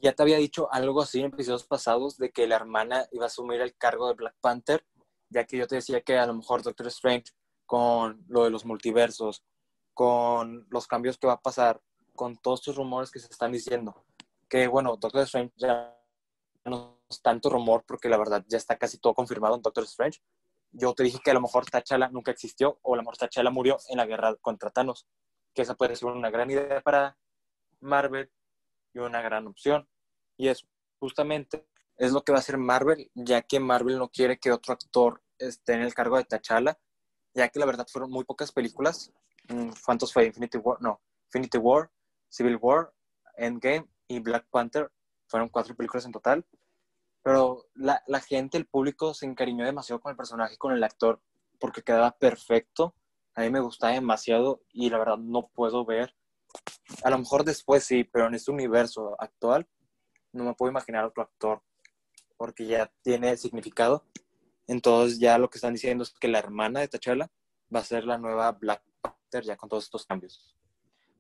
ya 0.01 0.13
te 0.13 0.23
había 0.23 0.37
dicho 0.37 0.71
algo 0.71 1.01
así 1.01 1.19
en 1.19 1.27
episodios 1.27 1.65
pasados 1.65 2.17
de 2.17 2.31
que 2.31 2.47
la 2.47 2.55
hermana 2.55 3.07
iba 3.11 3.25
a 3.25 3.27
asumir 3.27 3.61
el 3.61 3.75
cargo 3.75 4.07
de 4.07 4.13
Black 4.15 4.35
Panther, 4.39 4.85
ya 5.29 5.45
que 5.45 5.57
yo 5.57 5.67
te 5.67 5.75
decía 5.75 6.01
que 6.01 6.17
a 6.17 6.25
lo 6.25 6.33
mejor 6.33 6.63
Doctor 6.63 6.87
Strange 6.87 7.31
con 7.65 8.23
lo 8.27 8.43
de 8.43 8.49
los 8.49 8.65
multiversos, 8.65 9.43
con 9.93 10.65
los 10.69 10.87
cambios 10.87 11.17
que 11.17 11.27
va 11.27 11.33
a 11.33 11.41
pasar, 11.41 11.81
con 12.15 12.37
todos 12.37 12.61
estos 12.61 12.77
rumores 12.77 13.11
que 13.11 13.19
se 13.19 13.27
están 13.27 13.51
diciendo, 13.51 14.03
que 14.47 14.67
bueno, 14.67 14.97
Doctor 14.97 15.23
Strange 15.23 15.53
ya 15.57 15.95
no 16.65 16.98
tanto 17.21 17.49
rumor 17.49 17.83
porque 17.87 18.09
la 18.09 18.17
verdad 18.17 18.43
ya 18.47 18.57
está 18.57 18.77
casi 18.77 18.99
todo 18.99 19.13
confirmado 19.13 19.55
en 19.55 19.61
Doctor 19.61 19.83
Strange. 19.85 20.19
Yo 20.71 20.93
te 20.93 21.03
dije 21.03 21.19
que 21.23 21.31
a 21.31 21.33
lo 21.33 21.41
mejor 21.41 21.65
T'Challa 21.65 22.09
nunca 22.09 22.31
existió 22.31 22.79
o 22.83 22.93
a 22.93 22.97
lo 22.97 23.03
mejor 23.03 23.17
T'Challa 23.17 23.49
murió 23.49 23.77
en 23.89 23.97
la 23.97 24.05
guerra 24.05 24.35
contra 24.35 24.69
Thanos, 24.69 25.07
que 25.53 25.63
esa 25.63 25.75
puede 25.75 25.95
ser 25.95 26.09
una 26.09 26.29
gran 26.29 26.51
idea 26.51 26.81
para 26.81 27.17
Marvel 27.79 28.31
y 28.93 28.99
una 28.99 29.21
gran 29.21 29.47
opción. 29.47 29.89
Y 30.37 30.47
es 30.47 30.65
justamente 30.99 31.67
es 31.97 32.13
lo 32.13 32.23
que 32.23 32.31
va 32.31 32.37
a 32.37 32.39
hacer 32.39 32.57
Marvel, 32.57 33.11
ya 33.13 33.41
que 33.41 33.59
Marvel 33.59 33.97
no 33.97 34.09
quiere 34.09 34.39
que 34.39 34.51
otro 34.51 34.73
actor 34.73 35.21
esté 35.37 35.73
en 35.73 35.81
el 35.81 35.93
cargo 35.93 36.17
de 36.17 36.23
T'Challa, 36.23 36.79
ya 37.33 37.49
que 37.49 37.59
la 37.59 37.65
verdad 37.65 37.87
fueron 37.91 38.09
muy 38.09 38.23
pocas 38.23 38.51
películas. 38.51 39.11
Mm, 39.49 39.71
¿Cuántos 39.85 40.13
fue? 40.13 40.25
Infinity 40.25 40.57
War, 40.59 40.81
no, 40.81 41.01
Infinity 41.25 41.57
War, 41.57 41.91
Civil 42.29 42.57
War, 42.61 42.93
Endgame 43.35 43.87
y 44.07 44.19
Black 44.19 44.47
Panther. 44.49 44.91
Fueron 45.27 45.49
cuatro 45.49 45.75
películas 45.75 46.05
en 46.05 46.11
total. 46.11 46.45
Pero 47.23 47.65
la, 47.75 48.03
la 48.07 48.19
gente, 48.21 48.57
el 48.57 48.65
público, 48.65 49.13
se 49.13 49.25
encariñó 49.25 49.65
demasiado 49.65 49.99
con 49.99 50.11
el 50.11 50.17
personaje, 50.17 50.57
con 50.57 50.73
el 50.73 50.83
actor, 50.83 51.21
porque 51.59 51.81
quedaba 51.81 52.11
perfecto. 52.11 52.95
A 53.35 53.41
mí 53.41 53.49
me 53.49 53.59
gustaba 53.59 53.93
demasiado 53.93 54.61
y 54.71 54.89
la 54.89 54.97
verdad 54.97 55.17
no 55.17 55.47
puedo 55.47 55.85
ver 55.85 56.15
a 57.03 57.09
lo 57.09 57.17
mejor 57.17 57.43
después 57.43 57.83
sí, 57.83 58.03
pero 58.03 58.27
en 58.27 58.35
este 58.35 58.51
universo 58.51 59.15
actual 59.19 59.67
no 60.31 60.43
me 60.43 60.53
puedo 60.53 60.71
imaginar 60.71 61.05
otro 61.05 61.23
actor 61.23 61.61
porque 62.37 62.65
ya 62.65 62.91
tiene 63.01 63.35
significado. 63.37 64.05
Entonces 64.67 65.19
ya 65.19 65.37
lo 65.37 65.49
que 65.49 65.57
están 65.57 65.73
diciendo 65.73 66.03
es 66.03 66.11
que 66.11 66.27
la 66.27 66.39
hermana 66.39 66.79
de 66.79 66.87
T'Challa 66.87 67.29
va 67.73 67.79
a 67.79 67.83
ser 67.83 68.05
la 68.05 68.17
nueva 68.17 68.51
Black 68.51 68.83
Panther 69.01 69.43
ya 69.43 69.57
con 69.57 69.69
todos 69.69 69.85
estos 69.85 70.05
cambios. 70.05 70.55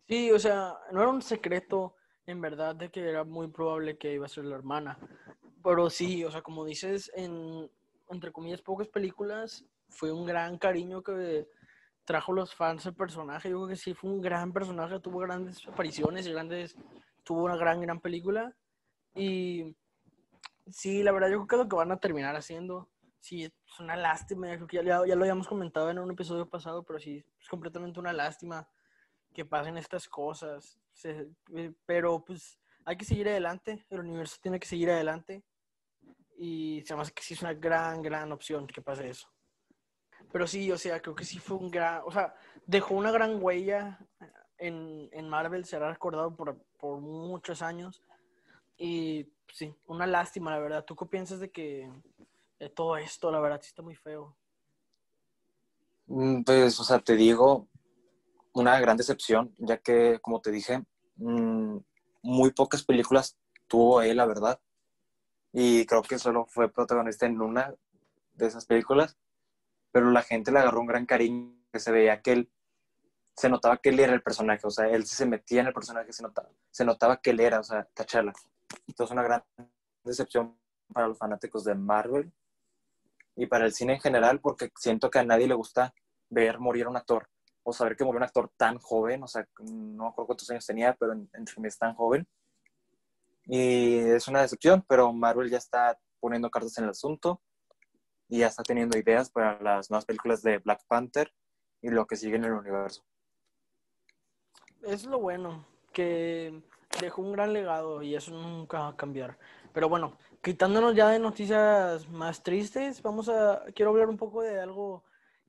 Sí, 0.07 0.31
o 0.31 0.39
sea, 0.39 0.75
no 0.91 1.01
era 1.01 1.09
un 1.09 1.21
secreto 1.21 1.95
en 2.29 2.41
verdad 2.41 2.75
de 2.75 2.89
que 2.89 3.07
era 3.07 3.23
muy 3.23 3.47
probable 3.47 3.97
que 3.97 4.13
iba 4.13 4.25
a 4.25 4.29
ser 4.29 4.45
la 4.45 4.55
hermana. 4.55 4.97
Pero 5.63 5.89
sí, 5.89 6.23
o 6.23 6.31
sea, 6.31 6.41
como 6.41 6.65
dices, 6.65 7.11
en 7.15 7.69
entre 8.09 8.31
comillas 8.31 8.61
pocas 8.61 8.87
películas 8.87 9.65
fue 9.89 10.11
un 10.11 10.25
gran 10.25 10.57
cariño 10.57 11.03
que 11.03 11.47
trajo 12.05 12.33
los 12.33 12.53
fans 12.53 12.85
el 12.85 12.95
personaje. 12.95 13.49
Yo 13.49 13.57
creo 13.57 13.67
que 13.69 13.75
sí 13.75 13.93
fue 13.93 14.09
un 14.09 14.21
gran 14.21 14.51
personaje, 14.51 14.99
tuvo 14.99 15.19
grandes 15.19 15.65
apariciones 15.67 16.25
y 16.25 16.31
grandes, 16.31 16.75
tuvo 17.23 17.43
una 17.43 17.55
gran, 17.55 17.81
gran 17.81 17.99
película. 17.99 18.55
Y 19.15 19.75
sí, 20.71 21.03
la 21.03 21.11
verdad 21.11 21.29
yo 21.29 21.37
creo 21.37 21.47
que 21.47 21.55
es 21.55 21.61
lo 21.61 21.69
que 21.69 21.75
van 21.75 21.91
a 21.91 21.99
terminar 21.99 22.35
haciendo. 22.35 22.89
sí, 23.19 23.43
es 23.43 23.79
una 23.79 23.95
lástima, 23.95 24.47
creo 24.55 24.67
que 24.67 24.77
ya, 24.77 25.05
ya 25.05 25.15
lo 25.15 25.23
habíamos 25.23 25.47
comentado 25.47 25.89
en 25.91 25.99
un 25.99 26.11
episodio 26.11 26.49
pasado, 26.49 26.83
pero 26.83 26.99
sí, 26.99 27.23
es 27.39 27.49
completamente 27.49 27.99
una 27.99 28.13
lástima 28.13 28.67
que 29.33 29.45
pasen 29.45 29.77
estas 29.77 30.07
cosas. 30.07 30.79
Eh, 31.03 31.73
pero 31.85 32.23
pues 32.23 32.59
hay 32.85 32.97
que 32.97 33.05
seguir 33.05 33.29
adelante, 33.29 33.85
el 33.89 33.99
universo 33.99 34.37
tiene 34.41 34.59
que 34.59 34.67
seguir 34.67 34.89
adelante. 34.89 35.43
Y 36.37 36.83
se 36.85 36.95
me 36.95 37.01
hace 37.01 37.11
que 37.11 37.21
sí 37.21 37.33
es 37.33 37.41
una 37.41 37.53
gran, 37.53 38.01
gran 38.01 38.31
opción 38.31 38.65
que 38.65 38.81
pase 38.81 39.09
eso. 39.09 39.27
Pero 40.31 40.47
sí, 40.47 40.71
o 40.71 40.77
sea, 40.77 41.01
creo 41.01 41.15
que 41.15 41.25
sí 41.25 41.39
fue 41.39 41.57
un 41.57 41.69
gran, 41.69 42.01
o 42.05 42.11
sea, 42.11 42.33
dejó 42.65 42.93
una 42.95 43.11
gran 43.11 43.41
huella 43.41 43.99
en, 44.57 45.09
en 45.11 45.27
Marvel, 45.27 45.65
será 45.65 45.89
recordado 45.89 46.35
por, 46.35 46.57
por 46.77 46.99
muchos 46.99 47.61
años. 47.61 48.03
Y 48.77 49.27
sí, 49.51 49.75
una 49.87 50.07
lástima, 50.07 50.51
la 50.51 50.59
verdad. 50.59 50.85
¿Tú 50.85 50.95
qué 50.95 51.05
piensas 51.05 51.39
de 51.39 51.51
que 51.51 51.91
de 52.59 52.69
todo 52.69 52.95
esto, 52.97 53.31
la 53.31 53.39
verdad, 53.39 53.59
sí 53.61 53.67
está 53.67 53.81
muy 53.81 53.95
feo? 53.95 54.37
Mm, 56.07 56.43
Pues, 56.43 56.79
o 56.79 56.83
sea, 56.83 56.99
te 56.99 57.15
digo, 57.15 57.67
una 58.53 58.79
gran 58.79 58.97
decepción, 58.97 59.53
ya 59.57 59.77
que, 59.77 60.19
como 60.21 60.41
te 60.41 60.51
dije, 60.51 60.83
mm, 61.17 61.77
muy 62.23 62.51
pocas 62.51 62.83
películas 62.83 63.37
tuvo 63.67 64.01
él, 64.01 64.17
la 64.17 64.25
verdad. 64.25 64.59
Y 65.53 65.85
creo 65.85 66.01
que 66.03 66.19
solo 66.19 66.45
fue 66.45 66.71
protagonista 66.71 67.25
en 67.25 67.41
una 67.41 67.73
de 68.33 68.47
esas 68.47 68.65
películas. 68.65 69.17
Pero 69.91 70.11
la 70.11 70.21
gente 70.21 70.51
le 70.51 70.59
agarró 70.59 70.81
un 70.81 70.87
gran 70.87 71.05
cariño, 71.05 71.55
que 71.71 71.79
se 71.79 71.91
veía 71.91 72.21
que 72.21 72.31
él, 72.33 72.51
se 73.35 73.49
notaba 73.49 73.77
que 73.77 73.89
él 73.89 73.99
era 73.99 74.13
el 74.13 74.21
personaje, 74.21 74.65
o 74.65 74.71
sea, 74.71 74.87
él 74.89 75.05
se 75.05 75.25
metía 75.25 75.61
en 75.61 75.67
el 75.67 75.73
personaje, 75.73 76.11
se 76.13 76.23
notaba, 76.23 76.49
se 76.71 76.85
notaba 76.85 77.17
que 77.17 77.31
él 77.31 77.39
era, 77.39 77.59
o 77.59 77.63
sea, 77.63 77.87
T'Challa. 77.93 78.33
Entonces, 78.87 79.11
una 79.11 79.23
gran 79.23 79.43
decepción 80.03 80.57
para 80.93 81.07
los 81.07 81.17
fanáticos 81.17 81.63
de 81.63 81.75
Marvel 81.75 82.31
y 83.35 83.45
para 83.45 83.65
el 83.65 83.73
cine 83.73 83.93
en 83.93 84.01
general, 84.01 84.41
porque 84.41 84.71
siento 84.75 85.09
que 85.09 85.19
a 85.19 85.23
nadie 85.23 85.47
le 85.47 85.53
gusta 85.53 85.93
ver 86.29 86.59
morir 86.59 86.85
a 86.85 86.89
un 86.89 86.97
actor 86.97 87.29
o 87.69 87.73
saber 87.73 87.95
que 87.95 88.03
murió 88.03 88.17
un 88.17 88.23
actor 88.23 88.51
tan 88.57 88.77
joven, 88.79 89.23
o 89.23 89.27
sea, 89.27 89.47
no 89.59 90.07
acuerdo 90.07 90.27
cuántos 90.27 90.49
años 90.49 90.65
tenía, 90.65 90.95
pero 90.99 91.13
en, 91.13 91.29
en 91.33 91.47
fin 91.47 91.65
es 91.65 91.77
tan 91.77 91.93
joven. 91.93 92.27
Y 93.45 93.97
es 93.97 94.27
una 94.27 94.41
decepción, 94.41 94.83
pero 94.87 95.13
Marvel 95.13 95.49
ya 95.49 95.57
está 95.57 95.97
poniendo 96.19 96.49
cartas 96.49 96.77
en 96.77 96.85
el 96.85 96.89
asunto 96.91 97.41
y 98.27 98.39
ya 98.39 98.47
está 98.47 98.63
teniendo 98.63 98.97
ideas 98.97 99.29
para 99.29 99.61
las 99.61 99.89
nuevas 99.89 100.05
películas 100.05 100.41
de 100.41 100.59
Black 100.59 100.81
Panther 100.87 101.31
y 101.81 101.89
lo 101.89 102.05
que 102.05 102.15
sigue 102.15 102.35
en 102.35 102.45
el 102.45 102.53
universo. 102.53 103.03
Es 104.83 105.05
lo 105.05 105.19
bueno, 105.19 105.65
que 105.93 106.61
dejó 107.01 107.21
un 107.21 107.33
gran 107.33 107.53
legado 107.53 108.01
y 108.01 108.15
eso 108.15 108.31
nunca 108.31 108.79
va 108.79 108.87
a 108.89 108.95
cambiar. 108.95 109.37
Pero 109.73 109.89
bueno, 109.89 110.17
quitándonos 110.41 110.95
ya 110.95 111.09
de 111.09 111.19
noticias 111.19 112.07
más 112.09 112.41
tristes, 112.43 113.01
vamos 113.01 113.29
a, 113.29 113.63
quiero 113.75 113.91
hablar 113.91 114.09
un 114.09 114.17
poco 114.17 114.41
de 114.41 114.59
algo 114.59 115.03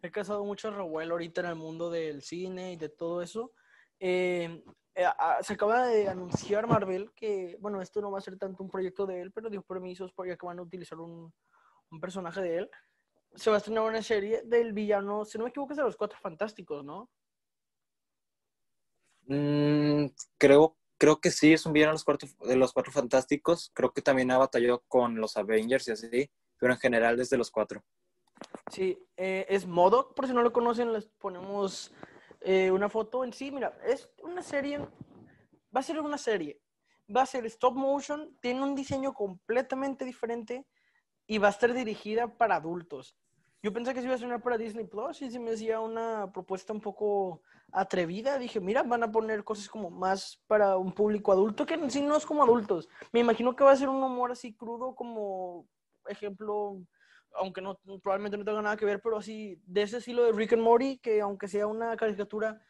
ha 0.08 0.12
causado 0.12 0.44
mucho 0.44 0.70
revuelo 0.70 1.14
ahorita 1.14 1.40
en 1.42 1.46
el 1.48 1.56
mundo 1.56 1.90
del 1.90 2.22
cine 2.22 2.72
y 2.72 2.76
de 2.76 2.88
todo 2.88 3.22
eso. 3.22 3.52
Eh, 3.98 4.62
eh, 4.94 5.06
se 5.42 5.52
acaba 5.52 5.86
de 5.86 6.08
anunciar 6.08 6.66
Marvel 6.66 7.12
que, 7.14 7.56
bueno, 7.60 7.80
esto 7.80 8.00
no 8.00 8.10
va 8.10 8.18
a 8.18 8.22
ser 8.22 8.38
tanto 8.38 8.62
un 8.62 8.70
proyecto 8.70 9.06
de 9.06 9.20
él, 9.20 9.32
pero 9.32 9.50
dio 9.50 9.62
permisos 9.62 10.12
porque 10.12 10.36
van 10.42 10.58
a 10.58 10.62
utilizar 10.62 10.98
un, 10.98 11.32
un 11.90 12.00
personaje 12.00 12.40
de 12.40 12.56
él. 12.58 12.70
Se 13.34 13.50
va 13.50 13.56
a 13.56 13.58
estrenar 13.58 13.84
una 13.84 14.02
serie 14.02 14.42
del 14.44 14.72
villano, 14.72 15.24
si 15.24 15.38
no 15.38 15.44
me 15.44 15.50
equivoco, 15.50 15.72
es 15.72 15.76
de 15.76 15.84
los 15.84 15.96
Cuatro 15.96 16.18
Fantásticos, 16.20 16.84
¿no? 16.84 17.08
Mm, 19.26 20.06
creo, 20.38 20.76
creo 20.98 21.20
que 21.20 21.30
sí, 21.30 21.52
es 21.52 21.64
un 21.64 21.72
villano 21.72 21.92
de 21.92 21.94
los, 21.94 22.04
cuatro, 22.04 22.28
de 22.46 22.56
los 22.56 22.72
cuatro 22.72 22.92
fantásticos. 22.92 23.70
Creo 23.74 23.92
que 23.92 24.02
también 24.02 24.32
ha 24.32 24.38
batallado 24.38 24.82
con 24.88 25.20
los 25.20 25.36
Avengers 25.36 25.86
y 25.86 25.92
así, 25.92 26.30
pero 26.58 26.72
en 26.72 26.80
general 26.80 27.16
desde 27.16 27.38
los 27.38 27.50
cuatro. 27.50 27.84
Sí, 28.70 28.98
eh, 29.16 29.46
es 29.48 29.66
Modoc, 29.66 30.14
por 30.14 30.26
si 30.26 30.32
no 30.32 30.42
lo 30.42 30.52
conocen, 30.52 30.92
les 30.92 31.06
ponemos 31.06 31.92
eh, 32.40 32.70
una 32.70 32.88
foto 32.88 33.24
en 33.24 33.32
sí. 33.32 33.50
Mira, 33.50 33.76
es 33.84 34.08
una 34.22 34.42
serie, 34.42 34.78
va 35.74 35.80
a 35.80 35.82
ser 35.82 36.00
una 36.00 36.18
serie, 36.18 36.60
va 37.14 37.22
a 37.22 37.26
ser 37.26 37.44
stop 37.46 37.74
motion, 37.74 38.36
tiene 38.40 38.62
un 38.62 38.74
diseño 38.74 39.12
completamente 39.12 40.04
diferente 40.04 40.66
y 41.26 41.38
va 41.38 41.48
a 41.48 41.50
estar 41.50 41.72
dirigida 41.72 42.36
para 42.36 42.56
adultos. 42.56 43.16
Yo 43.62 43.72
pensé 43.72 43.92
que 43.92 44.00
se 44.00 44.06
iba 44.06 44.14
a 44.14 44.18
ser 44.18 44.40
para 44.40 44.56
Disney 44.56 44.86
Plus 44.86 45.20
y 45.20 45.30
se 45.30 45.38
me 45.38 45.50
hacía 45.50 45.80
una 45.80 46.32
propuesta 46.32 46.72
un 46.72 46.80
poco 46.80 47.42
atrevida. 47.72 48.38
Dije, 48.38 48.58
mira, 48.58 48.82
van 48.82 49.02
a 49.02 49.12
poner 49.12 49.44
cosas 49.44 49.68
como 49.68 49.90
más 49.90 50.42
para 50.46 50.78
un 50.78 50.92
público 50.92 51.30
adulto, 51.30 51.66
que 51.66 51.74
en 51.74 51.90
sí 51.90 52.00
no 52.00 52.16
es 52.16 52.24
como 52.24 52.42
adultos. 52.42 52.88
Me 53.12 53.20
imagino 53.20 53.54
que 53.54 53.64
va 53.64 53.72
a 53.72 53.76
ser 53.76 53.90
un 53.90 54.02
humor 54.02 54.32
así 54.32 54.54
crudo, 54.54 54.94
como 54.94 55.66
ejemplo, 56.08 56.80
aunque 57.34 57.60
no 57.60 57.78
probablemente 58.02 58.36
no 58.36 58.44
tenga 58.44 58.62
nada 58.62 58.76
que 58.76 58.84
ver, 58.84 59.00
pero 59.02 59.18
así 59.18 59.60
de 59.66 59.82
ese 59.82 59.98
estilo 59.98 60.24
de 60.24 60.32
Rick 60.32 60.54
and 60.54 60.62
Morty, 60.62 60.98
que 60.98 61.20
aunque 61.20 61.48
sea 61.48 61.66
una 61.66 61.96
caricatura, 61.96 62.60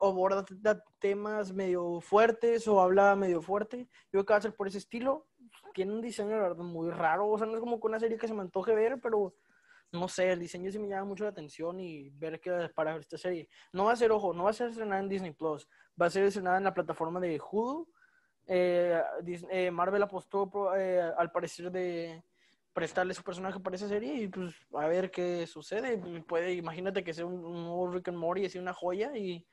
aborda 0.00 0.44
temas 0.98 1.52
medio 1.52 2.00
fuertes 2.00 2.66
o 2.68 2.80
habla 2.80 3.16
medio 3.16 3.40
fuerte. 3.40 3.88
Yo 4.06 4.10
creo 4.10 4.24
que 4.24 4.32
va 4.32 4.38
a 4.38 4.42
ser 4.42 4.54
por 4.54 4.68
ese 4.68 4.78
estilo. 4.78 5.26
Tiene 5.72 5.92
un 5.92 6.00
diseño, 6.00 6.36
la 6.36 6.42
verdad, 6.42 6.64
muy 6.64 6.90
raro. 6.90 7.28
O 7.28 7.38
sea, 7.38 7.46
no 7.46 7.54
es 7.54 7.60
como 7.60 7.76
una 7.76 8.00
serie 8.00 8.18
que 8.18 8.28
se 8.28 8.34
me 8.34 8.42
antoje 8.42 8.74
ver, 8.74 9.00
pero 9.00 9.34
no 9.92 10.08
sé, 10.08 10.32
el 10.32 10.40
diseño 10.40 10.70
sí 10.70 10.78
me 10.78 10.88
llama 10.88 11.04
mucho 11.04 11.24
la 11.24 11.30
atención 11.30 11.78
y 11.80 12.10
ver 12.10 12.40
qué 12.40 12.68
para 12.74 12.96
esta 12.96 13.16
serie. 13.16 13.48
No 13.72 13.84
va 13.84 13.92
a 13.92 13.96
ser, 13.96 14.12
ojo, 14.12 14.32
no 14.32 14.44
va 14.44 14.50
a 14.50 14.54
ser 14.54 14.70
estrenada 14.70 15.00
en 15.00 15.08
Disney 15.08 15.32
Plus, 15.32 15.68
va 16.00 16.06
a 16.06 16.10
ser 16.10 16.24
estrenada 16.24 16.58
en 16.58 16.64
la 16.64 16.74
plataforma 16.74 17.20
de 17.20 17.40
Hulu. 17.40 17.88
Eh, 18.46 19.00
Disney, 19.22 19.66
eh, 19.66 19.70
Marvel 19.70 20.02
apostó 20.02 20.74
eh, 20.76 21.00
al 21.16 21.30
parecer 21.30 21.70
de 21.70 22.22
prestarle 22.74 23.14
su 23.14 23.22
personaje 23.22 23.60
para 23.60 23.76
esa 23.76 23.88
serie 23.88 24.14
y 24.22 24.28
pues 24.28 24.54
a 24.74 24.86
ver 24.86 25.10
qué 25.10 25.46
sucede. 25.46 25.96
Puede, 26.22 26.52
imagínate 26.54 27.02
que 27.04 27.14
sea 27.14 27.24
un, 27.24 27.44
un 27.44 27.62
nuevo 27.64 27.90
Rick 27.90 28.08
and 28.08 28.18
Morty, 28.18 28.44
así 28.44 28.58
una 28.58 28.74
joya 28.74 29.16
y 29.16 29.46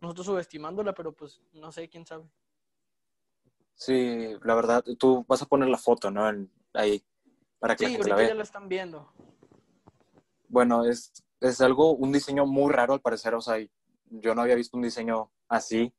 nosotros 0.00 0.26
subestimándola, 0.26 0.94
pero 0.94 1.12
pues 1.12 1.40
no 1.52 1.72
sé, 1.72 1.88
quién 1.88 2.06
sabe. 2.06 2.30
Sí, 3.74 4.34
la 4.42 4.54
verdad, 4.54 4.84
tú 4.98 5.24
vas 5.28 5.42
a 5.42 5.46
poner 5.46 5.68
la 5.68 5.78
foto, 5.78 6.10
¿no? 6.10 6.28
En- 6.28 6.50
ahí, 6.74 7.02
para 7.58 7.74
que 7.76 7.84
Sí, 7.86 7.92
la 7.92 7.98
gente 7.98 8.10
la 8.10 8.16
vea. 8.16 8.28
ya 8.28 8.34
la 8.34 8.42
están 8.42 8.68
viendo. 8.68 9.12
Bueno, 10.48 10.84
es, 10.84 11.12
es 11.40 11.60
algo, 11.60 11.92
un 11.92 12.12
diseño 12.12 12.46
muy 12.46 12.72
raro 12.72 12.94
al 12.94 13.00
parecer, 13.00 13.34
o 13.34 13.40
sea, 13.40 13.56
yo 14.10 14.34
no 14.34 14.42
había 14.42 14.54
visto 14.54 14.76
un 14.76 14.82
diseño 14.82 15.32
así, 15.48 15.92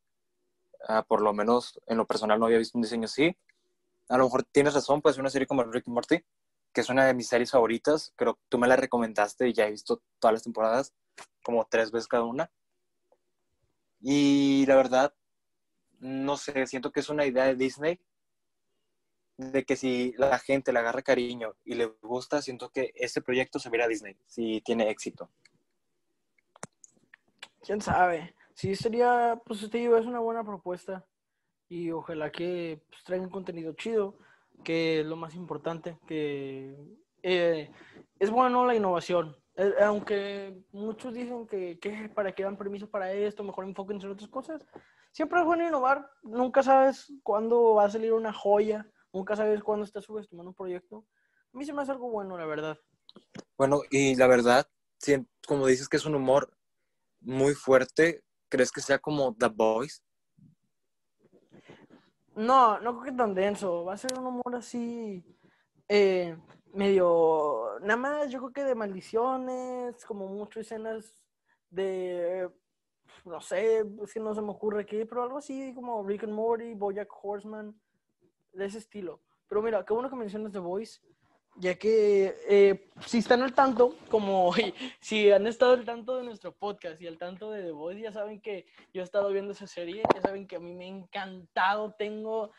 ah, 0.88 1.04
por 1.04 1.22
lo 1.22 1.34
menos 1.34 1.80
en 1.88 1.98
lo 1.98 2.06
personal 2.06 2.40
no 2.40 2.46
había 2.46 2.58
visto 2.60 2.78
un 2.78 2.84
diseño 2.84 3.06
así. 3.06 3.36
A 4.10 4.18
lo 4.18 4.24
mejor 4.24 4.44
tienes 4.44 4.74
razón, 4.74 5.02
pues 5.02 5.18
una 5.18 5.30
serie 5.30 5.48
como 5.48 5.64
Rick 5.64 5.88
y 5.88 5.92
Morty, 5.92 6.24
que 6.78 6.82
es 6.82 6.90
una 6.90 7.08
de 7.08 7.16
mis 7.16 7.28
series 7.28 7.50
favoritas, 7.50 8.14
creo 8.16 8.36
que 8.36 8.42
tú 8.50 8.60
me 8.60 8.68
la 8.68 8.76
recomendaste 8.76 9.50
y 9.50 9.54
ya 9.54 9.66
he 9.66 9.72
visto 9.72 10.04
todas 10.20 10.34
las 10.34 10.44
temporadas, 10.44 10.94
como 11.42 11.66
tres 11.66 11.90
veces 11.90 12.08
cada 12.08 12.24
una. 12.24 12.52
Y 14.00 14.64
la 14.68 14.76
verdad, 14.76 15.12
no 15.98 16.38
sé, 16.38 16.68
siento 16.68 16.92
que 16.92 17.00
es 17.00 17.10
una 17.10 17.26
idea 17.26 17.46
de 17.46 17.56
Disney, 17.56 18.00
de 19.38 19.66
que 19.66 19.76
si 19.76 20.14
la 20.20 20.38
gente 20.38 20.72
le 20.72 20.78
agarra 20.78 21.02
cariño 21.02 21.56
y 21.66 21.74
le 21.74 21.88
gusta, 22.04 22.44
siento 22.44 22.70
que 22.70 22.92
este 22.94 23.24
proyecto 23.24 23.58
se 23.58 23.72
verá 23.72 23.86
a 23.86 23.88
Disney, 23.88 24.16
si 24.28 24.62
tiene 24.62 24.92
éxito. 24.92 25.32
quién 27.64 27.82
sabe. 27.82 28.36
Sí, 28.54 28.76
sería, 28.76 29.42
pues 29.48 29.68
te 29.68 29.80
digo, 29.80 29.98
es 29.98 30.06
una 30.06 30.20
buena 30.20 30.44
propuesta. 30.44 31.08
Y 31.70 31.90
ojalá 31.90 32.32
que 32.32 32.84
pues, 32.88 33.04
traigan 33.04 33.32
contenido 33.32 33.74
chido, 33.74 34.20
que 34.64 35.02
es 35.02 35.06
lo 35.06 35.16
más 35.16 35.36
importante, 35.36 35.98
que 36.08 36.76
eh, 37.24 37.72
es 38.20 38.30
bueno 38.30 38.66
la 38.66 38.76
innovación. 38.76 39.36
Eh, 39.56 39.74
aunque 39.84 40.62
muchos 40.72 41.14
dicen 41.14 41.48
que, 41.48 41.80
que 41.80 42.10
para 42.14 42.34
que 42.34 42.44
dan 42.44 42.58
permiso 42.58 42.90
para 42.90 43.12
esto, 43.12 43.44
mejor 43.44 43.66
enfóquense 43.66 44.06
en 44.06 44.14
otras 44.14 44.30
cosas. 44.30 44.66
Siempre 45.12 45.40
es 45.40 45.46
bueno 45.46 45.68
innovar. 45.68 46.10
Nunca 46.22 46.62
sabes 46.62 47.12
cuándo 47.24 47.74
va 47.76 47.86
a 47.86 47.90
salir 47.90 48.14
una 48.14 48.34
joya. 48.34 48.88
Nunca 49.12 49.36
sabes 49.36 49.64
cuándo 49.64 49.84
estás 49.84 50.06
subestimando 50.06 50.52
un 50.52 50.56
proyecto. 50.56 51.06
A 51.54 51.58
mí 51.58 51.66
se 51.66 51.74
me 51.74 51.82
hace 51.82 51.92
algo 51.92 52.10
bueno, 52.10 52.38
la 52.38 52.46
verdad. 52.46 52.78
Bueno, 53.58 53.82
y 53.90 54.16
la 54.16 54.28
verdad, 54.28 54.68
como 55.48 55.66
dices 55.66 55.90
que 55.90 55.98
es 55.98 56.06
un 56.06 56.16
humor 56.16 56.56
muy 57.20 57.56
fuerte, 57.56 58.24
¿crees 58.50 58.72
que 58.72 58.82
sea 58.82 59.00
como 59.00 59.36
The 59.36 59.48
Boys? 59.48 60.04
No, 62.38 62.80
no 62.80 63.00
creo 63.00 63.12
que 63.12 63.18
tan 63.18 63.34
denso. 63.34 63.84
Va 63.84 63.94
a 63.94 63.98
ser 63.98 64.14
un 64.18 64.28
humor 64.28 64.56
así, 64.56 65.24
eh, 65.90 66.38
medio, 66.72 67.80
nada 67.82 67.98
más, 67.98 68.30
yo 68.30 68.38
creo 68.40 68.54
que 68.54 68.64
de 68.64 68.76
maldiciones, 68.76 70.06
como 70.06 70.28
muchas 70.28 70.58
escenas 70.58 71.18
de, 71.72 72.48
no 73.26 73.42
sé, 73.42 73.80
es 74.04 74.14
que 74.14 74.20
no 74.20 74.36
se 74.36 74.42
me 74.44 74.52
ocurre 74.52 74.86
qué, 74.86 75.08
pero 75.08 75.24
algo 75.24 75.40
así 75.40 75.74
como 75.74 76.04
Rick 76.06 76.26
and 76.26 76.34
Morty, 76.34 76.76
Bojack 76.76 77.10
Horseman, 77.24 77.76
de 78.54 78.66
ese 78.66 78.78
estilo. 78.78 79.20
Pero 79.48 79.64
mira, 79.64 79.84
qué 79.84 79.94
bueno 79.94 80.08
que 80.08 80.16
mencionas 80.16 80.52
The 80.52 80.60
Voice, 80.60 81.02
ya 81.60 81.76
que 81.76 82.36
eh, 82.48 82.88
si 83.06 83.20
están 83.20 83.42
al 83.42 83.54
tanto, 83.54 83.96
como 84.10 84.54
si 85.00 85.32
han 85.32 85.48
estado 85.48 85.74
al 85.74 85.86
tanto 85.86 86.18
de 86.18 86.24
nuestro 86.24 86.52
podcast 86.52 87.02
y 87.02 87.08
al 87.08 87.18
tanto 87.18 87.52
de 87.52 87.64
The 87.64 87.72
Voice, 87.72 88.02
ya 88.02 88.12
saben 88.12 88.40
que 88.42 88.66
yo 88.94 89.02
he 89.02 89.04
estado 89.04 89.30
viendo 89.30 89.54
esa 89.54 89.68
serie, 89.68 90.04
ya 90.14 90.22
saben 90.22 90.48
que 90.48 90.58
a 90.58 90.60
mí 90.60 90.74
me 90.74 90.86
ha 90.86 90.90
encantado, 90.90 91.94
tengo, 91.98 92.52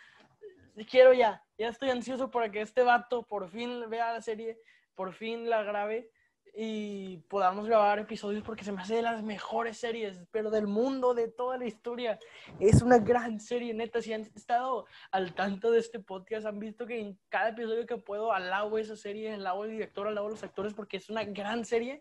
quiero 0.90 1.12
ya, 1.12 1.44
ya 1.56 1.68
estoy 1.68 1.90
ansioso 1.90 2.30
para 2.30 2.50
que 2.50 2.60
este 2.60 2.82
vato 2.82 3.22
por 3.22 3.48
fin 3.48 3.88
vea 3.88 4.12
la 4.12 4.20
serie, 4.20 4.58
por 4.94 5.12
fin 5.12 5.48
la 5.48 5.62
grabe 5.62 6.10
y 6.56 7.18
podamos 7.28 7.66
grabar 7.66 7.98
episodios 7.98 8.42
porque 8.42 8.64
se 8.64 8.72
me 8.72 8.82
hace 8.82 8.96
de 8.96 9.02
las 9.02 9.22
mejores 9.22 9.78
series, 9.78 10.20
pero 10.30 10.50
del 10.50 10.66
mundo, 10.66 11.14
de 11.14 11.28
toda 11.28 11.58
la 11.58 11.66
historia. 11.66 12.18
Es 12.60 12.82
una 12.82 12.98
gran 12.98 13.40
serie, 13.40 13.74
neta. 13.74 14.02
Si 14.02 14.12
han 14.12 14.22
estado 14.22 14.86
al 15.10 15.34
tanto 15.34 15.70
de 15.70 15.80
este 15.80 16.00
podcast, 16.00 16.46
han 16.46 16.58
visto 16.58 16.86
que 16.86 17.00
en 17.00 17.18
cada 17.28 17.50
episodio 17.50 17.86
que 17.86 17.96
puedo 17.96 18.32
alabo 18.32 18.78
esa 18.78 18.96
serie, 18.96 19.32
alabo 19.32 19.62
al 19.62 19.70
director, 19.70 20.06
alabo 20.06 20.28
los 20.28 20.42
actores 20.42 20.74
porque 20.74 20.96
es 20.96 21.08
una 21.10 21.24
gran 21.24 21.64
serie. 21.64 22.00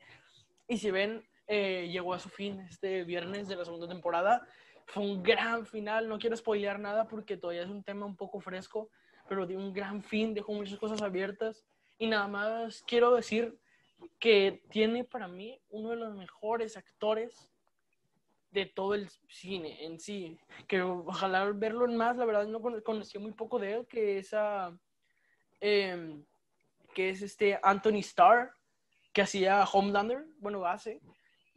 Y 0.68 0.78
si 0.78 0.92
ven, 0.92 1.24
eh, 1.48 1.90
llegó 1.92 2.14
a 2.14 2.20
su 2.20 2.30
fin 2.30 2.60
este 2.62 3.04
viernes 3.04 3.48
de 3.48 3.56
la 3.56 3.66
segunda 3.66 3.88
temporada. 3.88 4.46
Fue 4.86 5.04
un 5.04 5.24
gran 5.24 5.66
final, 5.66 6.08
no 6.08 6.18
quiero 6.18 6.36
spoilear 6.36 6.80
nada 6.80 7.08
porque 7.08 7.38
todavía 7.38 7.64
es 7.64 7.70
un 7.70 7.84
tema 7.84 8.06
un 8.06 8.16
poco 8.16 8.40
fresco, 8.40 8.90
pero 9.28 9.46
dio 9.46 9.58
un 9.58 9.74
gran 9.74 10.02
fin, 10.02 10.34
dejó 10.34 10.54
muchas 10.54 10.78
cosas 10.80 11.02
abiertas. 11.02 11.66
Y 11.98 12.08
nada 12.08 12.28
más 12.28 12.84
quiero 12.88 13.14
decir 13.16 13.58
que 14.20 14.64
tiene 14.70 15.04
para 15.04 15.28
mí 15.28 15.60
uno 15.70 15.92
de 15.92 15.96
los 15.96 16.16
mejores 16.16 16.78
actores 16.78 17.50
de 18.52 18.66
todo 18.66 18.94
el 18.94 19.10
cine 19.30 19.84
en 19.86 20.00
sí. 20.00 20.38
Que 20.68 20.82
ojalá 20.82 21.46
verlo 21.52 21.86
en 21.86 21.98
más, 21.98 22.18
la 22.18 22.26
verdad 22.26 22.48
no 22.48 22.62
conocía 22.62 23.20
muy 23.20 23.32
poco 23.32 23.60
de 23.60 23.74
él, 23.74 23.88
que 23.88 24.20
es, 24.20 24.36
em, 25.60 26.24
que 26.94 27.10
es 27.10 27.22
este 27.22 27.60
Anthony 27.62 28.00
Starr, 28.00 28.52
que 29.14 29.22
hacía 29.22 29.64
Homelander, 29.64 30.26
bueno, 30.40 30.66
hace, 30.66 31.02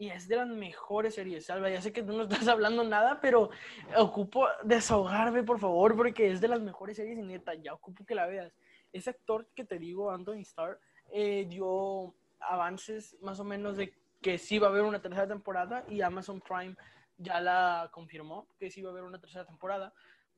y 0.01 0.09
es 0.09 0.29
de 0.29 0.37
las 0.37 0.49
mejores 0.49 1.15
series, 1.15 1.45
Salva. 1.45 1.69
Ya 1.69 1.83
sé 1.83 1.93
que 1.93 2.03
no 2.03 2.23
estás 2.45 2.49
hablando 2.49 2.83
nada, 2.85 3.21
pero 3.21 3.51
ocupo 3.99 4.47
desahogarme, 4.65 5.43
por 5.43 5.59
favor, 5.59 5.95
porque 5.95 6.31
es 6.31 6.41
de 6.41 6.49
las 6.49 6.61
mejores 6.61 6.97
series 6.97 7.19
y 7.19 7.23
neta, 7.23 7.55
ya 7.55 7.75
ocupo 7.75 8.05
que 8.07 8.15
la 8.15 8.27
veas. 8.27 8.51
Ese 8.93 9.11
actor 9.11 9.47
que 9.55 9.65
te 9.65 9.79
digo, 9.79 10.11
Anthony 10.11 10.41
Starr, 10.41 10.81
eh, 11.13 11.45
dio 11.49 12.15
avances 12.41 13.17
más 13.21 13.41
o 13.41 13.45
menos 13.45 13.77
de 13.77 13.93
que 14.21 14.39
sí 14.39 14.59
va 14.59 14.69
a 14.69 14.71
haber 14.71 14.83
una 14.83 15.01
tercera 15.01 15.27
temporada 15.27 15.85
y 15.89 16.03
Amazon 16.03 16.41
Prime 16.41 16.77
ya 17.17 17.41
la 17.41 17.89
confirmó 17.93 18.49
que 18.59 18.71
sí 18.71 18.83
va 18.83 18.91
a 18.91 18.93
haber 18.93 19.05
una 19.05 19.21
tercera 19.21 19.45
temporada. 19.45 19.93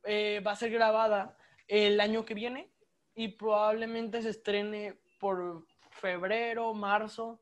Eh, 0.04 0.42
va 0.44 0.52
a 0.52 0.56
ser 0.56 0.70
grabada 0.70 1.36
el 1.68 2.00
año 2.00 2.24
que 2.24 2.34
viene 2.34 2.70
y 3.14 3.28
probablemente 3.28 4.22
se 4.22 4.30
estrene 4.30 4.98
por 5.20 5.64
febrero, 5.90 6.74
marzo 6.74 7.40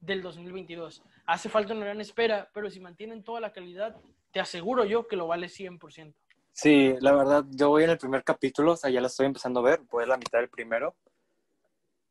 del 0.00 0.22
2022. 0.22 1.02
Hace 1.26 1.48
falta 1.48 1.72
una 1.72 1.86
gran 1.86 2.00
espera, 2.00 2.50
pero 2.52 2.70
si 2.70 2.80
mantienen 2.80 3.22
toda 3.22 3.40
la 3.40 3.52
calidad, 3.52 3.96
te 4.32 4.40
aseguro 4.40 4.84
yo 4.84 5.06
que 5.06 5.16
lo 5.16 5.26
vale 5.26 5.46
100%. 5.46 6.14
Sí, 6.50 6.94
la 7.00 7.12
verdad, 7.12 7.44
yo 7.50 7.70
voy 7.70 7.84
en 7.84 7.90
el 7.90 7.98
primer 7.98 8.24
capítulo, 8.24 8.72
o 8.72 8.76
sea, 8.76 8.90
ya 8.90 9.00
la 9.00 9.06
estoy 9.06 9.24
empezando 9.26 9.60
a 9.60 9.62
ver, 9.62 9.80
voy 9.90 10.04
a 10.04 10.08
la 10.08 10.18
mitad 10.18 10.38
del 10.38 10.50
primero. 10.50 10.94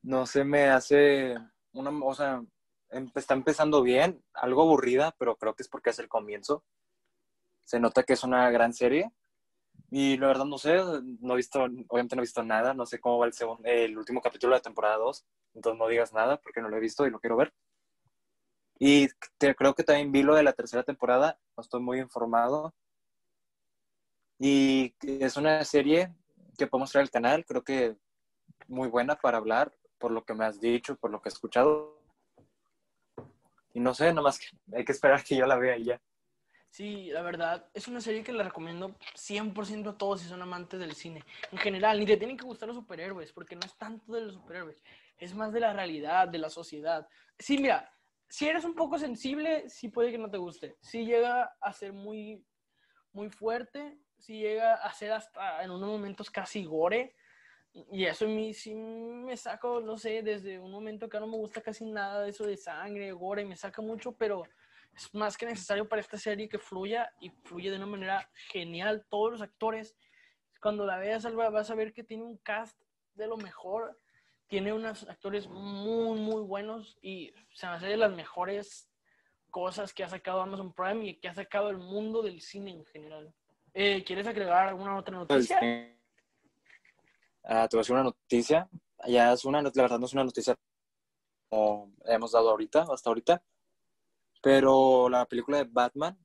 No 0.01 0.25
se 0.25 0.43
me 0.43 0.69
hace 0.69 1.35
una, 1.73 1.91
o 2.05 2.13
sea, 2.13 2.43
em, 2.89 3.11
está 3.15 3.33
empezando 3.33 3.81
bien, 3.83 4.23
algo 4.33 4.63
aburrida, 4.63 5.15
pero 5.17 5.35
creo 5.37 5.55
que 5.55 5.63
es 5.63 5.69
porque 5.69 5.91
es 5.91 5.99
el 5.99 6.09
comienzo. 6.09 6.63
Se 7.65 7.79
nota 7.79 8.03
que 8.03 8.13
es 8.13 8.23
una 8.23 8.49
gran 8.51 8.73
serie. 8.73 9.11
Y 9.89 10.17
la 10.17 10.27
verdad 10.27 10.45
no 10.45 10.57
sé, 10.57 10.77
no 11.19 11.33
he 11.33 11.37
visto, 11.37 11.63
obviamente 11.63 12.15
no 12.15 12.21
he 12.21 12.23
visto 12.23 12.43
nada, 12.43 12.73
no 12.73 12.85
sé 12.85 12.99
cómo 12.99 13.19
va 13.19 13.25
el, 13.25 13.33
segundo, 13.33 13.63
el 13.65 13.97
último 13.97 14.21
capítulo 14.21 14.53
de 14.53 14.59
la 14.59 14.63
temporada 14.63 14.97
2, 14.97 15.25
entonces 15.55 15.77
no 15.77 15.87
digas 15.87 16.13
nada 16.13 16.37
porque 16.37 16.61
no 16.61 16.69
lo 16.69 16.77
he 16.77 16.79
visto 16.79 17.05
y 17.05 17.09
lo 17.09 17.19
quiero 17.19 17.35
ver. 17.35 17.53
Y 18.79 19.09
creo 19.37 19.75
que 19.75 19.83
también 19.83 20.11
vi 20.11 20.23
lo 20.23 20.35
de 20.35 20.43
la 20.43 20.53
tercera 20.53 20.83
temporada, 20.83 21.39
no 21.57 21.61
estoy 21.61 21.81
muy 21.81 21.99
informado. 21.99 22.73
Y 24.39 24.95
es 25.01 25.37
una 25.37 25.63
serie 25.65 26.13
que 26.57 26.67
podemos 26.67 26.91
traer 26.91 27.03
al 27.03 27.11
canal, 27.11 27.45
creo 27.45 27.63
que 27.63 27.95
muy 28.67 28.87
buena 28.87 29.15
para 29.15 29.37
hablar 29.37 29.73
por 30.01 30.11
lo 30.11 30.25
que 30.25 30.33
me 30.33 30.43
has 30.43 30.59
dicho, 30.59 30.97
por 30.97 31.11
lo 31.11 31.21
que 31.21 31.29
he 31.29 31.31
escuchado. 31.31 32.01
Y 33.73 33.79
no 33.79 33.93
sé, 33.93 34.13
nomás 34.13 34.39
que 34.39 34.47
hay 34.75 34.83
que 34.83 34.91
esperar 34.91 35.23
que 35.23 35.37
yo 35.37 35.45
la 35.45 35.55
vea 35.55 35.77
y 35.77 35.85
ya. 35.85 36.01
Sí, 36.69 37.09
la 37.11 37.21
verdad, 37.21 37.69
es 37.73 37.87
una 37.87 37.99
serie 37.99 38.23
que 38.23 38.31
la 38.31 38.43
recomiendo 38.43 38.95
100% 39.13 39.89
a 39.89 39.97
todos 39.97 40.21
si 40.21 40.27
son 40.27 40.41
amantes 40.41 40.79
del 40.79 40.95
cine. 40.95 41.23
En 41.51 41.57
general, 41.57 41.99
ni 41.99 42.05
te 42.05 42.17
tienen 42.17 42.37
que 42.37 42.45
gustar 42.45 42.67
los 42.67 42.77
superhéroes, 42.77 43.31
porque 43.33 43.55
no 43.55 43.61
es 43.65 43.77
tanto 43.77 44.13
de 44.13 44.21
los 44.21 44.33
superhéroes, 44.33 44.81
es 45.17 45.35
más 45.35 45.51
de 45.53 45.59
la 45.59 45.73
realidad, 45.73 46.29
de 46.29 46.37
la 46.37 46.49
sociedad. 46.49 47.07
Sí, 47.37 47.57
mira, 47.57 47.93
si 48.29 48.47
eres 48.47 48.63
un 48.63 48.73
poco 48.73 48.97
sensible, 48.97 49.69
sí 49.69 49.89
puede 49.89 50.11
que 50.11 50.17
no 50.17 50.31
te 50.31 50.37
guste. 50.37 50.77
Si 50.79 51.05
llega 51.05 51.53
a 51.59 51.73
ser 51.73 51.91
muy, 51.91 52.41
muy 53.11 53.29
fuerte, 53.29 53.99
si 54.17 54.39
llega 54.39 54.75
a 54.75 54.93
ser 54.93 55.11
hasta 55.11 55.61
en 55.63 55.71
unos 55.71 55.89
momentos 55.89 56.31
casi 56.31 56.63
gore, 56.63 57.15
y 57.73 58.05
eso 58.05 58.25
a 58.25 58.27
mí 58.27 58.53
sí 58.53 58.75
me 58.75 59.37
saco, 59.37 59.79
no 59.79 59.97
sé, 59.97 60.21
desde 60.21 60.59
un 60.59 60.71
momento 60.71 61.07
que 61.07 61.19
no 61.19 61.27
me 61.27 61.37
gusta 61.37 61.61
casi 61.61 61.85
nada 61.85 62.23
de 62.23 62.29
eso 62.29 62.45
de 62.45 62.57
sangre, 62.57 63.11
gore, 63.13 63.45
me 63.45 63.55
saca 63.55 63.81
mucho, 63.81 64.11
pero 64.11 64.43
es 64.95 65.13
más 65.13 65.37
que 65.37 65.45
necesario 65.45 65.87
para 65.87 66.01
esta 66.01 66.17
serie 66.17 66.49
que 66.49 66.59
fluya 66.59 67.13
y 67.21 67.29
fluye 67.29 67.69
de 67.69 67.77
una 67.77 67.85
manera 67.85 68.29
genial. 68.33 69.05
Todos 69.09 69.31
los 69.31 69.41
actores, 69.41 69.95
cuando 70.61 70.85
la 70.85 70.97
veas, 70.97 71.23
vas 71.33 71.71
a 71.71 71.75
ver 71.75 71.93
que 71.93 72.03
tiene 72.03 72.23
un 72.23 72.37
cast 72.37 72.77
de 73.13 73.27
lo 73.27 73.37
mejor, 73.37 73.97
tiene 74.47 74.73
unos 74.73 75.07
actores 75.07 75.47
muy, 75.47 76.19
muy 76.19 76.41
buenos 76.41 76.97
y 77.01 77.33
se 77.53 77.67
me 77.67 77.73
hace 77.73 77.87
de 77.87 77.97
las 77.97 78.11
mejores 78.11 78.89
cosas 79.49 79.93
que 79.93 80.03
ha 80.03 80.09
sacado 80.09 80.41
Amazon 80.41 80.73
Prime 80.73 81.05
y 81.05 81.15
que 81.15 81.29
ha 81.29 81.33
sacado 81.33 81.69
el 81.69 81.77
mundo 81.77 82.21
del 82.21 82.41
cine 82.41 82.71
en 82.71 82.85
general. 82.85 83.33
Eh, 83.73 84.03
¿Quieres 84.03 84.27
agregar 84.27 84.67
alguna 84.67 84.97
otra 84.97 85.15
noticia? 85.15 85.59
Uh, 87.43 87.67
te 87.67 87.75
voy 87.75 87.79
a 87.79 87.81
decir 87.81 87.93
una 87.93 88.03
noticia. 88.03 88.69
Ya 89.07 89.33
es 89.33 89.45
una, 89.45 89.61
la 89.61 89.71
verdad 89.73 89.99
no 89.99 90.05
es 90.05 90.13
una 90.13 90.23
noticia 90.23 90.55
como 91.49 91.93
hemos 92.05 92.31
dado 92.31 92.49
ahorita, 92.49 92.85
hasta 92.91 93.09
ahorita. 93.09 93.43
Pero 94.41 95.09
la 95.09 95.25
película 95.25 95.57
de 95.57 95.65
Batman 95.65 96.17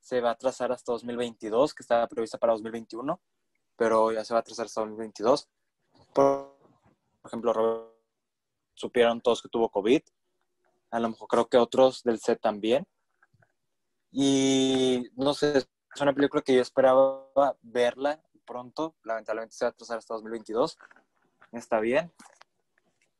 se 0.00 0.20
va 0.20 0.30
a 0.30 0.36
trazar 0.36 0.72
hasta 0.72 0.92
2022, 0.92 1.74
que 1.74 1.82
estaba 1.82 2.06
prevista 2.06 2.38
para 2.38 2.52
2021, 2.52 3.20
pero 3.76 4.12
ya 4.12 4.24
se 4.24 4.34
va 4.34 4.40
a 4.40 4.42
trazar 4.44 4.66
hasta 4.66 4.80
2022. 4.82 5.48
Por, 6.14 6.56
ejemplo, 7.24 7.92
supieron 8.74 9.20
todos 9.20 9.42
que 9.42 9.48
tuvo 9.48 9.68
COVID. 9.68 10.02
A 10.92 11.00
lo 11.00 11.10
mejor 11.10 11.28
creo 11.28 11.48
que 11.48 11.56
otros 11.58 12.02
del 12.02 12.20
set 12.20 12.40
también. 12.40 12.86
Y 14.12 15.10
no 15.16 15.34
sé, 15.34 15.58
es 15.58 16.00
una 16.00 16.14
película 16.14 16.42
que 16.42 16.54
yo 16.54 16.62
esperaba 16.62 17.56
verla 17.62 18.22
pronto. 18.46 18.94
Lamentablemente 19.02 19.54
se 19.54 19.64
va 19.64 19.68
a 19.68 19.72
atrasar 19.72 19.98
hasta 19.98 20.14
2022. 20.14 20.78
Está 21.52 21.80
bien. 21.80 22.12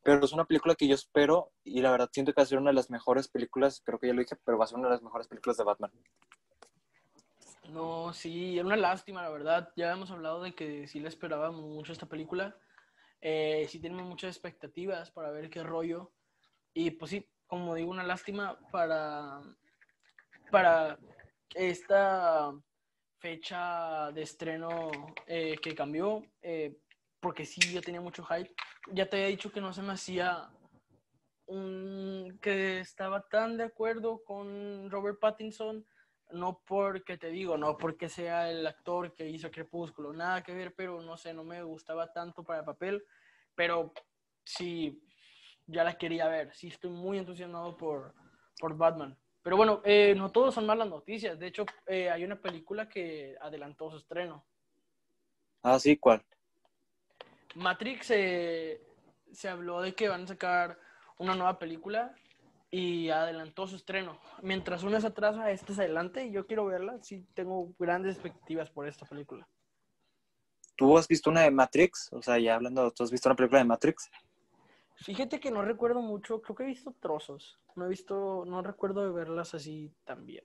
Pero 0.02 0.24
es 0.24 0.32
una 0.32 0.44
película 0.44 0.76
que 0.76 0.86
yo 0.86 0.94
espero 0.94 1.50
y 1.64 1.80
la 1.80 1.90
verdad 1.90 2.08
siento 2.12 2.32
que 2.32 2.40
va 2.40 2.44
a 2.44 2.46
ser 2.46 2.58
una 2.58 2.70
de 2.70 2.76
las 2.76 2.90
mejores 2.90 3.26
películas, 3.26 3.82
creo 3.84 3.98
que 3.98 4.06
ya 4.06 4.12
lo 4.14 4.20
dije, 4.20 4.36
pero 4.44 4.56
va 4.56 4.64
a 4.64 4.68
ser 4.68 4.78
una 4.78 4.86
de 4.86 4.94
las 4.94 5.02
mejores 5.02 5.26
películas 5.26 5.56
de 5.56 5.64
Batman. 5.64 5.90
No, 7.70 8.12
sí, 8.12 8.56
es 8.58 8.64
una 8.64 8.76
lástima, 8.76 9.22
la 9.22 9.30
verdad. 9.30 9.72
Ya 9.76 9.92
hemos 9.92 10.12
hablado 10.12 10.42
de 10.42 10.54
que 10.54 10.86
sí 10.86 11.00
le 11.00 11.08
esperábamos 11.08 11.62
mucho 11.62 11.92
esta 11.92 12.06
película. 12.06 12.56
Eh, 13.20 13.66
sí 13.68 13.80
tenemos 13.80 14.06
muchas 14.06 14.30
expectativas 14.30 15.10
para 15.10 15.32
ver 15.32 15.50
qué 15.50 15.64
rollo. 15.64 16.12
Y 16.72 16.92
pues 16.92 17.10
sí, 17.10 17.28
como 17.46 17.74
digo, 17.74 17.90
una 17.90 18.04
lástima 18.04 18.58
para, 18.70 19.40
para 20.52 20.98
esta 21.54 22.52
fecha 23.26 24.12
de 24.12 24.22
estreno 24.22 24.88
eh, 25.26 25.56
que 25.60 25.74
cambió, 25.74 26.22
eh, 26.42 26.78
porque 27.18 27.44
sí, 27.44 27.60
yo 27.72 27.82
tenía 27.82 28.00
mucho 28.00 28.24
hype. 28.24 28.54
Ya 28.92 29.08
te 29.08 29.16
había 29.16 29.28
dicho 29.28 29.50
que 29.50 29.60
no 29.60 29.72
se 29.72 29.82
me 29.82 29.94
hacía 29.94 30.48
un, 31.46 32.38
que 32.40 32.78
estaba 32.78 33.26
tan 33.28 33.56
de 33.56 33.64
acuerdo 33.64 34.22
con 34.22 34.88
Robert 34.92 35.18
Pattinson, 35.18 35.84
no 36.30 36.62
porque 36.64 37.18
te 37.18 37.30
digo, 37.30 37.56
no 37.58 37.76
porque 37.76 38.08
sea 38.08 38.48
el 38.48 38.64
actor 38.64 39.12
que 39.12 39.28
hizo 39.28 39.50
Crepúsculo, 39.50 40.12
nada 40.12 40.44
que 40.44 40.54
ver, 40.54 40.72
pero 40.76 41.02
no 41.02 41.16
sé, 41.16 41.34
no 41.34 41.42
me 41.42 41.64
gustaba 41.64 42.12
tanto 42.12 42.44
para 42.44 42.60
el 42.60 42.64
papel, 42.64 43.02
pero 43.56 43.92
sí, 44.44 45.02
ya 45.66 45.82
la 45.82 45.98
quería 45.98 46.28
ver, 46.28 46.54
sí 46.54 46.68
estoy 46.68 46.90
muy 46.90 47.18
entusiasmado 47.18 47.76
por, 47.76 48.14
por 48.60 48.76
Batman. 48.76 49.18
Pero 49.46 49.56
bueno, 49.56 49.80
eh, 49.84 50.12
no 50.16 50.32
todos 50.32 50.52
son 50.52 50.66
malas 50.66 50.88
noticias. 50.88 51.38
De 51.38 51.46
hecho, 51.46 51.64
eh, 51.86 52.10
hay 52.10 52.24
una 52.24 52.34
película 52.34 52.88
que 52.88 53.36
adelantó 53.40 53.88
su 53.92 53.98
estreno. 53.98 54.44
Ah, 55.62 55.78
sí, 55.78 55.96
¿cuál? 55.98 56.20
Matrix 57.54 58.10
eh, 58.10 58.82
se 59.30 59.48
habló 59.48 59.82
de 59.82 59.94
que 59.94 60.08
van 60.08 60.24
a 60.24 60.26
sacar 60.26 60.80
una 61.18 61.36
nueva 61.36 61.60
película 61.60 62.12
y 62.72 63.08
adelantó 63.10 63.68
su 63.68 63.76
estreno. 63.76 64.18
Mientras 64.42 64.82
una 64.82 65.00
se 65.00 65.06
atrasa, 65.06 65.52
esta 65.52 65.74
es 65.74 65.78
adelante 65.78 66.26
y 66.26 66.32
yo 66.32 66.48
quiero 66.48 66.66
verla. 66.66 66.98
Sí, 67.02 67.24
tengo 67.32 67.72
grandes 67.78 68.16
expectativas 68.16 68.68
por 68.70 68.88
esta 68.88 69.06
película. 69.06 69.46
¿Tú 70.74 70.98
has 70.98 71.06
visto 71.06 71.30
una 71.30 71.42
de 71.42 71.52
Matrix? 71.52 72.12
O 72.12 72.20
sea, 72.20 72.36
ya 72.40 72.56
hablando, 72.56 72.90
¿tú 72.90 73.04
has 73.04 73.12
visto 73.12 73.28
una 73.28 73.36
película 73.36 73.60
de 73.60 73.66
Matrix? 73.66 74.10
Fíjate 74.96 75.38
que 75.38 75.52
no 75.52 75.62
recuerdo 75.62 76.02
mucho, 76.02 76.42
creo 76.42 76.56
que 76.56 76.64
he 76.64 76.66
visto 76.66 76.92
trozos. 76.98 77.60
No 77.76 77.84
he 77.84 77.88
visto, 77.88 78.44
no 78.46 78.62
recuerdo 78.62 79.02
de 79.02 79.12
verlas 79.12 79.54
así 79.54 79.94
también. 80.04 80.44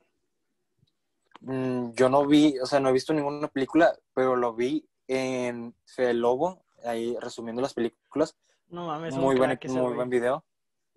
Mm, 1.40 1.94
yo 1.94 2.10
no 2.10 2.28
vi, 2.28 2.60
o 2.60 2.66
sea, 2.66 2.82
no 2.82 2.90
he 2.90 2.94
visto 2.94 3.14
ninguna 3.14 3.48
película, 3.48 3.98
pero 4.14 4.36
lo 4.36 4.54
vi 4.54 4.86
en 5.08 5.74
Fede 5.86 6.14
Lobo, 6.14 6.66
ahí 6.84 7.16
resumiendo 7.22 7.62
las 7.62 7.74
películas. 7.74 8.38
No 8.68 8.88
mames, 8.88 9.16
muy, 9.16 9.38
buen, 9.38 9.58
muy 9.70 9.94
buen 9.94 10.10
video. 10.10 10.44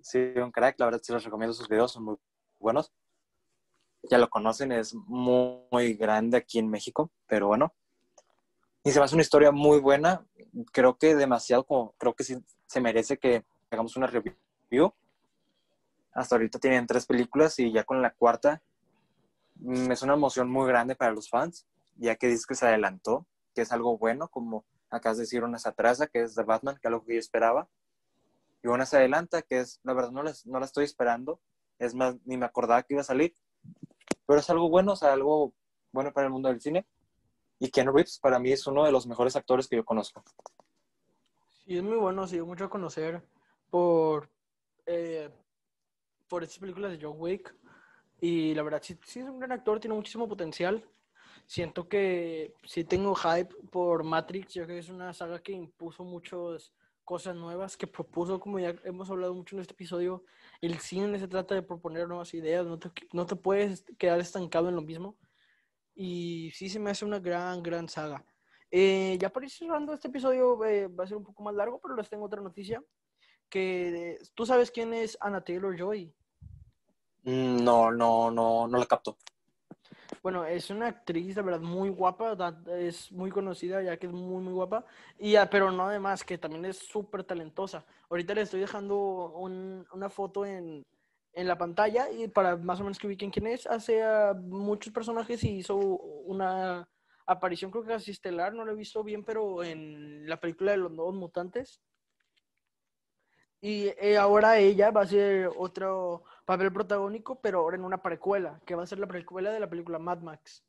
Sí, 0.01 0.19
un 0.37 0.51
crack, 0.51 0.79
la 0.81 0.87
verdad 0.87 1.01
sí 1.03 1.13
les 1.13 1.25
recomiendo 1.25 1.55
sus 1.55 1.69
videos, 1.69 1.93
son 1.93 2.05
muy 2.05 2.17
buenos. 2.59 2.93
Ya 4.11 4.19
lo 4.19 4.29
conocen, 4.29 4.73
es 4.73 4.93
muy, 4.93 5.61
muy 5.71 5.95
grande 5.95 6.37
aquí 6.37 6.59
en 6.59 6.69
México, 6.69 7.13
pero 7.27 7.47
bueno. 7.47 7.73
Y 8.83 8.91
se 8.91 8.99
me 8.99 9.05
hace 9.05 9.15
una 9.15 9.23
historia 9.23 9.53
muy 9.53 9.79
buena, 9.79 10.27
creo 10.73 10.99
que 10.99 11.15
demasiado, 11.15 11.65
como, 11.65 11.95
creo 11.97 12.13
que 12.13 12.25
sí 12.25 12.45
se 12.67 12.81
merece 12.81 13.19
que 13.19 13.47
hagamos 13.71 13.97
una 13.97 14.09
review. 14.09 14.93
Hasta 16.15 16.37
ahorita 16.37 16.59
tienen 16.59 16.87
tres 16.87 17.07
películas 17.07 17.59
y 17.59 17.73
ya 17.73 17.85
con 17.85 18.01
la 18.01 18.13
cuarta 18.13 18.63
mm, 19.57 19.91
es 19.91 20.03
una 20.03 20.15
emoción 20.15 20.49
muy 20.51 20.67
grande 20.69 20.95
para 20.95 21.13
los 21.13 21.29
fans, 21.29 21.67
ya 21.97 22.17
que 22.17 22.29
dice 22.29 22.45
que 22.49 22.55
se 22.55 22.67
adelantó, 22.67 23.27
que 23.55 23.63
es 23.63 23.73
algo 23.73 23.99
bueno, 23.99 24.29
como 24.29 24.65
acabas 24.91 25.19
de 25.19 25.25
decir, 25.25 25.43
una 25.43 25.59
se 25.59 25.69
atrasa, 25.69 26.07
que 26.07 26.23
es 26.23 26.35
de 26.35 26.45
Batman, 26.45 26.77
que 26.77 26.89
es 26.89 26.93
algo 26.93 27.05
que 27.05 27.15
yo 27.15 27.19
esperaba, 27.19 27.69
y 28.63 28.69
una 28.69 28.87
se 28.87 28.97
adelanta, 28.97 29.43
que 29.43 29.59
es, 29.59 29.81
la 29.83 29.93
verdad, 29.93 30.13
no, 30.13 30.23
no 30.23 30.61
la 30.61 30.65
estoy 30.65 30.85
esperando, 30.85 31.41
es 31.79 31.95
más, 31.95 32.17
ni 32.25 32.37
me 32.37 32.47
acordaba 32.47 32.83
que 32.83 32.95
iba 32.95 33.01
a 33.01 33.05
salir, 33.05 33.35
pero 34.27 34.39
es 34.39 34.49
algo 34.49 34.71
bueno, 34.71 34.93
o 34.93 34.97
sea, 34.97 35.13
algo 35.13 35.53
bueno 35.93 36.13
para 36.13 36.29
el 36.29 36.33
mundo 36.33 36.49
del 36.49 36.61
cine, 36.61 36.87
y 37.59 37.71
Ken 37.71 37.87
Reeves 37.87 38.19
para 38.21 38.39
mí 38.39 38.53
es 38.53 38.67
uno 38.67 38.85
de 38.85 38.93
los 38.93 39.07
mejores 39.07 39.37
actores 39.37 39.69
que 39.69 39.77
yo 39.77 39.85
conozco. 39.85 40.25
Sí, 41.49 41.77
es 41.77 41.83
muy 41.83 41.97
bueno, 41.97 42.27
sí, 42.27 42.41
mucho 42.41 42.65
a 42.65 42.71
conocer 42.71 43.23
por, 43.71 44.31
eh, 44.87 45.31
por 46.35 46.43
estas 46.43 46.59
películas 46.59 46.91
de 46.91 46.99
John 47.01 47.15
Wick. 47.17 47.55
Y 48.21 48.55
la 48.55 48.65
verdad, 48.65 48.83
sí, 48.83 48.99
sí, 49.07 49.21
es 49.21 49.27
un 49.27 49.39
gran 49.39 49.53
actor, 49.53 49.79
tiene 49.79 49.95
muchísimo 49.95 50.27
potencial. 50.27 50.85
Siento 51.47 51.89
que 51.89 52.57
sí 52.65 52.83
tengo 52.83 53.15
hype 53.15 53.55
por 53.71 54.03
Matrix, 54.03 54.55
ya 54.55 54.67
que 54.67 54.79
es 54.79 54.89
una 54.89 55.13
saga 55.13 55.41
que 55.41 55.53
impuso 55.53 56.03
muchas 56.03 56.73
cosas 57.05 57.37
nuevas, 57.37 57.77
que 57.77 57.87
propuso, 57.87 58.41
como 58.41 58.59
ya 58.59 58.75
hemos 58.83 59.09
hablado 59.11 59.33
mucho 59.33 59.55
en 59.55 59.63
este 59.63 59.75
episodio, 59.75 60.25
el 60.61 60.81
cine 60.81 61.21
se 61.21 61.29
trata 61.29 61.55
de 61.55 61.63
proponer 61.63 62.09
nuevas 62.09 62.35
ideas, 62.35 62.67
no 62.67 62.81
te, 62.81 62.91
no 63.13 63.27
te 63.27 63.37
puedes 63.37 63.85
quedar 63.97 64.19
estancado 64.19 64.69
en 64.69 64.75
lo 64.75 64.83
mismo. 64.83 65.17
Y 65.95 66.51
sí 66.53 66.69
se 66.69 66.81
me 66.81 66.91
hace 66.91 67.05
una 67.05 67.21
gran, 67.21 67.63
gran 67.63 67.89
saga. 67.89 68.25
Eh, 68.73 69.17
ya 69.21 69.31
para 69.31 69.47
ir 69.47 69.53
cerrando 69.53 69.93
este 69.93 70.09
episodio 70.09 70.65
eh, 70.65 70.89
va 70.89 71.05
a 71.05 71.07
ser 71.07 71.17
un 71.17 71.23
poco 71.23 71.45
más 71.45 71.55
largo, 71.55 71.81
pero 71.81 71.95
les 71.95 72.11
tengo 72.11 72.25
otra 72.25 72.41
noticia. 72.41 72.83
Que 73.49 74.19
tú 74.35 74.45
sabes 74.47 74.73
quién 74.73 74.93
es 74.93 75.17
Anna 75.21 75.45
Taylor 75.45 75.79
Joy. 75.79 76.13
Mm, 77.25 77.65
no, 77.65 77.91
no, 77.91 78.31
no, 78.31 78.69
no 78.69 78.79
la 78.79 78.87
capto. 78.87 79.17
Bueno, 80.23 80.45
es 80.45 80.71
una 80.71 80.87
actriz, 80.87 81.37
la 81.37 81.43
verdad, 81.43 81.61
muy 81.61 81.91
guapa, 81.91 82.57
es 82.79 83.13
muy 83.13 83.31
conocida 83.31 83.83
ya 83.83 83.99
que 83.99 84.07
es 84.07 84.13
muy, 84.13 84.43
muy 84.43 84.53
guapa, 84.53 84.85
y, 85.19 85.35
pero 85.51 85.71
no 85.71 85.87
además, 85.87 86.25
que 86.25 86.39
también 86.39 86.65
es 86.65 86.79
súper 86.79 87.25
talentosa. 87.25 87.85
Ahorita 88.09 88.35
le 88.35 88.43
estoy 88.43 88.61
dejando 88.61 89.35
una 89.37 90.09
foto 90.09 90.47
en, 90.47 90.83
en 91.35 91.49
la 91.49 91.59
pantalla 91.59 92.11
y 92.11 92.29
para 92.29 92.57
más 92.57 92.81
o 92.81 92.85
menos 92.85 92.99
que 92.99 93.07
ubiquen 93.07 93.31
quién 93.31 93.47
es, 93.47 93.67
hace 93.67 94.03
a 94.03 94.35
muchos 94.35 94.93
personajes 94.93 95.43
y 95.45 95.59
hizo 95.59 95.77
una 95.77 96.89
aparición 97.27 97.71
creo 97.71 97.85
que 97.85 97.91
casi 97.91 98.11
estelar, 98.11 98.55
no 98.55 98.65
lo 98.65 98.73
he 98.73 98.77
visto 98.77 99.03
bien, 99.03 99.25
pero 99.25 99.63
en 99.63 100.29
la 100.29 100.41
película 100.41 100.73
de 100.73 100.79
los 100.79 100.93
nuevos 100.93 101.15
mutantes. 101.15 101.81
Y 103.61 103.87
eh, 103.99 104.19
ahora 104.19 104.59
ella 104.59 104.91
va 104.91 105.03
a 105.03 105.07
ser 105.07 105.51
otro 105.57 106.25
papel 106.45 106.73
protagónico, 106.73 107.41
pero 107.41 107.61
ahora 107.61 107.77
en 107.77 107.85
una 107.85 108.03
precuela, 108.03 108.61
que 108.67 108.75
va 108.75 108.83
a 108.83 108.87
ser 108.87 108.99
la 108.99 109.07
precuela 109.07 109.51
de 109.51 109.61
la 109.61 109.71
película 109.71 109.99
Mad 109.99 110.21
Max. 110.21 110.65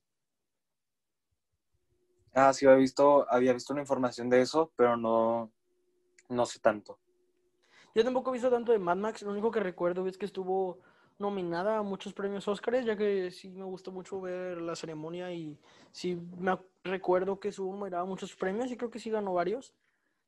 Ah, 2.34 2.52
sí, 2.54 2.66
había 2.66 2.78
visto, 2.78 3.26
había 3.32 3.54
visto 3.54 3.74
una 3.74 3.82
información 3.82 4.30
de 4.30 4.42
eso, 4.42 4.72
pero 4.76 4.98
no, 4.98 5.52
no 6.30 6.46
sé 6.46 6.60
tanto. 6.60 7.00
Yo 7.94 8.04
tampoco 8.04 8.30
he 8.30 8.34
visto 8.34 8.50
tanto 8.50 8.74
de 8.74 8.80
Mad 8.80 8.98
Max, 8.98 9.22
lo 9.22 9.32
único 9.32 9.52
que 9.52 9.62
recuerdo 9.62 10.06
es 10.08 10.18
que 10.18 10.26
estuvo 10.26 10.80
nominada 11.18 11.78
a 11.78 11.82
muchos 11.82 12.14
premios 12.14 12.48
Oscars, 12.48 12.86
ya 12.86 12.98
que 12.98 13.32
sí 13.32 13.50
me 13.50 13.64
gustó 13.64 13.92
mucho 13.92 14.20
ver 14.20 14.60
la 14.62 14.76
ceremonia 14.76 15.32
y 15.32 15.58
sí 15.92 16.16
me 16.38 16.58
recuerdo 16.84 17.40
que 17.40 17.54
su 17.54 17.72
nominada 17.72 18.04
muchos 18.04 18.36
premios 18.36 18.70
y 18.70 18.76
creo 18.76 18.92
que 18.92 19.00
sí 19.00 19.10
ganó 19.10 19.34
varios. 19.34 19.74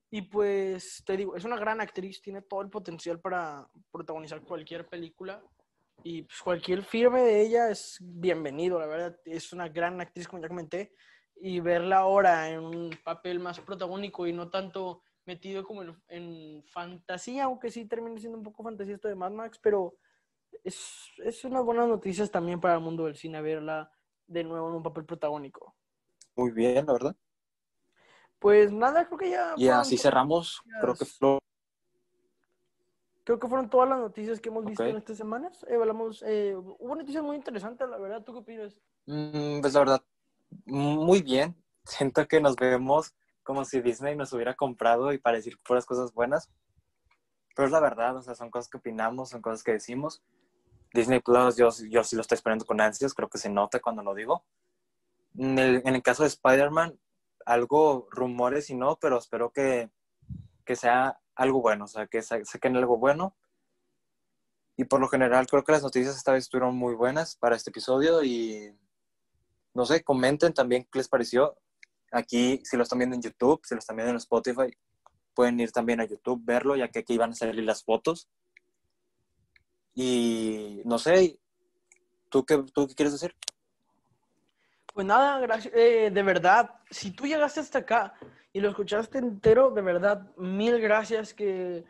Y 0.10 0.22
pues 0.22 1.04
te 1.06 1.18
digo, 1.18 1.36
es 1.36 1.44
una 1.44 1.58
gran 1.58 1.82
actriz, 1.82 2.22
tiene 2.22 2.42
todo 2.42 2.62
el 2.62 2.70
potencial 2.70 3.20
para 3.20 3.68
protagonizar 3.92 4.42
cualquier 4.42 4.88
película 4.88 5.44
y 6.04 6.22
pues 6.22 6.42
cualquier 6.42 6.84
firme 6.84 7.22
de 7.22 7.42
ella 7.42 7.70
es 7.70 7.98
bienvenido, 8.00 8.80
la 8.80 8.86
verdad, 8.86 9.20
es 9.26 9.52
una 9.52 9.68
gran 9.68 10.00
actriz 10.00 10.28
como 10.28 10.42
ya 10.42 10.48
comenté 10.48 10.94
y 11.36 11.60
verla 11.60 11.98
ahora 11.98 12.50
en 12.50 12.60
un 12.64 12.98
papel 13.04 13.40
más 13.40 13.60
protagónico 13.60 14.26
y 14.26 14.34
no 14.34 14.50
tanto 14.50 15.04
metido 15.26 15.64
como 15.64 15.84
en, 16.08 16.64
fantasía, 16.72 17.44
aunque 17.44 17.70
sí 17.70 17.86
termine 17.86 18.20
siendo 18.20 18.38
un 18.38 18.44
poco 18.44 18.64
fantasía 18.64 18.96
esto 18.96 19.10
de 19.10 19.16
Mad 19.16 19.32
Max, 19.32 19.60
pero 19.62 19.98
es, 20.64 21.12
es 21.18 21.44
unas 21.44 21.66
buenas 21.66 21.88
noticias 21.88 22.32
también 22.32 22.62
para 22.62 22.76
el 22.76 22.82
mundo 22.82 23.06
del 23.06 23.16
cine 23.16 23.42
verla 23.42 23.92
de 24.26 24.44
nuevo 24.44 24.70
en 24.70 24.76
un 24.76 24.84
papel 24.84 25.06
protagónico. 25.06 25.76
Muy 26.36 26.52
bien, 26.52 26.86
la 26.86 26.94
verdad. 26.94 27.16
Pues 28.40 28.72
nada, 28.72 29.06
creo 29.06 29.18
que 29.18 29.30
ya. 29.32 29.54
Y 29.58 29.68
así 29.70 29.98
cerramos. 29.98 30.62
Creo 30.82 30.96
que 30.96 31.06
Creo 33.24 33.40
que 33.40 33.48
fueron 33.50 33.70
todas 33.70 33.90
las 33.90 34.00
noticias 34.00 34.40
que 34.40 34.48
hemos 34.48 34.64
visto 34.64 34.86
en 34.86 34.96
estas 34.96 35.18
semanas. 35.18 35.66
Eh, 35.68 35.76
hablamos, 35.76 36.24
eh, 36.26 36.56
hubo 36.56 36.96
noticias 36.96 37.22
muy 37.22 37.36
interesantes, 37.36 37.90
la 37.90 37.98
verdad. 37.98 38.24
¿Tú 38.24 38.32
qué 38.32 38.40
opinas? 38.40 38.80
Mm, 39.06 39.60
pues 39.60 39.74
la 39.74 39.80
verdad, 39.82 40.04
muy 40.66 41.22
bien. 41.22 41.54
Siento 41.84 42.26
que 42.26 42.40
nos 42.40 42.56
vemos 42.56 43.14
como 43.44 43.66
si 43.66 43.82
Disney 43.82 44.16
nos 44.16 44.32
hubiera 44.32 44.56
comprado 44.56 45.12
y 45.12 45.18
para 45.18 45.38
decir 45.38 45.60
puras 45.60 45.86
cosas 45.86 46.14
buenas. 46.14 46.50
Pero 47.54 47.66
es 47.66 47.72
la 47.72 47.80
verdad, 47.80 48.16
o 48.16 48.22
sea, 48.22 48.36
son 48.36 48.50
cosas 48.50 48.70
que 48.70 48.78
opinamos, 48.78 49.30
son 49.30 49.42
cosas 49.42 49.64
que 49.64 49.74
decimos. 49.74 50.24
Disney 50.94 51.20
Plus, 51.20 51.58
yo, 51.58 51.70
yo 51.90 52.04
sí 52.04 52.16
lo 52.16 52.22
estoy 52.22 52.36
esperando 52.36 52.66
con 52.66 52.80
ansias, 52.80 53.14
creo 53.14 53.30
que 53.30 53.40
se 53.40 53.50
nota 53.50 53.80
cuando 53.80 54.04
lo 54.04 54.14
digo. 54.14 54.46
En 55.38 55.60
el, 55.60 55.82
en 55.86 55.96
el 55.96 56.02
caso 56.02 56.24
de 56.24 56.30
Spider-Man, 56.30 56.98
algo 57.48 58.08
rumores 58.12 58.70
y 58.70 58.76
no, 58.76 58.98
pero 59.00 59.18
espero 59.18 59.52
que, 59.52 59.90
que 60.66 60.76
sea 60.76 61.18
algo 61.34 61.62
bueno, 61.62 61.86
o 61.86 61.88
sea, 61.88 62.08
que 62.08 62.22
saquen 62.22 62.76
algo 62.76 62.98
bueno. 62.98 63.36
Y 64.76 64.84
por 64.84 65.00
lo 65.00 65.08
general, 65.08 65.48
creo 65.48 65.64
que 65.64 65.72
las 65.72 65.82
noticias 65.82 66.16
esta 66.16 66.34
vez 66.34 66.44
estuvieron 66.44 66.76
muy 66.76 66.94
buenas 66.94 67.38
para 67.38 67.56
este 67.56 67.70
episodio 67.70 68.22
y 68.24 68.76
no 69.74 69.86
sé, 69.86 70.04
comenten 70.04 70.54
también 70.54 70.88
qué 70.92 71.00
les 71.00 71.08
pareció. 71.08 71.58
Aquí, 72.12 72.62
si 72.64 72.76
lo 72.76 72.84
están 72.84 73.00
viendo 73.00 73.16
en 73.16 73.22
YouTube, 73.22 73.62
si 73.64 73.76
lo 73.76 73.80
están 73.80 73.96
viendo 73.96 74.12
en 74.12 74.18
Spotify, 74.18 74.76
pueden 75.34 75.60
ir 75.60 75.72
también 75.72 76.02
a 76.02 76.06
YouTube, 76.06 76.42
verlo, 76.44 76.76
ya 76.76 76.90
que 76.90 77.00
aquí 77.00 77.18
van 77.18 77.32
a 77.32 77.36
salir 77.36 77.64
las 77.64 77.84
fotos. 77.84 78.28
Y 79.96 80.82
no 80.84 81.00
sé, 81.00 81.40
¿tú 82.30 82.46
qué, 82.46 82.64
tú 82.74 82.88
qué 82.88 82.96
quieres 82.96 83.14
decir? 83.14 83.34
Pues 84.98 85.06
nada, 85.06 85.40
gracias. 85.40 85.72
Eh, 85.76 86.10
de 86.12 86.24
verdad, 86.24 86.72
si 86.90 87.12
tú 87.12 87.28
llegaste 87.28 87.60
hasta 87.60 87.78
acá 87.78 88.16
y 88.52 88.60
lo 88.60 88.70
escuchaste 88.70 89.20
entero, 89.20 89.70
de 89.70 89.84
verdad, 89.84 90.36
mil 90.38 90.82
gracias 90.82 91.36
que 91.36 91.86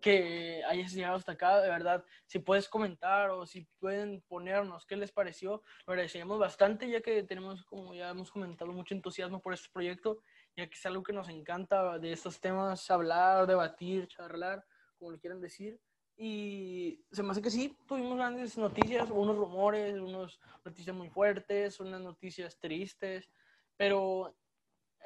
que 0.00 0.62
hayas 0.64 0.94
llegado 0.94 1.16
hasta 1.16 1.32
acá, 1.32 1.60
de 1.60 1.68
verdad, 1.68 2.02
si 2.26 2.38
puedes 2.38 2.66
comentar 2.66 3.28
o 3.28 3.44
si 3.44 3.66
pueden 3.78 4.22
ponernos 4.26 4.86
qué 4.86 4.96
les 4.96 5.12
pareció, 5.12 5.62
lo 5.86 5.92
agradeceríamos 5.92 6.38
bastante, 6.38 6.88
ya 6.88 7.02
que 7.02 7.22
tenemos, 7.24 7.62
como 7.64 7.92
ya 7.94 8.08
hemos 8.08 8.30
comentado, 8.30 8.72
mucho 8.72 8.94
entusiasmo 8.94 9.42
por 9.42 9.52
este 9.52 9.68
proyecto, 9.70 10.22
ya 10.56 10.66
que 10.66 10.74
es 10.74 10.86
algo 10.86 11.02
que 11.02 11.12
nos 11.12 11.28
encanta 11.28 11.98
de 11.98 12.12
estos 12.12 12.40
temas, 12.40 12.90
hablar, 12.90 13.46
debatir, 13.46 14.08
charlar, 14.08 14.64
como 14.98 15.10
lo 15.10 15.18
quieran 15.18 15.42
decir. 15.42 15.78
Y 16.22 17.02
se 17.10 17.22
me 17.22 17.30
hace 17.30 17.40
que 17.40 17.48
sí, 17.48 17.74
tuvimos 17.88 18.14
grandes 18.18 18.58
noticias, 18.58 19.08
unos 19.10 19.38
rumores, 19.38 19.98
unas 19.98 20.38
noticias 20.62 20.94
muy 20.94 21.08
fuertes, 21.08 21.80
unas 21.80 22.02
noticias 22.02 22.58
tristes, 22.58 23.30
pero 23.78 24.36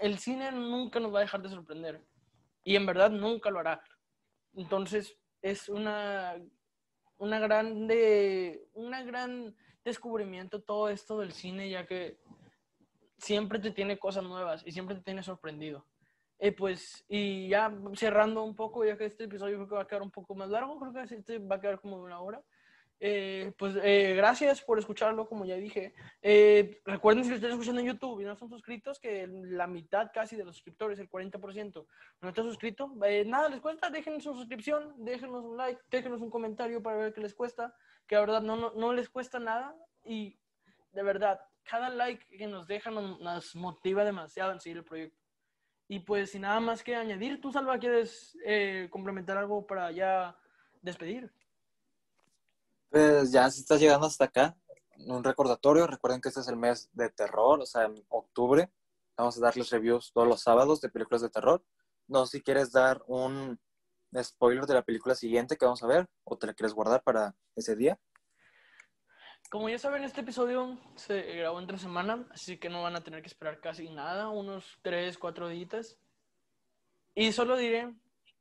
el 0.00 0.18
cine 0.18 0.50
nunca 0.50 0.98
nos 0.98 1.14
va 1.14 1.18
a 1.18 1.22
dejar 1.22 1.40
de 1.40 1.50
sorprender. 1.50 2.04
Y 2.64 2.74
en 2.74 2.84
verdad 2.84 3.10
nunca 3.10 3.48
lo 3.48 3.60
hará. 3.60 3.80
Entonces, 4.54 5.16
es 5.40 5.68
una, 5.68 6.34
una 7.18 7.38
grande, 7.38 8.66
una 8.72 9.04
gran 9.04 9.54
descubrimiento 9.84 10.62
todo 10.62 10.88
esto 10.88 11.20
del 11.20 11.30
cine, 11.30 11.70
ya 11.70 11.86
que 11.86 12.18
siempre 13.18 13.60
te 13.60 13.70
tiene 13.70 14.00
cosas 14.00 14.24
nuevas 14.24 14.66
y 14.66 14.72
siempre 14.72 14.96
te 14.96 15.02
tiene 15.02 15.22
sorprendido. 15.22 15.86
Eh, 16.39 16.53
pues, 16.53 17.05
y 17.09 17.49
ya 17.49 17.72
cerrando 17.95 18.43
un 18.43 18.55
poco, 18.57 18.85
ya 18.85 18.97
que 18.97 19.07
este 19.07 19.24
episodio 19.24 19.57
creo 19.57 19.68
que 19.68 19.74
va 19.76 19.82
a 19.82 19.87
quedar 19.87 20.03
un 20.03 20.11
poco 20.11 20.35
más 20.35 20.51
largo, 20.51 20.78
creo 20.78 20.93
que 20.93 21.14
este 21.14 21.39
va 21.39 21.57
a 21.57 21.61
quedar 21.61 21.80
como 21.80 21.99
de 21.99 22.05
una 22.05 22.20
hora. 22.20 22.43
Eh, 23.01 23.53
pues 23.59 23.76
eh, 23.82 24.14
gracias 24.16 24.62
por 24.62 24.78
escucharlo, 24.78 25.28
como 25.28 25.45
ya 25.45 25.57
dije. 25.57 25.95
Eh, 26.22 26.80
recuerden 26.85 27.24
si 27.24 27.30
lo 27.30 27.37
están 27.37 27.51
escuchando 27.51 27.80
en 27.80 27.89
YouTube 27.89 28.20
y 28.20 28.24
no 28.24 28.37
son 28.37 28.49
suscritos, 28.49 28.99
que 28.99 29.26
la 29.28 29.66
mitad 29.66 30.11
casi 30.12 30.37
de 30.37 30.45
los 30.45 30.57
suscriptores, 30.57 30.99
el 30.99 31.11
40%, 31.11 31.87
no 32.20 32.28
está 32.28 32.43
suscrito. 32.43 32.95
nada 33.26 33.49
les 33.49 33.61
cuesta, 33.61 33.91
déjenos 33.91 34.22
su 34.22 34.35
suscripción, 34.35 34.95
déjenos 35.05 35.45
un 35.45 35.57
like, 35.57 35.80
déjenos 35.91 36.20
un 36.20 36.30
comentario 36.30 36.82
para 36.82 36.97
ver 36.97 37.12
qué 37.12 37.20
les 37.20 37.35
cuesta, 37.35 37.74
que 38.07 38.14
la 38.14 38.22
verdad 38.22 38.43
no, 38.43 38.57
no, 38.57 38.72
no 38.74 38.93
les 38.93 39.11
cuesta 39.11 39.39
nada 39.39 39.76
y 40.05 40.39
de 40.93 41.03
verdad, 41.03 41.41
cada 41.64 41.91
like 41.91 42.24
que 42.37 42.47
nos 42.47 42.66
dejan 42.66 42.95
nos 42.95 43.57
motiva 43.57 44.05
demasiado 44.05 44.53
en 44.53 44.61
seguir 44.61 44.78
el 44.78 44.85
proyecto. 44.85 45.24
Y 45.89 46.01
pues 46.01 46.30
sin 46.30 46.43
nada 46.43 46.61
más 46.61 46.82
que 46.82 46.97
añadir, 46.97 47.41
¿tú, 47.41 47.53
Salva, 47.53 47.78
quieres 47.78 48.37
eh, 48.45 48.89
complementar 48.91 49.37
algo 49.37 49.66
para 49.66 49.91
ya 49.93 50.37
despedir? 50.80 51.32
Pues 52.91 53.32
ya 53.32 53.51
si 53.51 53.61
estás 53.61 53.80
llegando 53.80 54.07
hasta 54.07 54.24
acá, 54.24 54.57
un 55.07 55.22
recordatorio, 55.24 55.87
recuerden 55.87 56.20
que 56.20 56.28
este 56.28 56.41
es 56.41 56.49
el 56.49 56.57
mes 56.57 56.89
de 56.93 57.11
terror, 57.11 57.61
o 57.61 57.66
sea, 57.66 57.85
en 57.85 58.05
octubre 58.09 58.70
vamos 59.16 59.37
a 59.37 59.41
darles 59.41 59.70
reviews 59.70 60.12
todos 60.12 60.26
los 60.26 60.43
sábados 60.43 60.80
de 60.80 60.89
películas 60.89 61.22
de 61.22 61.30
terror. 61.30 61.64
No 62.07 62.26
si 62.26 62.43
quieres 62.43 62.72
dar 62.72 63.03
un 63.07 63.59
spoiler 64.22 64.66
de 64.66 64.74
la 64.74 64.82
película 64.82 65.14
siguiente 65.14 65.57
que 65.57 65.64
vamos 65.64 65.82
a 65.82 65.87
ver 65.87 66.09
o 66.24 66.37
te 66.37 66.47
la 66.47 66.55
quieres 66.55 66.74
guardar 66.74 67.03
para 67.03 67.35
ese 67.57 67.76
día. 67.76 67.99
Como 69.55 69.68
ya 69.68 69.78
saben, 69.78 70.02
este 70.02 70.22
episodio 70.22 70.76
se 70.96 71.22
grabó 71.36 71.61
entre 71.61 71.78
semana, 71.78 72.26
así 72.32 72.59
que 72.59 72.68
no 72.68 72.82
van 72.82 72.96
a 72.96 73.05
tener 73.05 73.22
que 73.22 73.28
esperar 73.28 73.61
casi 73.61 73.88
nada, 73.88 74.28
unos 74.28 74.80
3, 74.82 75.16
4 75.16 75.46
días. 75.46 75.96
Y 77.14 77.30
solo 77.30 77.57
diré 77.57 77.94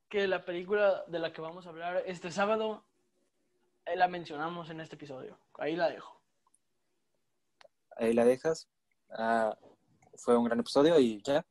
que 0.09 0.27
la 0.27 0.43
película 0.43 1.03
de 1.05 1.19
la 1.19 1.31
que 1.31 1.39
vamos 1.39 1.67
a 1.67 1.69
hablar 1.69 2.01
este 2.07 2.31
sábado 2.31 2.83
eh, 3.85 3.95
la 3.95 4.07
mencionamos 4.07 4.71
en 4.71 4.81
este 4.81 4.95
episodio. 4.95 5.37
Ahí 5.59 5.75
la 5.75 5.87
dejo. 5.87 6.19
Ahí 7.95 8.13
la 8.13 8.25
dejas. 8.25 8.67
Ah, 9.11 9.55
fue 10.15 10.35
un 10.35 10.45
gran 10.45 10.61
episodio 10.61 10.99
y 10.99 11.21
ya. 11.21 11.45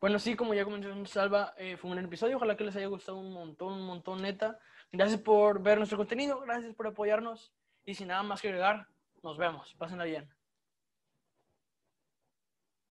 Bueno, 0.00 0.18
sí, 0.18 0.34
como 0.34 0.54
ya 0.54 0.64
comenzó 0.64 0.92
Salva, 1.06 1.54
eh, 1.56 1.76
fue 1.76 1.88
un 1.88 1.94
gran 1.94 2.06
episodio. 2.06 2.38
Ojalá 2.38 2.56
que 2.56 2.64
les 2.64 2.74
haya 2.74 2.88
gustado 2.88 3.16
un 3.16 3.32
montón, 3.32 3.74
un 3.74 3.86
montón, 3.86 4.22
neta. 4.22 4.58
Gracias 4.90 5.20
por 5.20 5.62
ver 5.62 5.78
nuestro 5.78 5.98
contenido, 5.98 6.40
gracias 6.40 6.74
por 6.74 6.88
apoyarnos. 6.88 7.52
Y 7.88 7.94
sin 7.94 8.08
nada 8.08 8.22
más 8.22 8.42
que 8.42 8.48
agregar, 8.48 8.86
nos 9.22 9.38
vemos. 9.38 9.74
Pásenla 9.78 10.04
bien. 10.04 10.28